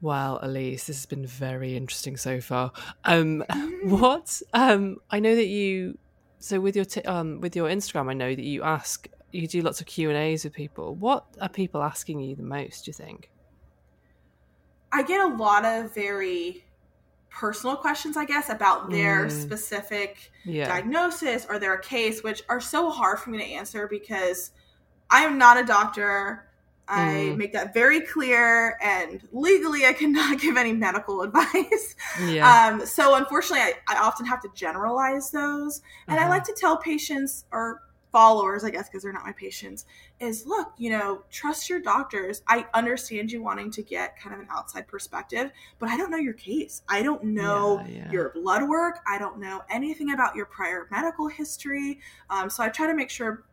Well, 0.00 0.38
Alease, 0.44 0.86
this 0.86 0.98
has 0.98 1.06
been 1.06 1.26
very 1.26 1.76
interesting 1.76 2.16
so 2.16 2.40
far. 2.40 2.70
Um, 3.04 3.42
what 3.82 4.42
um, 4.52 4.98
I 5.10 5.18
know 5.18 5.34
that 5.34 5.46
you 5.46 5.98
so 6.38 6.60
with 6.60 6.76
your 6.76 6.84
t- 6.84 7.02
um 7.02 7.40
with 7.40 7.56
your 7.56 7.68
Instagram, 7.68 8.10
I 8.10 8.14
know 8.14 8.34
that 8.34 8.44
you 8.44 8.62
ask 8.62 9.08
you 9.32 9.46
do 9.46 9.62
lots 9.62 9.80
of 9.80 9.86
Q 9.86 10.08
and 10.10 10.18
A's 10.18 10.44
with 10.44 10.52
people. 10.52 10.94
What 10.94 11.26
are 11.40 11.48
people 11.48 11.82
asking 11.82 12.20
you 12.20 12.36
the 12.36 12.42
most? 12.42 12.84
Do 12.84 12.90
you 12.90 12.92
think? 12.92 13.30
I 14.92 15.02
get 15.02 15.20
a 15.20 15.34
lot 15.34 15.64
of 15.64 15.94
very 15.94 16.64
personal 17.30 17.76
questions, 17.76 18.16
I 18.16 18.24
guess, 18.24 18.48
about 18.48 18.90
their 18.90 19.26
mm. 19.26 19.30
specific 19.30 20.32
yeah. 20.44 20.66
diagnosis 20.68 21.46
or 21.48 21.58
their 21.58 21.76
case, 21.76 22.22
which 22.22 22.42
are 22.48 22.60
so 22.60 22.88
hard 22.88 23.18
for 23.18 23.30
me 23.30 23.38
to 23.38 23.44
answer 23.44 23.86
because 23.88 24.52
I 25.10 25.22
am 25.22 25.36
not 25.36 25.58
a 25.58 25.64
doctor. 25.64 26.45
I 26.88 27.32
mm. 27.32 27.36
make 27.36 27.52
that 27.52 27.74
very 27.74 28.00
clear, 28.00 28.78
and 28.80 29.20
legally, 29.32 29.86
I 29.86 29.92
cannot 29.92 30.40
give 30.40 30.56
any 30.56 30.72
medical 30.72 31.22
advice. 31.22 31.96
Yeah. 32.24 32.68
Um, 32.68 32.86
so, 32.86 33.16
unfortunately, 33.16 33.60
I, 33.60 33.74
I, 33.88 33.98
often 33.98 34.26
have 34.26 34.40
to 34.42 34.48
generalize 34.54 35.30
those. 35.30 35.82
And 36.06 36.18
uh-huh. 36.18 36.26
I 36.26 36.30
like 36.30 36.44
to 36.44 36.54
tell 36.56 36.76
patients 36.76 37.44
or 37.50 37.82
followers, 38.12 38.62
I 38.62 38.70
guess, 38.70 38.88
because 38.88 39.02
they're 39.02 39.12
not 39.12 39.24
my 39.24 39.32
patients, 39.32 39.84
is 40.20 40.46
look, 40.46 40.72
you 40.78 40.90
know, 40.90 41.22
trust 41.30 41.68
your 41.68 41.80
doctors. 41.80 42.42
I 42.48 42.66
understand 42.72 43.32
you 43.32 43.42
wanting 43.42 43.70
to 43.72 43.82
get 43.82 44.18
kind 44.18 44.34
of 44.34 44.40
an 44.40 44.46
outside 44.50 44.86
perspective, 44.86 45.50
but 45.78 45.88
I 45.88 45.96
don't 45.96 46.10
know 46.10 46.16
your 46.16 46.34
case. 46.34 46.82
I 46.88 47.02
don't 47.02 47.24
know 47.24 47.82
yeah, 47.88 48.04
yeah. 48.04 48.12
your 48.12 48.30
blood 48.30 48.68
work. 48.68 49.00
I 49.08 49.18
don't 49.18 49.38
know 49.38 49.62
anything 49.68 50.12
about 50.12 50.36
your 50.36 50.46
prior 50.46 50.86
medical 50.90 51.26
history. 51.26 51.98
Um, 52.30 52.48
so, 52.48 52.62
I 52.62 52.68
try 52.68 52.86
to 52.86 52.94
make 52.94 53.10
sure 53.10 53.44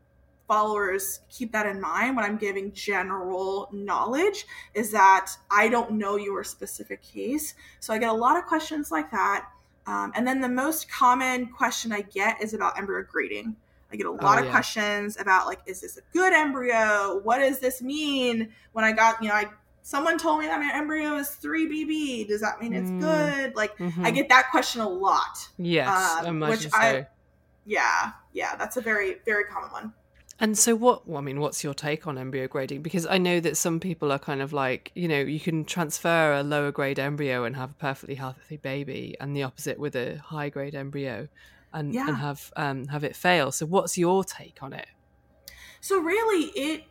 followers 0.54 1.22
keep 1.32 1.52
that 1.52 1.66
in 1.66 1.82
mind 1.82 2.16
when 2.16 2.24
I'm 2.24 2.38
giving 2.38 2.72
general 2.74 3.70
knowledge 3.72 4.46
is 4.76 4.92
that 4.92 5.32
I 5.50 5.68
don't 5.68 5.94
know 5.94 6.16
your 6.16 6.44
specific 6.44 7.02
case. 7.02 7.56
So 7.80 7.92
I 7.92 7.98
get 7.98 8.10
a 8.10 8.14
lot 8.14 8.38
of 8.38 8.46
questions 8.46 8.92
like 8.92 9.10
that. 9.10 9.48
Um, 9.88 10.12
and 10.16 10.28
then 10.28 10.42
the 10.42 10.50
most 10.50 10.92
common 10.92 11.48
question 11.48 11.92
I 11.92 12.02
get 12.02 12.40
is 12.40 12.54
about 12.54 12.78
embryo 12.78 13.04
grading. 13.10 13.56
I 13.92 13.96
get 13.96 14.06
a 14.06 14.12
lot 14.12 14.38
oh, 14.38 14.42
of 14.42 14.46
yeah. 14.46 14.52
questions 14.52 15.20
about 15.20 15.48
like, 15.48 15.62
is 15.66 15.82
this 15.82 15.98
a 15.98 16.02
good 16.14 16.34
embryo? 16.34 17.20
What 17.24 17.40
does 17.40 17.60
this 17.60 17.82
mean? 17.82 18.50
When 18.74 18.86
I 18.86 18.92
got, 18.92 19.24
you 19.24 19.30
know, 19.30 19.36
I 19.36 19.46
someone 19.82 20.20
told 20.20 20.40
me 20.40 20.46
that 20.46 20.60
my 20.60 20.72
embryo 20.74 21.16
is 21.16 21.30
3 21.32 21.68
bb 21.68 22.26
does 22.30 22.40
that 22.40 22.62
mean 22.62 22.74
it's 22.74 22.90
mm. 22.90 23.02
good 23.02 23.54
like 23.54 23.78
mm-hmm. 23.78 24.06
i 24.06 24.12
get 24.12 24.30
that 24.30 24.50
question 24.50 24.80
a 24.80 24.88
lot 24.88 25.46
yes 25.58 26.26
um, 26.26 26.40
which 26.40 26.70
i 26.72 27.06
yeah 27.66 28.12
yeah 28.32 28.56
that's 28.56 28.78
a 28.78 28.82
very 28.82 29.18
very 29.26 29.44
common 29.44 29.70
one 29.72 29.94
and 30.40 30.58
so, 30.58 30.76
what? 30.76 31.08
Well, 31.08 31.20
I 31.20 31.22
mean, 31.22 31.40
what's 31.40 31.64
your 31.64 31.74
take 31.74 32.08
on 32.08 32.18
embryo 32.18 32.48
grading? 32.48 32.82
Because 32.82 33.06
I 33.06 33.18
know 33.18 33.40
that 33.40 33.56
some 33.56 33.80
people 33.80 34.12
are 34.12 34.20
kind 34.20 34.42
of 34.42 34.52
like, 34.52 34.92
you 34.96 35.08
know, 35.08 35.20
you 35.20 35.40
can 35.40 35.64
transfer 35.64 36.34
a 36.34 36.44
lower 36.44 36.72
grade 36.72 36.98
embryo 36.98 37.44
and 37.44 37.56
have 37.56 37.72
a 37.72 37.76
perfectly 37.76 38.16
healthy 38.16 38.58
baby, 38.58 39.16
and 39.20 39.36
the 39.36 39.44
opposite 39.44 39.78
with 39.78 39.96
a 39.96 40.18
high 40.18 40.50
grade 40.50 40.74
embryo, 40.74 41.28
and 41.72 41.94
yeah. 41.94 42.08
and 42.08 42.18
have 42.18 42.52
um, 42.56 42.88
have 42.88 43.04
it 43.04 43.16
fail. 43.16 43.52
So, 43.52 43.66
what's 43.68 43.98
your 43.98 44.24
take 44.24 44.64
on 44.64 44.74
it? 44.74 44.88
So, 45.82 46.00
really, 46.00 46.46
it 46.56 46.84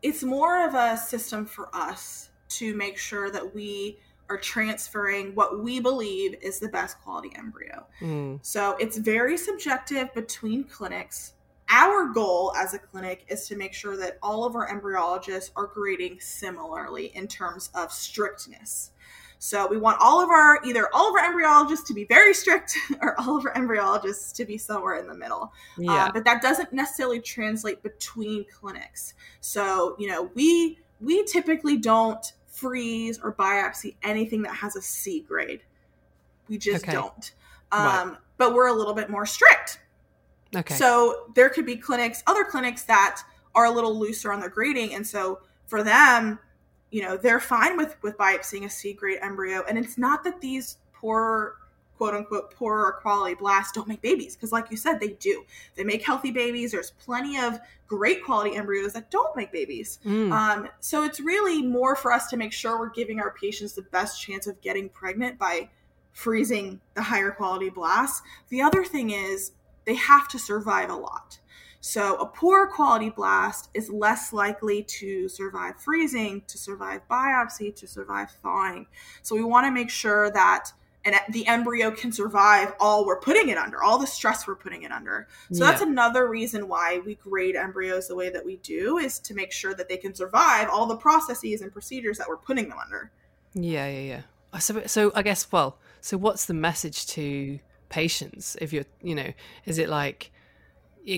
it's 0.00 0.22
more 0.22 0.64
of 0.66 0.74
a 0.74 0.96
system 0.96 1.44
for 1.44 1.68
us 1.74 2.30
to 2.50 2.74
make 2.76 2.98
sure 2.98 3.30
that 3.30 3.54
we 3.54 3.98
are 4.28 4.38
transferring 4.38 5.34
what 5.34 5.62
we 5.62 5.80
believe 5.80 6.34
is 6.40 6.60
the 6.60 6.68
best 6.68 7.00
quality 7.00 7.32
embryo. 7.36 7.84
Mm. 8.00 8.38
So, 8.42 8.76
it's 8.78 8.96
very 8.96 9.36
subjective 9.36 10.14
between 10.14 10.62
clinics 10.64 11.32
our 11.68 12.12
goal 12.12 12.52
as 12.56 12.74
a 12.74 12.78
clinic 12.78 13.24
is 13.28 13.46
to 13.48 13.56
make 13.56 13.72
sure 13.72 13.96
that 13.96 14.18
all 14.22 14.44
of 14.44 14.54
our 14.54 14.68
embryologists 14.68 15.50
are 15.56 15.66
grading 15.66 16.20
similarly 16.20 17.06
in 17.14 17.26
terms 17.26 17.70
of 17.74 17.92
strictness. 17.92 18.92
So 19.38 19.66
we 19.68 19.76
want 19.76 19.98
all 20.00 20.22
of 20.22 20.30
our 20.30 20.60
either 20.64 20.88
all 20.94 21.10
of 21.10 21.14
our 21.20 21.30
embryologists 21.30 21.86
to 21.86 21.94
be 21.94 22.04
very 22.04 22.32
strict 22.32 22.76
or 23.02 23.18
all 23.20 23.36
of 23.36 23.44
our 23.44 23.52
embryologists 23.54 24.34
to 24.36 24.44
be 24.44 24.56
somewhere 24.56 24.98
in 24.98 25.06
the 25.06 25.14
middle. 25.14 25.52
Yeah. 25.76 26.06
Uh, 26.06 26.12
but 26.12 26.24
that 26.24 26.40
doesn't 26.40 26.72
necessarily 26.72 27.20
translate 27.20 27.82
between 27.82 28.44
clinics. 28.50 29.14
So 29.40 29.96
you 29.98 30.08
know 30.08 30.30
we 30.34 30.78
we 31.00 31.24
typically 31.24 31.76
don't 31.76 32.32
freeze 32.46 33.20
or 33.22 33.34
biopsy 33.34 33.96
anything 34.02 34.42
that 34.42 34.54
has 34.54 34.76
a 34.76 34.82
C 34.82 35.20
grade. 35.20 35.60
We 36.48 36.58
just 36.58 36.84
okay. 36.84 36.92
don't. 36.92 37.32
Um, 37.72 38.10
right. 38.10 38.16
But 38.38 38.54
we're 38.54 38.68
a 38.68 38.72
little 38.72 38.94
bit 38.94 39.10
more 39.10 39.26
strict 39.26 39.80
Okay. 40.54 40.74
So 40.74 41.30
there 41.34 41.48
could 41.48 41.66
be 41.66 41.76
clinics, 41.76 42.22
other 42.26 42.44
clinics 42.44 42.82
that 42.84 43.22
are 43.54 43.66
a 43.66 43.70
little 43.70 43.98
looser 43.98 44.32
on 44.32 44.40
their 44.40 44.50
grading, 44.50 44.94
and 44.94 45.06
so 45.06 45.40
for 45.66 45.82
them, 45.82 46.38
you 46.90 47.02
know, 47.02 47.16
they're 47.16 47.40
fine 47.40 47.76
with 47.76 47.96
with 48.02 48.16
biopsying 48.16 48.64
a 48.64 48.70
C 48.70 48.92
grade 48.92 49.18
embryo, 49.22 49.64
and 49.68 49.78
it's 49.78 49.98
not 49.98 50.24
that 50.24 50.40
these 50.40 50.78
poor 50.92 51.56
quote 51.96 52.14
unquote 52.14 52.50
poorer 52.54 52.92
quality 53.00 53.34
blasts 53.34 53.72
don't 53.72 53.88
make 53.88 54.02
babies 54.02 54.36
because 54.36 54.52
like 54.52 54.70
you 54.70 54.76
said 54.76 55.00
they 55.00 55.10
do. 55.20 55.44
They 55.74 55.84
make 55.84 56.04
healthy 56.04 56.30
babies. 56.30 56.72
There's 56.72 56.90
plenty 56.90 57.38
of 57.38 57.58
great 57.86 58.24
quality 58.24 58.56
embryos 58.56 58.92
that 58.92 59.10
don't 59.10 59.34
make 59.36 59.52
babies. 59.52 59.98
Mm. 60.04 60.32
um, 60.32 60.68
so 60.80 61.04
it's 61.04 61.20
really 61.20 61.62
more 61.62 61.96
for 61.96 62.12
us 62.12 62.26
to 62.28 62.36
make 62.36 62.52
sure 62.52 62.78
we're 62.78 62.90
giving 62.90 63.20
our 63.20 63.32
patients 63.32 63.72
the 63.72 63.82
best 63.82 64.20
chance 64.20 64.46
of 64.46 64.60
getting 64.60 64.88
pregnant 64.88 65.38
by 65.38 65.70
freezing 66.12 66.80
the 66.94 67.02
higher 67.02 67.30
quality 67.30 67.68
blasts. 67.68 68.22
The 68.48 68.62
other 68.62 68.84
thing 68.84 69.10
is 69.10 69.52
they 69.86 69.94
have 69.94 70.28
to 70.28 70.38
survive 70.38 70.90
a 70.90 70.94
lot. 70.94 71.38
So, 71.80 72.16
a 72.16 72.26
poor 72.26 72.66
quality 72.66 73.10
blast 73.10 73.70
is 73.72 73.88
less 73.90 74.32
likely 74.32 74.82
to 74.82 75.28
survive 75.28 75.80
freezing, 75.80 76.42
to 76.48 76.58
survive 76.58 77.02
biopsy, 77.08 77.74
to 77.76 77.86
survive 77.86 78.30
thawing. 78.42 78.86
So, 79.22 79.36
we 79.36 79.44
want 79.44 79.66
to 79.66 79.70
make 79.70 79.90
sure 79.90 80.30
that 80.32 80.72
and 81.06 81.14
the 81.30 81.46
embryo 81.46 81.92
can 81.92 82.10
survive 82.10 82.74
all 82.80 83.06
we're 83.06 83.20
putting 83.20 83.48
it 83.48 83.56
under, 83.56 83.80
all 83.80 83.96
the 83.96 84.06
stress 84.06 84.46
we're 84.46 84.56
putting 84.56 84.82
it 84.82 84.90
under. 84.90 85.28
So 85.52 85.64
yeah. 85.64 85.70
that's 85.70 85.82
another 85.82 86.28
reason 86.28 86.66
why 86.66 87.00
we 87.06 87.14
grade 87.14 87.54
embryos 87.54 88.08
the 88.08 88.16
way 88.16 88.28
that 88.28 88.44
we 88.44 88.56
do 88.56 88.98
is 88.98 89.20
to 89.20 89.34
make 89.34 89.52
sure 89.52 89.72
that 89.72 89.88
they 89.88 89.96
can 89.96 90.14
survive 90.14 90.68
all 90.68 90.86
the 90.86 90.96
processes 90.96 91.60
and 91.60 91.72
procedures 91.72 92.18
that 92.18 92.28
we're 92.28 92.36
putting 92.36 92.68
them 92.68 92.78
under. 92.84 93.12
Yeah, 93.54 93.86
yeah, 93.88 94.22
yeah. 94.52 94.58
So, 94.58 94.82
so 94.86 95.12
I 95.14 95.22
guess, 95.22 95.50
well, 95.52 95.78
so 96.00 96.16
what's 96.16 96.46
the 96.46 96.54
message 96.54 97.06
to 97.08 97.60
patients? 97.88 98.56
If 98.60 98.72
you're, 98.72 98.86
you 99.02 99.14
know, 99.14 99.32
is 99.64 99.78
it 99.78 99.88
like 99.88 100.30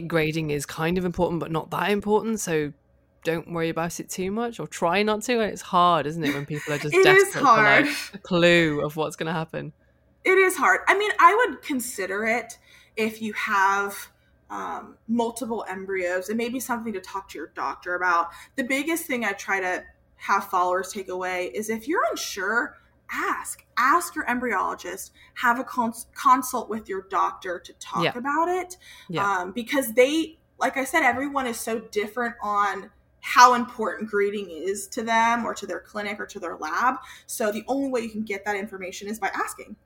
grading 0.07 0.51
is 0.51 0.67
kind 0.67 0.99
of 0.99 1.05
important, 1.05 1.41
but 1.41 1.51
not 1.51 1.71
that 1.71 1.91
important? 1.91 2.41
So 2.41 2.73
don't 3.25 3.53
worry 3.53 3.69
about 3.69 4.01
it 4.01 4.09
too 4.09 4.31
much 4.31 4.61
or 4.61 4.67
try 4.67 5.03
not 5.03 5.23
to. 5.23 5.41
And 5.41 5.53
it's 5.53 5.63
hard, 5.63 6.07
isn't 6.07 6.23
it, 6.23 6.35
when 6.35 6.47
people 6.47 6.73
are 6.73 6.79
just 6.79 6.95
desperate 7.03 7.43
for 7.43 7.47
like 7.47 7.87
a 8.15 8.19
clue 8.19 8.85
of 8.85 8.97
what's 8.97 9.17
going 9.17 9.27
to 9.27 9.33
happen? 9.33 9.73
It 10.25 10.39
is 10.39 10.57
hard. 10.57 10.81
I 10.89 10.97
mean, 10.97 11.11
I 11.19 11.35
would 11.35 11.63
consider 11.63 12.25
it 12.25 12.59
if 12.97 13.23
you 13.23 13.33
have 13.35 14.09
um, 14.51 14.97
multiple 15.07 15.65
embryos 15.69 16.29
and 16.29 16.39
maybe 16.39 16.61
something 16.61 16.93
to 16.93 17.01
talk 17.01 17.29
to 17.31 17.39
your 17.39 17.49
doctor 17.55 17.95
about. 17.95 18.29
The 18.57 18.65
biggest 18.65 19.05
thing 19.05 19.25
I 19.25 19.33
try 19.33 19.61
to 19.61 19.85
have 20.17 20.45
followers 20.45 20.93
take 20.93 21.09
away 21.09 21.47
is 21.55 21.71
if 21.71 21.87
you're 21.87 22.05
unsure, 22.11 22.77
ask. 23.11 23.65
Ask 23.77 24.15
your 24.15 24.27
embryologist. 24.27 25.11
Have 25.35 25.59
a 25.59 25.65
cons- 25.65 26.07
consult 26.15 26.69
with 26.69 26.89
your 26.89 27.07
doctor 27.11 27.59
to 27.59 27.73
talk 27.75 28.05
yeah. 28.05 28.17
about 28.17 28.49
it. 28.49 28.77
Yeah. 29.09 29.25
Um, 29.25 29.53
because 29.53 29.93
they, 29.93 30.39
like 30.59 30.77
I 30.77 30.85
said, 30.85 31.03
everyone 31.03 31.47
is 31.47 31.59
so 31.59 31.81
different 31.81 32.35
on 32.43 32.91
how 33.21 33.55
important 33.55 34.11
grading 34.11 34.51
is 34.51 34.87
to 34.89 35.03
them 35.03 35.45
or 35.45 35.55
to 35.55 35.67
their 35.67 35.81
clinic 35.81 36.21
or 36.21 36.27
to 36.27 36.39
their 36.39 36.57
lab. 36.57 36.97
So 37.27 37.51
the 37.51 37.65
only 37.69 37.89
way 37.89 38.01
you 38.01 38.11
can 38.11 38.23
get 38.23 38.45
that 38.45 38.57
information 38.57 39.09
is 39.09 39.19
by 39.19 39.31
asking. 39.35 39.77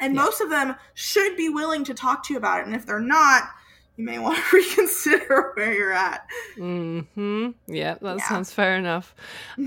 And 0.00 0.14
yeah. 0.14 0.22
most 0.22 0.40
of 0.40 0.50
them 0.50 0.74
should 0.94 1.36
be 1.36 1.48
willing 1.48 1.84
to 1.84 1.94
talk 1.94 2.24
to 2.24 2.32
you 2.32 2.38
about 2.38 2.60
it. 2.60 2.66
And 2.66 2.74
if 2.74 2.86
they're 2.86 2.98
not, 2.98 3.44
you 3.96 4.04
may 4.04 4.18
want 4.18 4.36
to 4.38 4.42
reconsider 4.56 5.52
where 5.54 5.72
you're 5.72 5.92
at. 5.92 6.26
Hmm. 6.56 7.50
Yeah, 7.66 7.94
that 8.00 8.18
yeah. 8.18 8.28
sounds 8.28 8.52
fair 8.52 8.76
enough. 8.76 9.14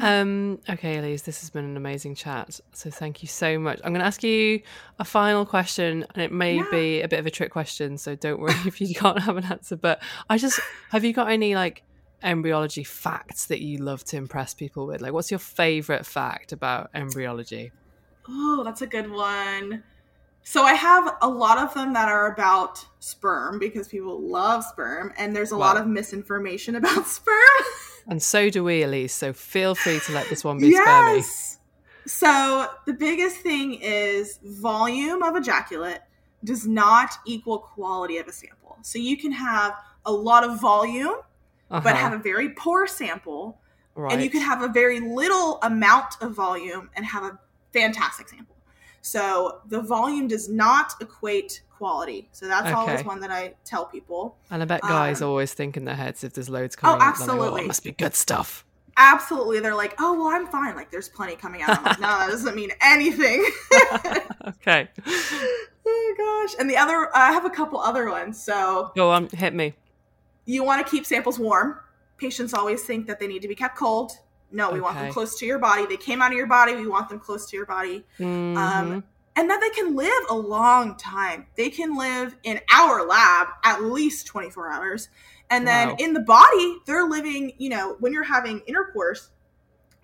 Um. 0.01 0.59
Okay, 0.69 0.97
Alease, 0.97 1.23
this 1.23 1.41
has 1.41 1.49
been 1.49 1.65
an 1.65 1.77
amazing 1.77 2.15
chat. 2.15 2.59
So 2.73 2.89
thank 2.89 3.21
you 3.21 3.27
so 3.27 3.57
much. 3.57 3.79
I'm 3.83 3.93
going 3.93 4.01
to 4.01 4.05
ask 4.05 4.23
you 4.23 4.61
a 4.99 5.05
final 5.05 5.45
question, 5.45 6.05
and 6.13 6.23
it 6.23 6.31
may 6.31 6.57
yeah. 6.57 6.65
be 6.71 7.01
a 7.01 7.07
bit 7.07 7.19
of 7.19 7.25
a 7.25 7.31
trick 7.31 7.51
question. 7.51 7.97
So 7.97 8.15
don't 8.15 8.39
worry 8.39 8.53
if 8.65 8.81
you 8.81 8.93
can't 8.93 9.19
have 9.19 9.37
an 9.37 9.45
answer. 9.45 9.75
But 9.75 10.01
I 10.29 10.37
just 10.37 10.59
have 10.91 11.03
you 11.03 11.13
got 11.13 11.31
any 11.31 11.55
like 11.55 11.83
embryology 12.23 12.83
facts 12.83 13.45
that 13.45 13.61
you 13.61 13.77
love 13.77 14.03
to 14.05 14.17
impress 14.17 14.53
people 14.53 14.87
with? 14.87 15.01
Like, 15.01 15.13
what's 15.13 15.31
your 15.31 15.39
favorite 15.39 16.05
fact 16.05 16.51
about 16.51 16.89
embryology? 16.93 17.71
Oh, 18.27 18.63
that's 18.65 18.81
a 18.81 18.87
good 18.87 19.09
one. 19.09 19.83
So 20.49 20.63
I 20.63 20.75
have 20.75 21.17
a 21.21 21.27
lot 21.27 21.57
of 21.57 21.73
them 21.73 21.91
that 21.91 22.07
are 22.07 22.31
about 22.31 22.85
sperm 22.99 23.59
because 23.59 23.89
people 23.89 24.21
love 24.21 24.63
sperm, 24.63 25.11
and 25.17 25.35
there's 25.35 25.51
a 25.51 25.57
lot 25.57 25.75
of 25.75 25.87
misinformation 25.87 26.77
about 26.77 27.05
sperm. 27.19 27.35
and 28.07 28.23
so 28.23 28.49
do 28.49 28.63
we, 28.63 28.79
Alease. 28.79 29.09
So 29.09 29.33
feel 29.33 29.75
free 29.75 29.99
to 29.99 30.13
let 30.13 30.29
this 30.29 30.45
one 30.45 30.57
be 30.57 30.69
yes. 30.69 31.59
spermy. 32.05 32.09
So 32.09 32.67
the 32.85 32.93
biggest 32.93 33.41
thing 33.41 33.73
is 33.81 34.39
volume 34.41 35.21
of 35.21 35.35
ejaculate 35.35 35.99
does 36.45 36.65
not 36.65 37.15
equal 37.25 37.59
quality 37.59 38.15
of 38.15 38.29
a 38.29 38.31
sample. 38.31 38.77
So 38.83 38.99
you 38.99 39.17
can 39.17 39.33
have 39.33 39.73
a 40.05 40.13
lot 40.13 40.45
of 40.45 40.61
volume 40.61 41.15
uh-huh. 41.69 41.81
but 41.83 41.97
have 41.97 42.13
a 42.13 42.19
very 42.19 42.51
poor 42.51 42.87
sample. 42.87 43.59
Right. 43.95 44.13
And 44.13 44.23
you 44.23 44.29
can 44.29 44.41
have 44.41 44.61
a 44.61 44.69
very 44.69 45.01
little 45.01 45.59
amount 45.61 46.21
of 46.21 46.31
volume 46.31 46.89
and 46.95 47.05
have 47.05 47.23
a 47.23 47.37
fantastic 47.73 48.29
sample. 48.29 48.56
So 49.07 49.61
the 49.67 49.81
volume 49.81 50.27
does 50.27 50.49
not 50.49 50.93
equate 51.01 51.61
quality. 51.69 52.29
So 52.31 52.47
that's 52.47 52.67
okay. 52.67 52.73
always 52.73 53.03
one 53.03 53.19
that 53.21 53.31
I 53.31 53.55
tell 53.65 53.85
people. 53.85 54.37
And 54.49 54.61
I 54.61 54.65
bet 54.65 54.81
guys 54.81 55.21
um, 55.21 55.29
always 55.29 55.53
think 55.53 55.77
in 55.77 55.85
their 55.85 55.95
heads 55.95 56.23
if 56.23 56.33
there's 56.33 56.49
loads 56.49 56.75
coming 56.75 57.01
oh, 57.01 57.05
absolutely. 57.05 57.49
like, 57.49 57.63
oh, 57.63 57.67
must 57.67 57.83
be 57.83 57.91
good 57.91 58.15
stuff. 58.15 58.65
Absolutely. 58.97 59.59
They're 59.59 59.75
like, 59.75 59.93
oh, 59.99 60.13
well, 60.13 60.27
I'm 60.27 60.47
fine. 60.47 60.75
Like, 60.75 60.89
there's 60.89 61.07
plenty 61.07 61.35
coming 61.35 61.61
out. 61.61 61.77
I'm 61.77 61.83
like, 61.83 61.99
no, 61.99 62.07
that 62.07 62.29
doesn't 62.29 62.55
mean 62.55 62.71
anything. 62.81 63.47
okay. 64.47 64.89
Oh, 65.89 66.15
gosh. 66.17 66.59
And 66.59 66.69
the 66.69 66.75
other, 66.75 67.09
I 67.15 67.31
have 67.31 67.45
a 67.45 67.49
couple 67.49 67.79
other 67.79 68.09
ones. 68.09 68.43
So 68.43 68.91
go 68.93 69.09
on, 69.09 69.29
hit 69.29 69.53
me 69.53 69.73
you 70.47 70.63
want 70.63 70.83
to 70.83 70.89
keep 70.89 71.05
samples 71.05 71.37
warm. 71.37 71.79
Patients 72.17 72.53
always 72.53 72.81
think 72.81 73.05
that 73.05 73.19
they 73.19 73.27
need 73.27 73.43
to 73.43 73.47
be 73.47 73.53
kept 73.53 73.77
cold. 73.77 74.13
No, 74.51 74.69
we 74.69 74.75
okay. 74.75 74.81
want 74.81 74.97
them 74.97 75.11
close 75.11 75.37
to 75.39 75.45
your 75.45 75.59
body. 75.59 75.85
They 75.85 75.97
came 75.97 76.21
out 76.21 76.31
of 76.31 76.37
your 76.37 76.47
body. 76.47 76.75
We 76.75 76.87
want 76.87 77.09
them 77.09 77.19
close 77.19 77.49
to 77.49 77.57
your 77.57 77.65
body. 77.65 78.05
Mm-hmm. 78.19 78.57
Um, 78.57 79.03
and 79.35 79.49
that 79.49 79.61
they 79.61 79.69
can 79.69 79.95
live 79.95 80.23
a 80.29 80.35
long 80.35 80.97
time. 80.97 81.45
They 81.55 81.69
can 81.69 81.97
live 81.97 82.35
in 82.43 82.59
our 82.73 83.05
lab 83.05 83.47
at 83.63 83.83
least 83.83 84.25
24 84.27 84.71
hours. 84.71 85.09
And 85.49 85.67
then 85.67 85.89
wow. 85.89 85.95
in 85.99 86.13
the 86.13 86.21
body, 86.21 86.77
they're 86.85 87.07
living, 87.07 87.53
you 87.57 87.69
know, 87.69 87.95
when 87.99 88.13
you're 88.13 88.23
having 88.23 88.61
intercourse, 88.67 89.29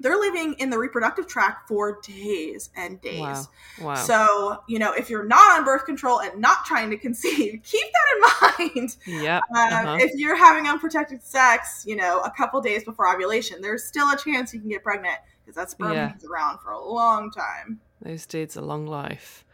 they're 0.04 0.20
living 0.20 0.54
in 0.60 0.70
the 0.70 0.78
reproductive 0.78 1.28
tract 1.28 1.68
for 1.68 2.00
days 2.02 2.70
and 2.76 3.02
days. 3.02 3.20
Wow. 3.20 3.46
wow. 3.82 3.96
So, 3.96 4.58
you 4.68 4.78
know, 4.78 4.94
if 4.94 5.10
you're 5.10 5.24
not 5.24 5.58
on 5.58 5.66
birth 5.66 5.86
control 5.86 6.20
and 6.20 6.40
not 6.40 6.66
trying 6.66 6.90
to 6.92 6.98
conceive, 6.98 7.62
keep 7.64 7.82
that 7.82 8.60
in 8.60 8.76
mind. 8.76 8.98
Yeah. 9.08 9.38
Um, 9.38 9.56
uh-huh. 9.56 9.98
If 10.02 10.12
you're 10.16 10.36
having 10.36 10.68
unprotected 10.68 11.24
sex, 11.24 11.86
you 11.88 11.96
know, 11.96 12.20
a 12.20 12.30
couple 12.32 12.60
days 12.62 12.84
before 12.84 13.12
ovulation, 13.12 13.62
there's 13.62 13.86
still 13.86 14.10
a 14.12 14.18
chance 14.18 14.54
you 14.54 14.60
can 14.60 14.70
get 14.70 14.84
pregnant 14.84 15.18
because 15.44 15.56
that 15.56 15.72
sperm 15.72 15.94
yeah. 15.94 16.14
around 16.30 16.60
for 16.60 16.72
a 16.72 16.84
long 16.84 17.32
time. 17.32 17.80
Those 18.02 18.26
dudes 18.26 18.58
a 18.58 18.62
long 18.62 18.86
life. 18.86 19.46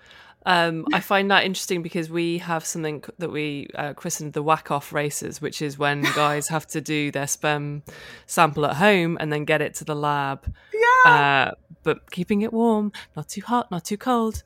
Um, 0.46 0.86
I 0.94 1.00
find 1.00 1.30
that 1.32 1.44
interesting 1.44 1.82
because 1.82 2.10
we 2.10 2.38
have 2.40 2.66
something 2.66 3.04
that 3.18 3.30
we 3.30 3.68
uh, 3.76 3.94
christened 3.94 4.34
the 4.34 4.44
whack 4.44 4.72
off 4.72 4.94
races, 4.94 5.42
which 5.42 5.62
is 5.62 5.78
when 5.78 6.02
guys 6.16 6.48
have 6.48 6.66
to 6.68 6.82
do 6.82 7.12
their 7.12 7.28
sperm 7.28 7.84
sample 8.26 8.66
at 8.66 8.78
home 8.78 9.18
and 9.20 9.32
then 9.34 9.46
get 9.46 9.62
it 9.62 9.74
to 9.76 9.86
the 9.86 9.96
lab. 9.96 10.54
Yeah. 10.74 11.12
Uh, 11.12 11.52
but 11.84 12.10
keeping 12.12 12.42
it 12.42 12.54
warm, 12.54 12.92
not 13.16 13.28
too 13.28 13.42
hot, 13.42 13.70
not 13.72 13.84
too 13.84 13.98
cold, 13.98 14.44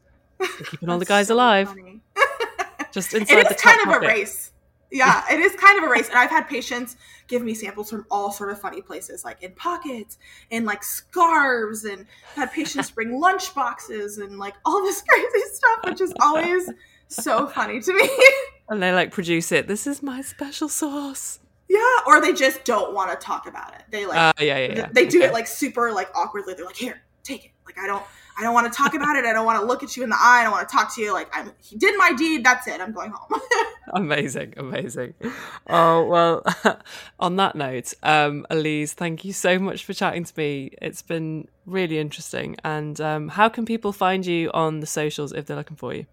keeping 0.70 0.90
all 0.90 1.00
the 1.00 1.06
guys 1.06 1.28
so 1.28 1.36
alive. 1.36 1.74
Just 2.92 3.14
inside 3.14 3.40
it 3.40 3.52
is 3.52 3.58
the 3.58 3.62
kind 3.62 3.88
of 3.88 3.96
a 3.96 4.00
race 4.00 4.53
yeah, 4.94 5.24
it 5.30 5.40
is 5.40 5.56
kind 5.56 5.78
of 5.80 5.84
a 5.84 5.90
race. 5.90 6.08
And 6.08 6.20
I've 6.20 6.30
had 6.30 6.48
patients 6.48 6.96
give 7.28 7.42
me 7.42 7.56
samples 7.56 7.90
from 7.90 8.06
all 8.12 8.32
sort 8.32 8.52
of 8.52 8.62
funny 8.62 8.80
places, 8.80 9.26
like 9.26 9.42
in 9.42 9.52
pockets, 9.54 10.20
in 10.52 10.66
like 10.66 10.84
scarves, 10.84 11.84
and 11.84 12.06
had 12.36 12.52
patients 12.52 12.92
bring 12.92 13.20
lunch 13.20 13.56
boxes 13.56 14.20
and 14.20 14.38
like 14.38 14.54
all 14.64 14.84
this 14.84 15.02
crazy 15.10 15.46
stuff, 15.52 15.80
which 15.86 16.00
is 16.00 16.14
always 16.22 16.70
so 17.08 17.48
funny 17.48 17.82
to 17.82 17.94
me. 17.94 18.10
And 18.70 18.82
they 18.82 18.94
like 18.94 19.12
produce 19.12 19.52
it. 19.52 19.68
This 19.68 19.88
is 19.88 20.04
my 20.04 20.22
special 20.22 20.70
sauce. 20.70 21.40
Yeah, 21.68 21.80
or 22.06 22.22
they 22.22 22.34
just 22.34 22.64
don't 22.64 22.94
want 22.94 23.10
to 23.10 23.18
talk 23.18 23.48
about 23.48 23.74
it. 23.74 23.82
They 23.90 24.06
like, 24.06 24.18
uh, 24.18 24.34
yeah, 24.40 24.60
yeah, 24.60 24.74
yeah. 24.76 24.90
They 24.92 25.08
do 25.08 25.20
okay. 25.20 25.30
it 25.30 25.34
like 25.34 25.48
super 25.48 25.92
like 25.92 26.10
awkwardly. 26.16 26.54
They're 26.54 26.66
like, 26.66 26.76
here, 26.76 27.02
take 27.24 27.46
it. 27.46 27.52
Like 27.66 27.80
I 27.80 27.88
don't, 27.88 28.04
I 28.38 28.42
don't 28.42 28.54
want 28.54 28.72
to 28.72 28.76
talk 28.76 28.94
about 28.94 29.16
it. 29.16 29.26
I 29.26 29.34
don't 29.34 29.46
want 29.46 29.60
to 29.60 29.66
look 29.66 29.84
at 29.84 29.96
you 29.96 30.04
in 30.04 30.10
the 30.10 30.18
eye. 30.18 30.40
I 30.40 30.44
don't 30.44 30.52
want 30.52 30.68
to 30.68 30.76
talk 30.76 30.94
to 30.96 31.02
you. 31.02 31.14
Like 31.14 31.30
I'm, 31.34 31.52
he 31.62 31.78
did 31.78 31.98
my 31.98 32.14
deed. 32.14 32.44
That's 32.44 32.68
it. 32.68 32.82
I'm 32.82 32.92
going 32.92 33.12
home. 33.12 33.42
amazing, 33.94 34.54
amazing. 34.58 35.14
Oh 35.68 36.06
well. 36.06 36.44
on 37.20 37.36
that 37.38 37.56
note, 37.56 37.94
um, 38.04 38.46
Alease, 38.50 38.92
thank 38.92 39.24
you 39.24 39.34
so 39.34 39.60
much 39.60 39.86
for 39.86 39.94
chatting 39.94 40.24
to 40.24 40.34
me. 40.38 40.72
It's 40.82 41.02
been 41.02 41.48
really 41.66 42.00
interesting. 42.00 42.58
And 42.64 43.00
um, 43.00 43.30
how 43.30 43.50
can 43.50 43.66
people 43.66 43.92
find 43.92 44.26
you 44.26 44.52
on 44.54 44.80
the 44.80 44.88
socials 44.88 45.32
if 45.32 45.46
they're 45.46 45.58
looking 45.58 45.78
for 45.78 45.94
you? 45.94 46.06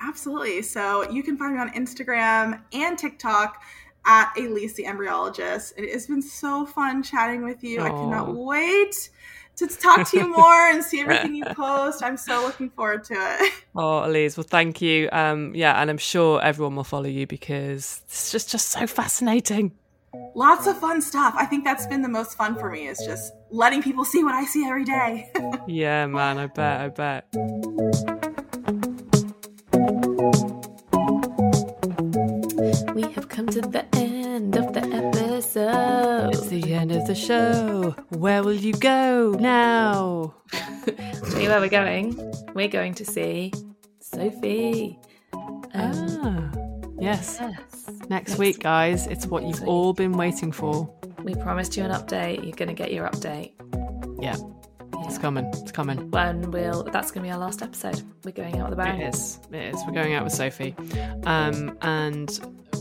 Absolutely. 0.00 0.62
So 0.62 1.08
you 1.10 1.22
can 1.22 1.36
find 1.36 1.54
me 1.54 1.60
on 1.60 1.70
Instagram 1.70 2.60
and 2.72 2.98
TikTok 2.98 3.62
at 4.04 4.32
Alease 4.36 4.74
the 4.74 4.84
Embryologist. 4.84 5.74
It 5.76 5.92
has 5.92 6.06
been 6.06 6.22
so 6.22 6.66
fun 6.66 7.02
chatting 7.02 7.44
with 7.44 7.62
you. 7.62 7.78
Aww. 7.78 7.84
I 7.84 7.88
cannot 7.90 8.34
wait 8.34 9.10
to 9.56 9.66
talk 9.66 10.08
to 10.10 10.18
you 10.18 10.28
more 10.28 10.68
and 10.68 10.82
see 10.82 11.00
everything 11.04 11.34
you 11.34 11.44
post. 11.46 12.02
I'm 12.02 12.16
so 12.16 12.42
looking 12.42 12.70
forward 12.70 13.04
to 13.04 13.14
it. 13.14 13.52
Oh, 13.74 14.02
Alease, 14.06 14.36
well, 14.36 14.44
thank 14.46 14.82
you. 14.82 15.08
Um, 15.12 15.54
yeah, 15.54 15.80
and 15.80 15.88
I'm 15.88 15.96
sure 15.96 16.42
everyone 16.42 16.76
will 16.76 16.84
follow 16.84 17.06
you 17.06 17.26
because 17.26 18.02
it's 18.04 18.30
just 18.30 18.50
just 18.50 18.68
so 18.68 18.86
fascinating. 18.86 19.72
Lots 20.34 20.66
of 20.66 20.76
fun 20.78 21.00
stuff. 21.00 21.34
I 21.38 21.46
think 21.46 21.64
that's 21.64 21.86
been 21.86 22.02
the 22.02 22.08
most 22.08 22.36
fun 22.36 22.54
for 22.54 22.70
me 22.70 22.86
is 22.86 22.98
just 22.98 23.32
letting 23.50 23.82
people 23.82 24.04
see 24.04 24.22
what 24.22 24.34
I 24.34 24.44
see 24.44 24.66
every 24.66 24.84
day. 24.84 25.32
yeah, 25.66 26.06
man, 26.06 26.36
I 26.36 26.46
bet, 26.48 26.80
I 26.82 26.88
bet. 26.90 27.26
We 32.94 33.02
have 33.12 33.28
come 33.30 33.46
to 33.46 33.62
the 33.62 33.86
end 33.94 34.56
of 34.56 34.74
the 34.74 34.82
episode. 35.56 36.30
It's 36.34 36.46
the 36.48 36.72
end 36.74 36.92
of 36.92 37.06
the 37.06 37.14
show. 37.14 37.94
Where 38.10 38.42
will 38.42 38.54
you 38.54 38.72
go 38.74 39.36
now? 39.38 40.34
Tell 40.52 41.40
you 41.40 41.48
where 41.48 41.60
we're 41.60 41.68
going. 41.68 42.32
We're 42.54 42.68
going 42.68 42.94
to 42.94 43.04
see 43.04 43.52
Sophie. 44.00 44.98
Um, 45.32 45.60
ah, 45.74 46.50
yes. 46.98 47.38
yes. 47.40 47.86
Next, 47.88 48.10
Next 48.10 48.38
week, 48.38 48.60
guys. 48.60 49.06
It's 49.06 49.26
what 49.26 49.42
you've 49.42 49.60
week. 49.60 49.68
all 49.68 49.92
been 49.92 50.12
waiting 50.12 50.52
for. 50.52 50.92
We 51.22 51.34
promised 51.34 51.76
you 51.76 51.84
an 51.84 51.90
update. 51.90 52.42
You're 52.42 52.56
going 52.56 52.68
to 52.68 52.74
get 52.74 52.92
your 52.92 53.08
update. 53.08 53.52
Yeah. 54.22 54.36
It's 55.04 55.18
coming. 55.18 55.46
It's 55.46 55.72
coming. 55.72 56.10
When 56.10 56.50
we'll 56.50 56.84
that's 56.84 57.10
going 57.10 57.24
to 57.24 57.28
be 57.28 57.32
our 57.32 57.38
last 57.38 57.60
episode. 57.60 58.02
We're 58.24 58.32
going 58.32 58.58
out 58.58 58.70
with 58.70 58.78
a 58.78 58.82
bang. 58.82 59.00
It 59.00 59.14
is. 59.14 59.40
It 59.50 59.74
is. 59.74 59.82
We're 59.86 59.92
going 59.92 60.14
out 60.14 60.24
with 60.24 60.32
Sophie, 60.32 60.76
um, 61.24 61.76
and 61.82 62.30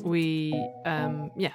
we, 0.04 0.54
um, 0.86 1.32
yeah. 1.36 1.54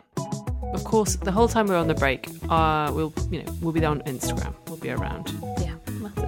Of 0.73 0.85
course, 0.85 1.17
the 1.17 1.33
whole 1.33 1.49
time 1.49 1.69
we're 1.69 1.77
on 1.77 1.89
the 1.89 1.95
break, 1.95 2.29
uh, 2.49 2.91
we'll, 2.95 3.13
you 3.31 3.43
know, 3.43 3.53
we'll 3.61 3.73
be 3.73 3.81
there 3.81 3.91
on 3.91 4.01
Instagram. 4.03 4.55
We'll 4.69 4.77
be 4.79 4.91
around. 4.91 5.33
Yeah. 5.59 5.75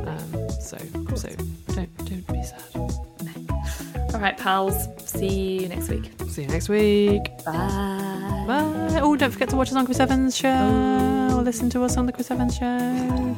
Um, 0.07 0.51
so, 0.61 0.79
so 1.17 1.29
don't 1.75 1.97
don't 2.07 2.27
be 2.33 2.43
sad. 2.43 2.63
All 4.15 4.21
right, 4.21 4.37
pals. 4.39 4.89
See 5.05 5.63
you 5.63 5.69
next 5.69 5.89
week. 5.89 6.11
See 6.29 6.43
you 6.43 6.49
next 6.49 6.69
week. 6.69 7.25
Bye. 7.45 8.45
Bye. 8.47 9.01
Oh, 9.01 9.17
don't 9.17 9.31
forget 9.31 9.49
to 9.51 9.57
watch 9.57 9.69
us 9.69 9.75
on 9.77 9.85
Chris 9.85 10.01
Evans' 10.01 10.37
show 10.37 11.29
or 11.35 11.43
listen 11.43 11.69
to 11.71 11.83
us 11.85 11.97
on 11.97 12.07
the 12.07 12.13
Chris 12.13 12.31
Evans 12.31 12.57
show. 12.57 13.37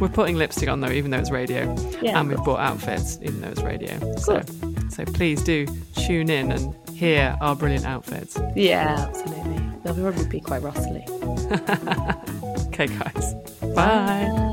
We're 0.00 0.08
putting 0.08 0.36
lipstick 0.36 0.68
on 0.68 0.80
though, 0.80 0.90
even 0.90 1.10
though 1.10 1.18
it's 1.18 1.30
radio, 1.30 1.74
Yeah, 2.02 2.20
and 2.20 2.28
we've 2.28 2.42
bought 2.44 2.60
outfits, 2.60 3.18
even 3.22 3.40
though 3.40 3.48
it's 3.48 3.62
radio. 3.62 3.98
So, 4.16 4.42
so 4.96 5.04
please 5.04 5.42
do 5.42 5.66
tune 5.94 6.30
in 6.30 6.50
and 6.52 6.74
hear 6.90 7.36
our 7.42 7.54
brilliant 7.54 7.84
outfits. 7.84 8.38
Yeah, 8.54 9.06
absolutely. 9.08 9.62
They'll 9.84 9.94
probably 9.94 10.26
be 10.26 10.40
quite 10.40 10.62
rustly. 10.62 11.04
Okay, 12.78 12.88
guys. 12.88 13.32
Bye. 13.74 14.52